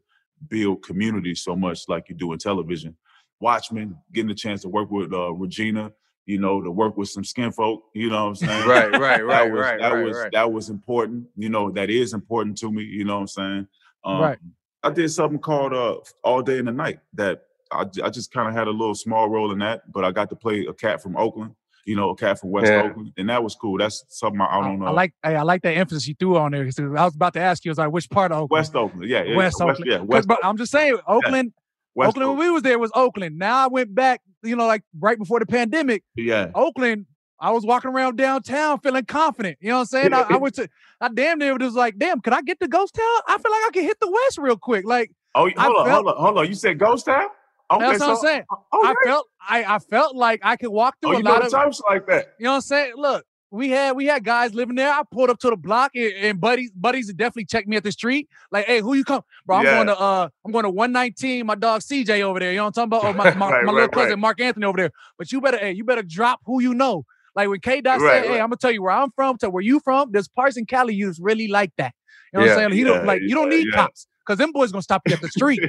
build 0.48 0.82
community 0.82 1.34
so 1.34 1.56
much 1.56 1.88
like 1.88 2.08
you 2.08 2.14
do 2.14 2.32
in 2.32 2.38
television. 2.38 2.96
Watchmen, 3.40 3.96
getting 4.12 4.28
the 4.28 4.34
chance 4.34 4.62
to 4.62 4.68
work 4.68 4.90
with 4.90 5.12
uh, 5.12 5.32
Regina, 5.32 5.92
you 6.26 6.38
know, 6.38 6.60
to 6.62 6.70
work 6.70 6.96
with 6.96 7.08
some 7.08 7.24
skin 7.24 7.50
folk. 7.52 7.84
You 7.94 8.10
know 8.10 8.22
what 8.24 8.28
I'm 8.28 8.34
saying? 8.36 8.68
right, 8.68 8.90
right, 8.98 9.18
that 9.20 9.22
right, 9.26 9.52
was 9.52 9.60
right, 9.60 9.80
that 9.80 9.88
right, 9.92 10.04
was 10.04 10.16
right. 10.16 10.32
that 10.32 10.52
was 10.52 10.70
important. 10.70 11.26
You 11.36 11.48
know, 11.48 11.70
that 11.72 11.90
is 11.90 12.12
important 12.14 12.58
to 12.58 12.70
me. 12.70 12.82
You 12.84 13.04
know 13.04 13.14
what 13.14 13.20
I'm 13.22 13.26
saying? 13.28 13.66
Um, 14.04 14.20
Right. 14.20 14.38
I 14.84 14.90
did 14.90 15.08
something 15.10 15.38
called 15.38 15.72
uh, 15.72 15.96
All 16.24 16.42
Day 16.42 16.58
in 16.58 16.64
the 16.64 16.72
Night 16.72 16.98
that 17.14 17.42
I, 17.70 17.84
I 18.02 18.10
just 18.10 18.32
kind 18.32 18.48
of 18.48 18.54
had 18.54 18.66
a 18.66 18.70
little 18.70 18.94
small 18.96 19.28
role 19.28 19.52
in 19.52 19.58
that, 19.60 19.90
but 19.92 20.04
I 20.04 20.10
got 20.10 20.28
to 20.30 20.36
play 20.36 20.66
a 20.66 20.72
cat 20.72 21.00
from 21.02 21.16
Oakland. 21.16 21.54
You 21.84 21.96
know, 21.96 22.10
a 22.10 22.16
cat 22.16 22.38
from 22.38 22.50
West 22.50 22.70
Yeah. 22.70 22.82
Oakland, 22.82 23.12
and 23.16 23.28
that 23.28 23.42
was 23.42 23.56
cool. 23.56 23.76
That's 23.78 24.04
something 24.08 24.40
I, 24.40 24.46
I 24.46 24.60
don't 24.62 24.78
know. 24.78 24.86
I 24.86 24.90
like. 24.90 25.12
I, 25.24 25.34
I 25.34 25.42
like 25.42 25.62
that 25.62 25.76
emphasis 25.76 26.06
you 26.06 26.14
threw 26.14 26.36
on 26.36 26.52
there. 26.52 26.64
'cause 26.64 26.78
I 26.78 26.84
was 27.04 27.14
about 27.16 27.32
to 27.34 27.40
ask 27.40 27.64
you, 27.64 27.70
I 27.70 27.72
was 27.72 27.78
like, 27.78 27.90
which 27.90 28.08
part 28.08 28.30
of 28.30 28.36
Oakland? 28.42 28.50
West 28.50 28.76
Oakland. 28.76 29.08
Yeah, 29.10 29.24
yeah, 29.24 29.36
West 29.36 29.56
yeah, 29.58 29.66
Oakland. 29.66 29.90
yeah, 29.90 29.98
West, 29.98 30.28
I'm 30.44 30.56
just 30.56 30.70
saying, 30.70 30.98
Oakland. 31.08 31.52
West 31.94 32.10
Oakland 32.10 32.28
when 32.30 32.38
we 32.38 32.50
was 32.50 32.62
there 32.62 32.78
was 32.78 32.90
Oakland. 32.94 33.38
Now 33.38 33.64
I 33.64 33.66
went 33.68 33.94
back. 33.94 34.20
You 34.42 34.56
know, 34.56 34.66
like 34.66 34.82
right 34.98 35.18
before 35.18 35.38
the 35.38 35.46
pandemic, 35.46 36.02
Yeah, 36.16 36.50
Oakland. 36.54 37.06
I 37.38 37.50
was 37.50 37.64
walking 37.66 37.90
around 37.90 38.16
downtown 38.16 38.78
feeling 38.80 39.04
confident. 39.04 39.58
You 39.60 39.68
know 39.70 39.74
what 39.76 39.80
I'm 39.80 39.86
saying? 39.86 40.12
I, 40.14 40.22
I 40.30 40.36
went 40.38 40.54
to. 40.56 40.68
I 41.00 41.08
damn 41.08 41.38
near 41.38 41.56
was 41.56 41.74
like, 41.74 41.98
damn, 41.98 42.20
can 42.20 42.32
I 42.32 42.40
get 42.42 42.60
to 42.60 42.68
Ghost 42.68 42.94
Town? 42.94 43.20
I 43.26 43.36
feel 43.38 43.50
like 43.50 43.62
I 43.66 43.70
can 43.72 43.82
hit 43.82 43.98
the 44.00 44.10
West 44.10 44.38
real 44.38 44.56
quick. 44.56 44.84
Like 44.84 45.10
Oh, 45.34 45.46
I 45.56 45.62
hold 45.64 45.76
on, 45.76 45.86
felt- 45.86 46.04
hold 46.04 46.08
on, 46.08 46.16
hold 46.24 46.38
on. 46.38 46.46
You 46.48 46.54
said 46.54 46.78
Ghost 46.78 47.06
Town? 47.06 47.26
Okay, 47.70 47.84
that's 47.86 48.00
what 48.00 48.10
I'm 48.10 48.16
saying. 48.16 48.42
Oh, 48.72 48.82
I 48.84 48.94
felt. 49.04 49.26
I 49.48 49.64
I 49.64 49.78
felt 49.78 50.14
like 50.14 50.40
I 50.44 50.56
could 50.56 50.70
walk 50.70 50.96
oh, 51.04 51.08
through 51.08 51.18
you 51.18 51.24
a 51.24 51.28
lot 51.28 51.44
of. 51.44 51.50
times 51.50 51.80
like 51.88 52.06
that. 52.06 52.34
You 52.38 52.44
know 52.44 52.50
what 52.50 52.54
I'm 52.56 52.60
saying? 52.62 52.92
Look, 52.96 53.24
we 53.52 53.68
had 53.68 53.94
we 53.94 54.06
had 54.06 54.24
guys 54.24 54.54
living 54.54 54.76
there. 54.76 54.90
I 54.90 55.02
pulled 55.10 55.28
up 55.28 55.38
to 55.40 55.50
the 55.50 55.56
block 55.56 55.92
and, 55.94 56.12
and 56.14 56.40
buddies 56.40 56.70
buddies 56.72 57.12
definitely 57.12 57.44
checked 57.44 57.68
me 57.68 57.76
at 57.76 57.84
the 57.84 57.92
street. 57.92 58.28
Like, 58.50 58.64
hey, 58.64 58.80
who 58.80 58.94
you 58.94 59.04
come? 59.04 59.22
Bro, 59.44 59.58
I'm 59.58 59.64
Yeah. 59.66 59.74
going 59.74 59.86
to 59.88 60.00
uh 60.00 60.28
I'm 60.44 60.52
going 60.52 60.64
to 60.64 60.70
119. 60.70 61.44
My 61.44 61.54
dog 61.54 61.82
CJ 61.82 62.22
over 62.22 62.40
there. 62.40 62.50
You 62.50 62.56
know 62.56 62.64
what 62.64 62.78
I'm 62.78 62.90
talking 62.90 62.98
about? 62.98 63.04
Or 63.04 63.14
my, 63.14 63.34
my, 63.36 63.50
Right, 63.50 63.64
my 63.64 63.72
right, 63.72 63.74
little 63.74 63.88
cousin 63.90 64.10
right. 64.10 64.18
Mark 64.18 64.40
Anthony 64.40 64.64
over 64.64 64.78
there. 64.78 64.90
But 65.18 65.30
you 65.30 65.42
better 65.42 65.58
hey, 65.58 65.72
you 65.72 65.84
better 65.84 66.02
drop 66.02 66.40
who 66.46 66.62
you 66.62 66.72
know. 66.72 67.04
Like 67.36 67.48
when 67.50 67.60
K 67.60 67.82
Dot 67.82 68.00
said, 68.00 68.24
Hey. 68.24 68.32
I'm 68.40 68.46
gonna 68.48 68.56
tell 68.56 68.72
you 68.72 68.82
where 68.82 68.92
I'm 68.92 69.10
from, 69.10 69.36
to 69.38 69.50
where 69.50 69.62
you 69.62 69.80
from. 69.80 70.12
There's 70.12 70.28
parts 70.28 70.56
in 70.56 70.64
Cali 70.64 70.94
you 70.94 71.08
just 71.08 71.20
really 71.20 71.48
like 71.48 71.72
that. 71.76 71.92
You 72.32 72.38
know 72.38 72.46
what 72.46 72.52
I'm 72.52 72.58
saying? 72.58 72.72
He 72.72 72.78
yeah, 72.78 72.84
don't 72.88 73.04
like 73.04 73.20
you 73.20 73.34
don't 73.34 73.50
need 73.50 73.66
yeah. 73.70 73.82
cops. 73.82 74.06
because 74.26 74.38
them 74.38 74.52
boys 74.52 74.72
gonna 74.72 74.80
stop 74.80 75.02
you 75.06 75.12
at 75.12 75.20
the 75.20 75.28
street. 75.28 75.62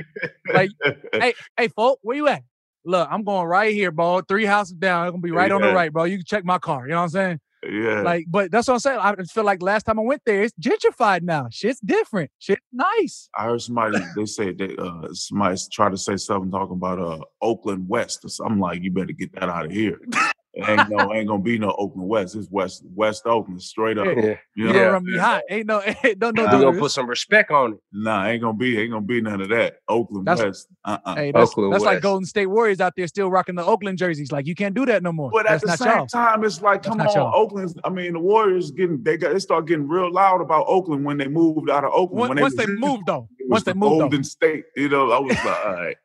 like, 0.53 0.71
hey, 1.13 1.33
hey, 1.57 1.67
folk, 1.67 1.99
where 2.01 2.15
you 2.15 2.29
at? 2.29 2.43
Look, 2.85 3.09
I'm 3.11 3.23
going 3.23 3.45
right 3.45 3.73
here, 3.73 3.91
bro. 3.91 4.21
Three 4.21 4.45
houses 4.45 4.75
down. 4.75 5.05
I'm 5.05 5.11
gonna 5.11 5.21
be 5.21 5.31
right 5.31 5.51
on 5.51 5.59
the 5.61 5.73
right, 5.73 5.91
bro. 5.91 6.05
You 6.05 6.17
can 6.17 6.25
check 6.25 6.45
my 6.45 6.59
car. 6.59 6.83
You 6.83 6.91
know 6.91 6.97
what 6.97 7.03
I'm 7.03 7.09
saying? 7.09 7.39
Yeah. 7.69 8.01
Like, 8.01 8.25
but 8.29 8.51
that's 8.51 8.67
what 8.67 8.75
I'm 8.75 8.79
saying. 8.79 8.99
I 8.99 9.15
feel 9.23 9.43
like 9.43 9.61
last 9.61 9.83
time 9.83 9.99
I 9.99 10.03
went 10.03 10.21
there, 10.25 10.43
it's 10.43 10.53
gentrified 10.59 11.21
now. 11.21 11.47
Shit's 11.51 11.79
different. 11.79 12.31
Shit's 12.39 12.61
nice. 12.71 13.29
I 13.37 13.45
heard 13.45 13.61
somebody 13.61 13.99
they 14.15 14.25
say 14.25 14.53
they 14.53 14.75
uh 14.77 15.13
somebody 15.13 15.57
try 15.71 15.89
to 15.89 15.97
say 15.97 16.17
something 16.17 16.51
talking 16.51 16.75
about 16.75 16.99
uh 16.99 17.23
Oakland 17.41 17.87
West 17.87 18.25
or 18.25 18.29
something. 18.29 18.59
Like, 18.59 18.81
you 18.81 18.91
better 18.91 19.13
get 19.13 19.33
that 19.33 19.49
out 19.49 19.65
of 19.65 19.71
here. 19.71 19.99
It 20.55 20.69
ain't 20.69 20.87
no 20.89 21.11
ain't 21.11 21.27
gonna 21.27 21.41
be 21.41 21.57
no 21.57 21.71
Oakland 21.79 22.07
West. 22.07 22.35
It's 22.35 22.47
West 22.51 22.83
West 22.93 23.23
Oakland 23.25 23.59
straight 23.61 23.97
up. 23.97 24.05
Yeah. 24.05 24.13
Yeah. 24.15 24.21
You 24.23 24.37
You 24.55 24.65
know? 24.67 24.73
don't 24.73 24.81
Yeah. 24.83 24.87
run 24.89 25.03
me 25.05 25.17
hot. 25.17 25.41
Ain't 25.49 25.65
no, 25.65 25.81
ain't, 26.03 26.19
don't 26.19 26.35
no. 26.37 26.45
Nah. 26.45 26.51
We're 26.51 26.57
do 26.59 26.63
gonna 26.65 26.79
put 26.79 26.91
some 26.91 27.07
respect 27.09 27.49
on 27.49 27.73
it. 27.73 27.79
Nah, 27.91 28.27
ain't 28.27 28.41
gonna 28.43 28.53
be 28.55 28.77
ain't 28.79 28.91
gonna 28.91 29.01
be 29.03 29.19
none 29.19 29.41
of 29.41 29.49
that. 29.49 29.77
Oakland 29.89 30.27
That's- 30.27 30.45
West. 30.45 30.67
Uh 30.85 30.99
uh 31.05 31.15
Hey, 31.15 31.31
that's, 31.31 31.49
Oakland 31.49 31.73
that's 31.73 31.83
like 31.83 32.01
Golden 32.01 32.25
State 32.27 32.45
Warriors 32.45 32.79
out 32.81 32.93
there 32.95 33.07
still 33.07 33.31
rocking 33.31 33.55
the 33.55 33.65
Oakland 33.65 33.97
jerseys. 33.97 34.31
Like 34.31 34.45
you 34.45 34.53
can't 34.53 34.75
do 34.75 34.85
that 34.85 35.01
no 35.01 35.11
more. 35.11 35.31
But 35.31 35.47
at 35.47 35.61
that's 35.61 35.63
the 35.63 35.67
not 35.69 35.79
same 35.79 35.97
y'all. 35.97 36.05
time, 36.07 36.43
it's 36.43 36.61
like, 36.61 36.83
That's 36.83 36.89
come 36.89 36.97
not 36.99 37.07
on, 37.07 37.15
y'all. 37.15 37.31
Oakland's. 37.35 37.73
I 37.83 37.89
mean, 37.89 38.13
the 38.13 38.19
Warriors 38.19 38.69
getting 38.69 39.01
they 39.01 39.17
got 39.17 39.33
they 39.33 39.39
start 39.39 39.65
getting 39.65 39.87
real 39.87 40.11
loud 40.13 40.39
about 40.41 40.65
Oakland 40.67 41.03
when 41.03 41.17
they 41.17 41.27
moved 41.27 41.71
out 41.71 41.83
of 41.83 41.91
Oakland. 41.93 42.19
Once, 42.19 42.29
when 42.29 42.41
once 42.41 42.55
was- 42.55 42.65
they 42.67 42.71
moved 42.73 43.03
though. 43.07 43.27
it 43.39 43.49
was 43.49 43.51
Once 43.51 43.63
they 43.63 43.71
the 43.71 43.77
moved 43.79 43.93
though. 43.95 43.99
Golden 44.01 44.23
State. 44.23 44.65
You 44.75 44.89
know, 44.89 45.11
I 45.11 45.19
was 45.19 45.31
like, 45.43 45.65
all 45.65 45.73
right, 45.73 45.97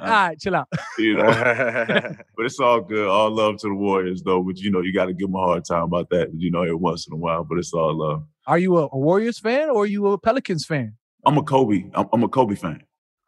All 0.00 0.06
right, 0.06 0.38
chill 0.38 0.54
out. 0.56 0.68
you 0.98 1.16
know. 1.16 1.26
But 2.36 2.46
it's 2.46 2.58
all 2.58 2.80
good. 2.80 3.06
All 3.08 3.30
love 3.30 3.58
to 3.58 3.68
the 3.68 3.74
Warriors, 3.74 4.22
though. 4.22 4.42
But 4.42 4.58
you 4.58 4.70
know, 4.70 4.80
you 4.80 4.92
got 4.92 5.06
to 5.06 5.12
give 5.12 5.28
them 5.28 5.34
a 5.36 5.38
hard 5.38 5.64
time 5.64 5.82
about 5.82 6.08
that. 6.10 6.30
You 6.36 6.50
know, 6.50 6.62
every 6.62 6.74
once 6.74 7.06
in 7.06 7.12
a 7.12 7.16
while. 7.16 7.44
But 7.44 7.58
it's 7.58 7.72
all 7.72 7.94
love. 7.96 8.24
Are 8.46 8.58
you 8.58 8.78
a, 8.78 8.86
a 8.90 8.98
Warriors 8.98 9.38
fan 9.38 9.68
or 9.70 9.82
are 9.82 9.86
you 9.86 10.06
a 10.08 10.18
Pelicans 10.18 10.64
fan? 10.64 10.94
I'm 11.24 11.36
a 11.38 11.42
Kobe. 11.42 11.84
I'm, 11.94 12.08
I'm 12.12 12.24
a 12.24 12.28
Kobe 12.28 12.54
fan. 12.56 12.82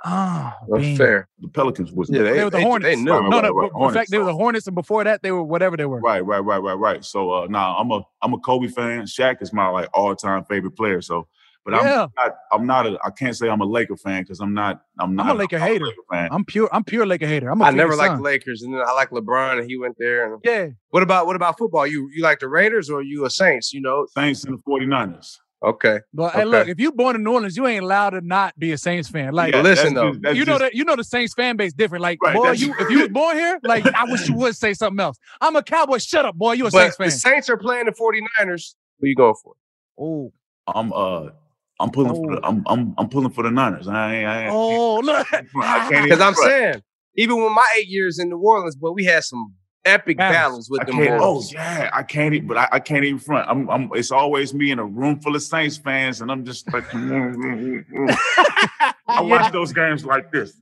Ah, 0.07 0.57
Well, 0.67 0.81
bean. 0.81 0.97
fair. 0.97 1.29
The 1.41 1.49
Pelicans 1.49 1.93
was 1.93 2.11
Yeah, 2.11 2.25
They 2.25 2.45
were 2.45 2.51
the 2.51 2.59
they, 2.59 2.63
Hornets. 2.63 2.95
They 2.97 3.03
knew. 3.03 3.13
Right, 3.13 3.23
No, 3.31 3.37
right, 3.41 3.43
no. 3.45 3.55
right, 3.55 3.71
but 3.73 3.87
In 3.89 3.95
fact, 3.95 4.11
they 4.11 4.19
were 4.19 4.25
the 4.25 4.35
Hornets, 4.35 4.67
and 4.67 4.75
before 4.75 5.05
that, 5.05 5.23
they 5.23 5.31
were 5.33 5.43
whatever 5.45 5.77
they 5.77 5.87
were. 5.87 6.01
right, 6.01 6.21
right, 6.25 6.41
right, 6.41 6.59
right, 6.63 6.75
right. 6.75 7.05
So 7.05 7.31
uh 7.31 7.47
nah, 7.49 7.79
I'm 7.81 7.91
a 7.91 8.03
I'm 8.21 8.35
a 8.35 8.39
Kobe 8.39 8.69
fan. 8.69 9.03
Shaq 9.05 9.41
is 9.41 9.53
my 9.53 9.69
like 9.69 9.89
all 9.95 10.15
time 10.17 10.45
favorite 10.45 10.73
player. 10.77 11.01
So, 11.01 11.27
but 11.65 11.75
I'm 11.75 11.85
not. 11.85 12.11
I'm 12.53 12.67
not. 12.67 12.87
A, 12.87 12.99
I 13.05 13.11
can't 13.11 13.37
say 13.37 13.49
I'm 13.49 13.61
a 13.61 13.65
Laker 13.65 13.97
fan 13.97 14.23
because 14.23 14.41
I'm 14.41 14.53
not. 14.55 14.83
I'm 14.99 15.15
not. 15.15 15.27
I'm 15.27 15.37
a 15.37 15.39
Laker 15.39 15.59
hater. 15.59 15.87
fan. 16.11 16.29
I'm 16.31 16.45
pure. 16.45 16.69
I'm 16.73 16.85
pure 16.85 17.07
Laker 17.07 17.27
hater. 17.27 17.51
I'm 17.51 17.61
a 17.61 17.65
I 17.65 17.71
never 17.71 17.97
liked 17.97 18.17
the 18.17 18.23
Lakers, 18.23 18.63
and 18.63 18.75
then 18.75 18.83
I 18.87 18.93
like 18.93 19.11
LeBron, 19.11 19.59
and 19.61 19.69
he 19.71 19.77
went 19.79 19.97
there. 19.99 20.33
And 20.33 20.41
Yeah, 20.45 20.69
what 20.91 21.03
about 21.03 21.27
what 21.27 21.37
about 21.37 21.57
football? 21.59 21.87
You 21.87 22.09
you 22.15 22.23
like 22.23 22.41
the 22.41 22.49
Raiders 22.49 22.91
or 22.91 23.03
you 23.03 23.25
a 23.25 23.31
Saints? 23.31 23.73
You 23.73 23.81
know? 23.81 24.07
Saints 24.15 24.45
and 24.45 24.59
the 24.59 24.63
49ers. 24.63 25.39
Okay. 25.63 26.01
but 26.13 26.35
hey, 26.35 26.45
look, 26.45 26.69
if 26.69 26.79
you 26.79 26.93
born 26.93 27.17
in 27.17 27.25
New 27.25 27.33
Orleans, 27.33 27.57
you 27.57 27.67
ain't 27.67 27.83
allowed 27.83 28.11
to 28.11 28.21
not 28.21 28.59
be 28.59 28.73
a 28.73 28.77
Saints 28.77 29.09
fan. 29.09 29.33
Like 29.33 29.55
Yeah, 29.55 29.63
listen, 29.63 29.95
though. 29.95 30.13
just- 30.13 30.37
you 30.37 30.45
know 30.45 30.53
just- 30.53 30.61
that 30.61 30.75
you 30.75 30.85
know 30.85 30.95
the 30.95 31.05
Saints 31.05 31.33
fan 31.33 31.57
base 31.57 31.73
different. 31.73 32.03
Like, 32.03 32.23
Right, 32.23 32.37
boy, 32.37 32.51
you 32.51 32.75
if 32.79 32.91
you 32.91 32.99
was 33.01 33.09
born 33.09 33.35
here, 33.39 33.59
like 33.63 33.87
I 33.95 34.05
wish 34.05 34.29
you 34.29 34.35
would 34.37 34.55
say 34.57 34.75
something 34.75 35.01
else. 35.01 35.17
I'm 35.41 35.57
a 35.57 35.63
Cowboy. 35.63 35.97
Shut 35.99 36.27
up, 36.27 36.35
boy. 36.35 36.53
You 36.53 36.67
a 36.67 36.71
But 36.71 36.81
Saints 36.83 36.97
fan. 36.97 37.07
the 37.07 37.11
Saints 37.13 37.49
are 37.49 37.57
playing 37.57 37.87
the 37.87 37.93
49ers. 37.93 38.75
Who 39.01 39.07
you 39.07 39.15
going 39.15 39.35
for? 39.43 39.55
oh, 39.99 40.33
I'm 40.67 40.93
uh. 40.93 41.31
I'm 41.81 41.91
pulling 41.91 42.15
for 42.15 42.35
the. 42.37 42.41
Oh. 42.45 42.49
I'm 42.49 42.63
I'm 42.67 42.95
I'm 42.99 43.09
pulling 43.09 43.31
for 43.33 43.43
the 43.43 43.51
Niners. 43.51 43.89
I 43.89 44.15
ain't. 44.15 44.27
I 44.29 44.43
ain't 44.45 44.53
oh, 44.55 44.99
look. 45.05 45.27
I 45.33 45.41
can't 45.43 45.93
even 45.93 46.05
Because 46.05 46.21
I'm 46.21 46.35
saying, 46.35 46.83
even 47.17 47.43
with 47.43 47.53
my 47.53 47.67
eight 47.77 47.89
years 47.89 48.19
in 48.19 48.29
New 48.29 48.39
Orleans, 48.39 48.77
but 48.77 48.93
we 48.93 49.05
had 49.05 49.25
some 49.25 49.55
epic 49.85 50.17
Battles. 50.17 50.69
battles 50.69 50.71
with 50.71 50.87
them 50.87 50.97
oh 51.21 51.43
yeah, 51.53 51.91
I 51.93 52.03
can't 52.03 52.33
even, 52.35 52.47
but 52.49 52.57
I, 52.57 52.69
I 52.73 52.81
can't 52.81 53.05
even 53.05 53.19
front. 53.19 53.49
I'm, 53.51 53.69
I'm, 53.69 53.91
it's 53.95 54.11
always 54.11 54.55
me 54.55 54.71
in 54.71 54.79
a 54.79 54.85
room 54.85 55.21
full 55.21 55.35
of 55.37 55.43
Saints 55.43 55.77
fans, 55.77 56.21
and 56.23 56.31
I'm 56.31 56.45
just 56.45 56.73
like, 56.73 56.85
mm, 56.85 57.35
mm, 57.35 57.85
mm, 57.93 58.95
I 59.09 59.21
watch 59.21 59.53
those 59.53 59.73
games 59.75 60.05
like 60.07 60.33
this. 60.33 60.55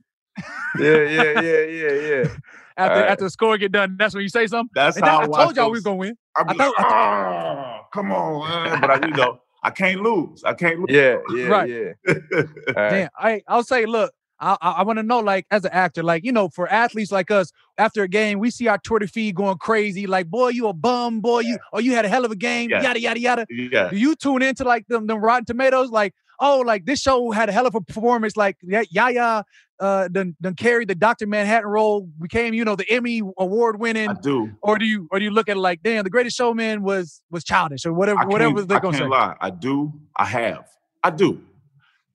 Yeah, 0.79 0.97
yeah, 1.03 1.39
yeah, 1.39 1.61
yeah, 1.63 1.91
yeah. 1.91 2.23
After 2.75 2.95
Alright. 2.95 3.09
after 3.11 3.23
the 3.25 3.29
score 3.29 3.57
get 3.59 3.71
done, 3.71 3.95
that's 3.99 4.15
when 4.15 4.23
you 4.23 4.29
say 4.29 4.47
something. 4.47 4.71
That's 4.73 4.97
And 4.97 5.05
how 5.05 5.21
that- 5.21 5.29
I 5.29 5.41
I, 5.41 5.43
told 5.45 5.55
y'all 5.55 5.65
we 5.69 5.75
those. 5.75 5.77
was 5.77 5.83
gonna 5.83 5.95
win. 5.97 6.17
I'm 6.35 6.49
I 6.49 6.51
like, 6.53 6.57
thought- 6.57 6.73
"Ah, 6.79 7.81
come 7.93 8.11
on, 8.11 8.49
man." 8.49 8.81
but 8.81 8.89
I, 8.89 9.07
you 9.07 9.13
know, 9.13 9.39
I 9.63 9.69
can't 9.71 10.01
lose. 10.01 10.43
I 10.43 10.53
can't 10.53 10.79
lose. 10.79 10.87
Yeah, 10.89 11.17
yeah, 11.33 11.45
Right. 11.47 11.69
yeah. 11.69 11.93
All 12.13 12.43
right. 12.75 12.89
Damn, 12.91 13.09
I 13.17 13.41
I'll 13.47 13.63
say, 13.63 13.85
look, 13.85 14.11
I 14.39 14.57
I, 14.61 14.71
I 14.71 14.83
want 14.83 14.97
to 14.99 15.03
know, 15.03 15.19
like, 15.19 15.45
as 15.51 15.63
an 15.65 15.71
actor, 15.71 16.03
like, 16.03 16.23
you 16.25 16.31
know, 16.31 16.49
for 16.49 16.67
athletes 16.67 17.11
like 17.11 17.31
us, 17.31 17.51
after 17.77 18.03
a 18.03 18.07
game, 18.07 18.39
we 18.39 18.51
see 18.51 18.67
our 18.67 18.77
Twitter 18.77 19.07
feed 19.07 19.35
going 19.35 19.57
crazy, 19.57 20.05
like, 20.05 20.27
boy, 20.27 20.49
you 20.49 20.67
a 20.67 20.73
bum, 20.73 21.21
boy, 21.21 21.39
you 21.39 21.55
or 21.71 21.77
oh, 21.77 21.79
you 21.79 21.93
had 21.93 22.03
a 22.05 22.09
hell 22.09 22.25
of 22.25 22.31
a 22.31 22.35
game, 22.35 22.69
Yeah. 22.69 22.81
yada 22.83 22.99
yada 22.99 23.19
yada. 23.19 23.45
yeah, 23.49 23.89
Do 23.89 23.95
you 23.97 24.15
tune 24.15 24.41
into 24.41 24.63
like 24.65 24.85
them 24.87 25.07
them 25.07 25.19
Rotten 25.21 25.45
Tomatoes, 25.45 25.89
like, 25.91 26.13
oh, 26.45 26.59
like 26.71 26.85
this 26.85 26.99
show 26.99 27.31
had 27.31 27.47
a 27.49 27.51
hell 27.51 27.65
of 27.67 27.75
a 27.75 27.81
performance, 27.81 28.35
like 28.37 28.57
Yaya 28.61 29.43
uh 29.79 30.07
done, 30.09 30.35
done 30.39 30.53
carried 30.55 30.87
the 30.87 30.95
Dr. 30.95 31.25
Manhattan 31.25 31.67
role, 31.69 32.07
became, 32.21 32.53
you 32.53 32.63
know, 32.63 32.75
the 32.75 32.87
Emmy 32.89 33.21
award 33.45 33.79
winning, 33.79 34.09
I 34.09 34.13
do. 34.13 34.51
or 34.61 34.77
do 34.77 34.85
you 34.85 35.07
or 35.11 35.17
do 35.19 35.25
you 35.25 35.31
look 35.31 35.49
at 35.49 35.57
it 35.57 35.59
like, 35.59 35.81
damn, 35.81 36.03
the 36.03 36.09
greatest 36.09 36.37
showman 36.37 36.83
was 36.83 37.21
was 37.31 37.43
childish 37.43 37.85
or 37.85 37.93
whatever, 37.93 38.19
whatever 38.27 38.61
they're 38.63 38.77
I 38.77 38.81
gonna 38.81 38.97
can't 38.97 39.09
say. 39.11 39.17
lie. 39.17 39.35
I 39.41 39.49
do. 39.49 39.91
I 40.15 40.25
have. 40.25 40.65
I 41.03 41.09
do. 41.09 41.41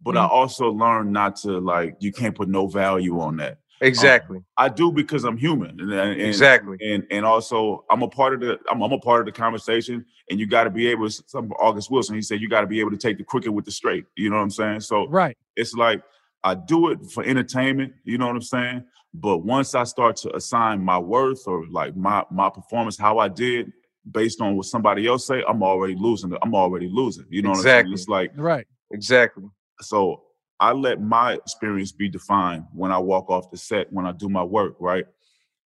But 0.00 0.16
I 0.16 0.24
Mhm. 0.24 0.30
also 0.30 0.68
learned 0.70 1.12
not 1.12 1.36
to 1.42 1.58
like. 1.58 1.96
You 2.00 2.12
can't 2.12 2.34
put 2.36 2.48
no 2.48 2.68
value 2.68 3.20
on 3.20 3.38
that. 3.38 3.58
Um, 3.80 3.86
exactly. 3.88 4.38
I 4.56 4.68
do 4.68 4.90
because 4.90 5.24
I'm 5.24 5.36
human, 5.36 5.78
and, 5.80 5.92
and 5.92 6.20
Exactly. 6.20 6.78
and 6.80 7.06
and 7.10 7.24
also 7.24 7.84
I'm 7.90 8.02
a 8.02 8.08
part 8.08 8.34
of 8.34 8.40
the 8.40 8.58
I'm, 8.70 8.82
I'm 8.82 8.92
a 8.92 8.98
part 8.98 9.20
of 9.20 9.26
the 9.26 9.32
conversation, 9.32 10.04
and 10.30 10.40
you 10.40 10.46
got 10.46 10.64
to 10.64 10.70
be 10.70 10.88
able. 10.88 11.08
to 11.08 11.22
Some 11.26 11.52
August 11.52 11.90
Wilson, 11.90 12.16
he 12.16 12.22
said 12.22 12.40
you 12.40 12.48
got 12.48 12.62
to 12.62 12.66
be 12.66 12.80
able 12.80 12.90
to 12.90 12.96
take 12.96 13.18
the 13.18 13.24
crooked 13.24 13.50
with 13.52 13.64
the 13.64 13.70
straight. 13.70 14.04
You 14.16 14.30
know 14.30 14.36
what 14.36 14.42
I'm 14.42 14.50
saying? 14.50 14.80
So 14.80 15.06
Right. 15.08 15.36
it's 15.56 15.74
like 15.74 16.02
I 16.44 16.54
do 16.54 16.88
it 16.90 16.98
for 17.12 17.24
entertainment. 17.24 17.92
You 18.04 18.18
know 18.18 18.26
what 18.26 18.36
I'm 18.36 18.42
saying? 18.42 18.84
But 19.14 19.38
once 19.38 19.74
I 19.74 19.84
start 19.84 20.16
to 20.18 20.34
assign 20.36 20.84
my 20.84 20.98
worth 20.98 21.46
or 21.46 21.64
like 21.70 21.96
my 21.96 22.24
my 22.30 22.50
performance, 22.50 22.98
how 22.98 23.18
I 23.18 23.28
did 23.28 23.72
based 24.10 24.40
on 24.40 24.56
what 24.56 24.66
somebody 24.66 25.06
else 25.06 25.26
say, 25.26 25.42
I'm 25.48 25.62
already 25.62 25.94
losing. 25.94 26.34
I'm 26.42 26.54
already 26.54 26.88
losing. 26.92 27.26
You 27.30 27.42
know 27.42 27.50
what 27.50 27.56
I'm 27.56 27.60
Exactly. 27.60 27.90
saying? 27.90 27.94
It's 27.94 28.08
like 28.08 28.32
Right. 28.36 28.66
Exactly. 28.90 29.44
so 29.82 30.22
I 30.60 30.72
let 30.72 31.00
my 31.00 31.34
experience 31.34 31.92
be 31.92 32.08
defined 32.08 32.64
when 32.72 32.90
I 32.90 32.98
walk 32.98 33.30
off 33.30 33.50
the 33.50 33.56
set, 33.56 33.92
when 33.92 34.06
I 34.06 34.12
do 34.12 34.28
my 34.28 34.42
work, 34.42 34.74
right? 34.80 35.06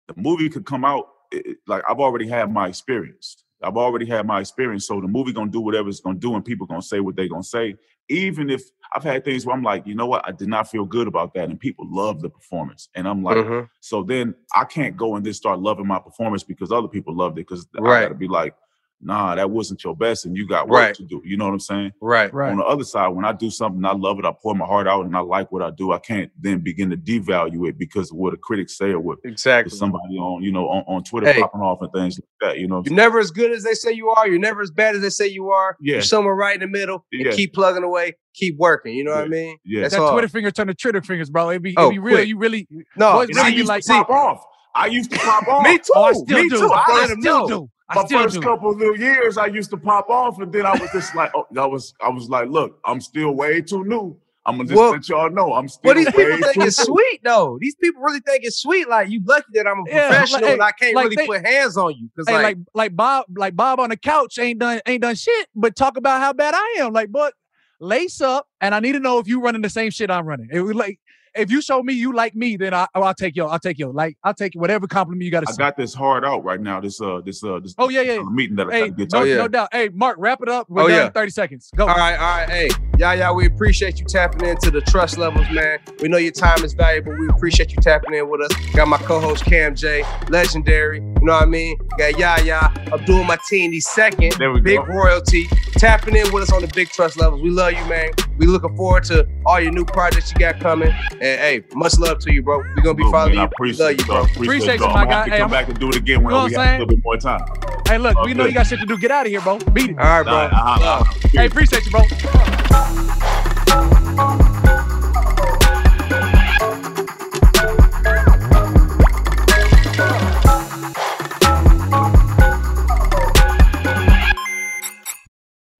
The 0.08 0.14
movie 0.16 0.48
could 0.48 0.66
come 0.66 0.84
out 0.84 1.08
it- 1.30 1.58
like 1.66 1.82
I've 1.88 2.00
already 2.00 2.28
had 2.28 2.52
my 2.52 2.68
experience. 2.68 3.44
I've 3.62 3.76
already 3.76 4.04
had 4.06 4.26
my 4.26 4.40
experience. 4.40 4.86
So 4.86 5.00
the 5.00 5.08
movie 5.08 5.32
gonna 5.32 5.50
do 5.50 5.60
whatever 5.60 5.88
it's 5.88 6.00
gonna 6.00 6.18
do, 6.18 6.34
and 6.34 6.44
people 6.44 6.66
gonna 6.66 6.82
say 6.82 7.00
what 7.00 7.16
they 7.16 7.28
gonna 7.28 7.42
say. 7.42 7.76
Even 8.08 8.50
if 8.50 8.62
I've 8.94 9.04
had 9.04 9.24
things 9.24 9.46
where 9.46 9.56
I'm 9.56 9.62
like, 9.62 9.86
you 9.86 9.94
know 9.94 10.06
what, 10.06 10.26
I 10.28 10.32
did 10.32 10.48
not 10.48 10.68
feel 10.68 10.84
good 10.84 11.06
about 11.06 11.32
that, 11.34 11.48
and 11.48 11.58
people 11.58 11.86
love 11.88 12.20
the 12.20 12.28
performance, 12.28 12.88
and 12.94 13.08
I'm 13.08 13.22
like, 13.22 13.38
Mhm. 13.38 13.68
so 13.80 14.02
then 14.02 14.34
I 14.54 14.64
can't 14.64 14.96
go 14.96 15.14
and 15.16 15.24
then 15.24 15.32
start 15.32 15.60
loving 15.60 15.86
my 15.86 15.98
performance 16.00 16.42
because 16.42 16.70
other 16.72 16.88
people 16.88 17.14
loved 17.14 17.38
it. 17.38 17.46
Because 17.46 17.66
I 17.78 17.80
Right. 17.80 18.02
gotta 18.02 18.14
be 18.14 18.28
like, 18.28 18.54
nah, 19.02 19.34
that 19.34 19.50
wasn't 19.50 19.82
your 19.84 19.96
best, 19.96 20.24
and 20.24 20.36
you 20.36 20.46
got 20.46 20.68
work 20.68 20.80
Right. 20.80 20.94
to 20.94 21.02
do. 21.02 21.20
You 21.24 21.36
know 21.36 21.44
what 21.46 21.52
I'm 21.52 21.60
saying? 21.60 21.92
Right. 22.00 22.32
Right. 22.32 22.50
On 22.52 22.58
the 22.58 22.64
other 22.64 22.84
side, 22.84 23.08
when 23.08 23.24
I 23.24 23.32
do 23.32 23.50
something, 23.50 23.84
I 23.84 23.92
love 23.92 24.18
it, 24.18 24.24
I 24.24 24.32
pour 24.42 24.54
my 24.54 24.64
heart 24.64 24.86
out, 24.86 25.04
and 25.04 25.16
I 25.16 25.20
like 25.20 25.50
what 25.52 25.62
I 25.62 25.70
do. 25.70 25.92
I 25.92 25.98
can't 25.98 26.30
then 26.40 26.60
begin 26.60 26.90
to 26.90 26.96
devalue 26.96 27.68
it 27.68 27.76
because 27.78 28.10
of 28.10 28.16
what 28.16 28.32
a 28.32 28.36
critic 28.36 28.70
say 28.70 28.90
or 28.90 29.00
what 29.00 29.18
Exactly. 29.24 29.76
somebody 29.76 30.16
on, 30.16 30.42
you 30.42 30.52
know, 30.52 30.68
on, 30.68 30.84
on 30.86 31.02
Twitter 31.04 31.32
Hey. 31.32 31.40
popping 31.40 31.60
off 31.60 31.82
and 31.82 31.90
things 31.92 32.18
like 32.18 32.50
that. 32.52 32.58
You 32.58 32.68
know, 32.68 32.82
You're 32.84 32.94
never 32.94 33.18
as 33.18 33.30
good 33.30 33.50
as 33.50 33.64
they 33.64 33.74
say 33.74 33.92
you 33.92 34.10
are. 34.10 34.28
You're 34.28 34.38
never 34.38 34.60
as 34.62 34.70
bad 34.70 34.94
as 34.94 35.02
they 35.02 35.10
say 35.10 35.26
you 35.26 35.50
are. 35.50 35.76
Yeah. 35.80 35.94
You're 35.94 36.02
somewhere 36.02 36.34
right 36.34 36.54
in 36.54 36.60
the 36.60 36.66
middle. 36.78 37.04
And 37.12 37.26
Yeah. 37.26 37.32
keep 37.32 37.54
plugging 37.54 37.82
away. 37.84 38.14
Keep 38.34 38.56
working. 38.58 38.94
You 38.94 39.04
know 39.04 39.10
what 39.14 39.24
I 39.24 39.28
mean? 39.28 39.58
Yeah. 39.64 39.82
That's 39.82 39.94
that 39.94 40.00
all. 40.00 40.12
Twitter 40.12 40.28
finger 40.28 40.50
turn 40.50 40.68
to 40.68 40.74
Twitter 40.74 41.02
fingers, 41.02 41.28
bro. 41.28 41.50
It'd 41.50 41.62
be, 41.62 41.74
Oh, 41.76 41.82
it'd 41.90 41.94
be 41.94 41.98
real. 41.98 42.16
quick. 42.16 42.28
You 42.28 42.38
really, 42.38 42.66
No, 42.96 43.12
Boys 43.14 43.28
And 43.30 43.38
I 43.38 43.44
really 43.46 43.56
used 43.56 43.68
like- 43.68 43.82
to 43.84 43.92
pop 43.92 44.10
off. 44.10 44.44
I 44.74 44.86
used 44.86 45.10
to 45.12 45.18
pop 45.18 45.46
off. 45.48 45.64
me 45.64 45.76
too. 45.76 45.84
oh, 45.94 46.04
I 46.04 46.12
still 46.12 46.42
me 46.42 46.48
do. 46.48 46.58
too. 46.60 46.72
I, 46.72 46.82
I 46.88 47.06
still 47.08 47.16
know. 47.18 47.46
do. 47.48 47.70
I 47.92 47.96
My 48.00 48.04
still 48.06 48.22
first 48.22 48.34
do. 48.36 48.40
couple 48.42 48.70
of 48.70 48.78
little 48.78 48.96
years, 48.96 49.38
I 49.38 49.46
used 49.46 49.70
to 49.70 49.76
pop 49.76 50.08
off, 50.10 50.38
and 50.40 50.52
then 50.52 50.66
I 50.66 50.72
was 50.72 50.90
just 50.92 51.14
like, 51.14 51.30
oh, 51.34 51.46
I 51.56 51.66
was, 51.66 51.94
I 52.00 52.08
was 52.08 52.28
like, 52.28 52.48
look, 52.48 52.78
I'm 52.84 53.00
still 53.00 53.32
way 53.32 53.60
too 53.60 53.84
new. 53.84 54.16
I'm 54.44 54.56
gonna 54.56 54.68
just 54.68 54.76
Well, 54.76 54.90
let 54.90 55.08
y'all 55.08 55.30
know 55.30 55.52
I'm 55.52 55.68
still 55.68 55.90
But 55.90 55.98
these 55.98 56.12
way 56.12 56.24
people 56.24 56.38
think 56.42 56.56
it's 56.66 56.78
new. 56.80 56.84
sweet 56.96 57.20
though. 57.22 57.58
These 57.60 57.76
people 57.76 58.02
really 58.02 58.18
think 58.26 58.42
it's 58.42 58.56
sweet. 58.60 58.88
Like 58.88 59.08
you 59.08 59.20
lucky 59.24 59.46
that 59.54 59.68
I'm 59.68 59.78
a 59.78 59.82
Yeah, 59.86 60.08
professional 60.08 60.48
hey, 60.48 60.52
and 60.54 60.62
I 60.62 60.72
can't 60.72 60.96
like 60.96 61.04
really 61.04 61.14
they- 61.16 61.26
put 61.26 61.46
hands 61.46 61.76
on 61.76 61.94
you. 61.94 62.10
Cause 62.16 62.26
Hey, 62.26 62.34
like, 62.34 62.42
like, 62.42 62.58
like 62.74 62.96
Bob, 62.96 63.26
like 63.36 63.54
Bob 63.54 63.78
on 63.78 63.90
the 63.90 63.96
couch 63.96 64.38
ain't 64.40 64.58
done 64.58 64.80
ain't 64.84 65.02
done 65.02 65.14
shit, 65.14 65.46
but 65.54 65.76
talk 65.76 65.96
about 65.96 66.20
how 66.20 66.32
bad 66.32 66.54
I 66.56 66.76
am. 66.80 66.92
Like, 66.92 67.12
but 67.12 67.34
lace 67.78 68.20
up, 68.20 68.48
and 68.60 68.74
I 68.74 68.80
need 68.80 68.92
to 68.92 69.00
know 69.00 69.20
if 69.20 69.28
you 69.28 69.40
running 69.40 69.62
the 69.62 69.70
same 69.70 69.92
shit 69.92 70.10
I'm 70.10 70.26
running. 70.26 70.48
It 70.52 70.60
was 70.60 70.74
like 70.74 70.98
if 71.34 71.50
you 71.50 71.60
show 71.62 71.82
me 71.82 71.94
you 71.94 72.12
like 72.14 72.34
me, 72.34 72.56
then 72.56 72.74
I, 72.74 72.86
oh, 72.94 73.02
I'll 73.02 73.14
take 73.14 73.36
you. 73.36 73.44
I'll 73.46 73.58
take 73.58 73.78
you. 73.78 73.90
Like 73.92 74.16
I'll 74.24 74.34
take 74.34 74.54
whatever 74.54 74.86
compliment 74.86 75.22
you 75.24 75.30
got 75.30 75.40
to 75.40 75.48
I 75.48 75.52
say. 75.52 75.58
got 75.58 75.76
this 75.76 75.94
hard 75.94 76.24
out 76.24 76.44
right 76.44 76.60
now. 76.60 76.80
This 76.80 77.00
uh, 77.00 77.20
this 77.24 77.42
uh, 77.44 77.60
this 77.60 77.74
Oh 77.78 77.88
yeah, 77.88 78.02
yeah. 78.02 78.22
meeting 78.22 78.56
that 78.56 78.68
I 78.68 78.72
Hey, 78.72 78.80
gotta 78.80 78.90
get 78.92 79.10
to. 79.10 79.16
no, 79.16 79.22
Oh, 79.22 79.24
yeah. 79.24 79.36
no 79.36 79.48
doubt. 79.48 79.68
Hey, 79.72 79.88
Mark, 79.92 80.16
wrap 80.18 80.40
it 80.42 80.48
up. 80.48 80.68
We're 80.68 80.82
Oh, 80.82 80.88
done 80.88 80.96
yeah. 80.98 81.06
in 81.06 81.12
30 81.12 81.30
seconds. 81.30 81.70
Go. 81.76 81.86
all 81.86 81.94
right, 81.96 82.16
all 82.16 82.38
right, 82.38 82.48
hey, 82.50 82.68
Yeah, 83.02 83.14
yeah, 83.14 83.32
we 83.32 83.46
appreciate 83.46 83.98
you 83.98 84.04
tapping 84.06 84.48
into 84.48 84.70
the 84.70 84.80
trust 84.80 85.18
levels, 85.18 85.50
man. 85.50 85.80
We 86.00 86.06
know 86.08 86.18
your 86.18 86.30
time 86.30 86.62
is 86.62 86.72
valuable. 86.72 87.16
We 87.18 87.26
appreciate 87.30 87.72
you 87.72 87.78
tapping 87.82 88.14
in 88.14 88.30
with 88.30 88.42
us. 88.42 88.52
Got 88.76 88.86
my 88.86 88.96
co-host 88.98 89.44
Cam 89.44 89.74
J, 89.74 90.04
legendary. 90.28 90.98
You 90.98 91.14
know 91.22 91.32
what 91.32 91.42
I 91.42 91.46
mean? 91.46 91.76
Got 91.98 92.16
Yaya, 92.16 92.60
Abdul 92.92 93.24
Martini 93.24 93.80
second, 93.80 94.34
There 94.38 94.52
we 94.52 94.60
big 94.60 94.78
go. 94.78 94.84
royalty, 94.84 95.48
tapping 95.72 96.14
in 96.14 96.32
with 96.32 96.44
us 96.44 96.52
on 96.52 96.62
the 96.62 96.68
big 96.76 96.90
trust 96.90 97.18
levels. 97.18 97.42
We 97.42 97.50
love 97.50 97.72
you, 97.72 97.84
man. 97.86 98.10
We 98.38 98.46
looking 98.46 98.76
forward 98.76 99.02
to 99.06 99.26
all 99.46 99.58
your 99.60 99.72
new 99.72 99.84
projects 99.84 100.30
you 100.30 100.38
got 100.38 100.60
coming. 100.60 100.92
And 101.10 101.20
hey, 101.20 101.64
much 101.74 101.98
love 101.98 102.20
to 102.20 102.32
you, 102.32 102.44
bro. 102.44 102.58
We're 102.58 102.82
gonna 102.84 102.94
be 102.94 103.02
following 103.10 103.34
man, 103.34 103.38
I 103.38 103.42
you. 103.42 103.48
We 103.58 103.70
appreciate 103.72 103.84
love 103.84 103.98
you, 103.98 104.04
bro. 104.06 104.44
Appreciate 104.44 104.78
you, 104.78 104.86
you, 104.86 104.92
I'm 104.92 104.92
my 104.94 105.00
have 105.00 105.08
guy. 105.08 105.24
to 105.24 105.30
Hey, 105.32 105.38
come 105.38 105.42
I'm- 105.42 105.50
back 105.50 105.68
and 105.68 105.80
do 105.80 105.88
it 105.88 105.96
again 105.96 106.22
when 106.22 106.32
You 106.36 106.38
know 106.40 106.46
we 106.46 106.52
have 106.52 106.68
a 106.68 106.72
little 106.78 106.86
bit 106.86 107.04
more 107.04 107.16
time. 107.16 107.40
Hey, 107.88 107.98
look, 107.98 108.16
Oh, 108.16 108.24
we 108.24 108.32
know 108.34 108.44
you 108.46 108.52
got 108.54 108.68
shit 108.68 108.78
to 108.78 108.86
do. 108.86 108.96
Get 108.96 109.10
out 109.10 109.26
of 109.26 109.32
here, 109.32 109.40
bro. 109.40 109.58
Beat 109.72 109.90
it. 109.90 109.98
All 109.98 110.22
right, 110.22 110.22
bro. 110.22 110.48
Nah. 110.50 111.04
Hey, 111.32 111.46
appreciate 111.46 111.84
you, 111.84 111.90
bro. 111.90 112.02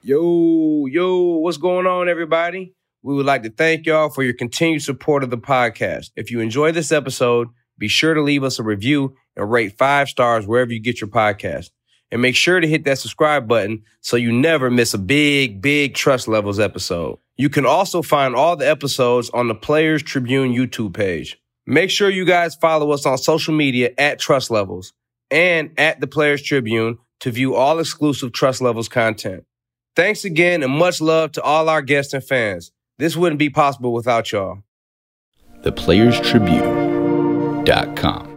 Yo, 0.05 0.87
yo, 0.87 1.37
what's 1.37 1.59
going 1.59 1.87
on, 1.87 2.09
everybody? 2.09 2.75
We 3.03 3.15
would 3.15 3.25
like 3.25 3.45
to 3.45 3.51
thank 3.51 3.87
y'all 3.87 4.11
for 4.11 4.23
your 4.23 4.35
continued 4.35 4.83
support 4.83 5.23
of 5.23 5.31
the 5.31 5.39
podcast. 5.39 6.11
If 6.17 6.31
you 6.31 6.41
enjoy 6.41 6.73
this 6.73 6.93
episode, 6.93 7.49
be 7.79 7.89
sure 7.89 8.13
to 8.13 8.21
leave 8.21 8.45
us 8.45 8.59
a 8.59 8.63
review 8.63 9.15
and 9.37 9.51
rate 9.51 9.79
five 9.79 10.09
stars 10.09 10.47
wherever 10.47 10.73
you 10.73 10.81
get 10.81 11.01
your 11.01 11.09
podcast. 11.09 11.71
And 12.13 12.23
make 12.23 12.37
sure 12.37 12.61
to 12.61 12.69
hit 12.69 12.85
that 12.85 12.99
subscribe 12.99 13.49
button 13.49 13.83
so 14.03 14.17
you 14.17 14.31
never 14.31 14.71
miss 14.71 14.95
a 14.95 14.99
big, 14.99 15.61
big 15.63 15.95
Trust 15.95 16.29
Levels 16.29 16.61
episode. 16.61 17.19
You 17.37 17.49
can 17.49 17.65
also 17.65 18.03
find 18.03 18.37
all 18.37 18.55
the 18.55 18.69
episodes 18.69 19.31
on 19.31 19.49
the 19.49 19.55
Players 19.55 20.03
Tribune 20.03 20.53
YouTube 20.53 20.93
page. 20.95 21.41
Make 21.67 21.89
sure 21.91 22.11
you 22.11 22.27
guys 22.27 22.55
follow 22.55 22.93
us 22.93 23.07
on 23.07 23.17
social 23.17 23.55
media 23.55 23.93
at 23.97 24.19
Trust 24.19 24.51
Levels 24.51 24.93
and 25.31 25.71
at 25.79 26.01
the 26.01 26.07
Players 26.07 26.43
Tribune 26.43 26.99
to 27.21 27.31
view 27.31 27.55
all 27.55 27.79
exclusive 27.79 28.33
Trust 28.33 28.61
Levels 28.61 28.91
content. 28.91 29.47
Thanks 29.97 30.27
again 30.27 30.63
and 30.63 30.73
much 30.73 31.01
love 31.01 31.33
to 31.33 31.43
all 31.43 31.71
our 31.71 31.81
guests 31.81 32.13
and 32.13 32.23
fans. 32.23 32.73
This 32.99 33.17
wouldn't 33.17 33.39
be 33.39 33.49
possible 33.49 33.95
without 33.95 34.31
y'all. 34.33 34.59
thePlayersTribune.com. 35.65 38.32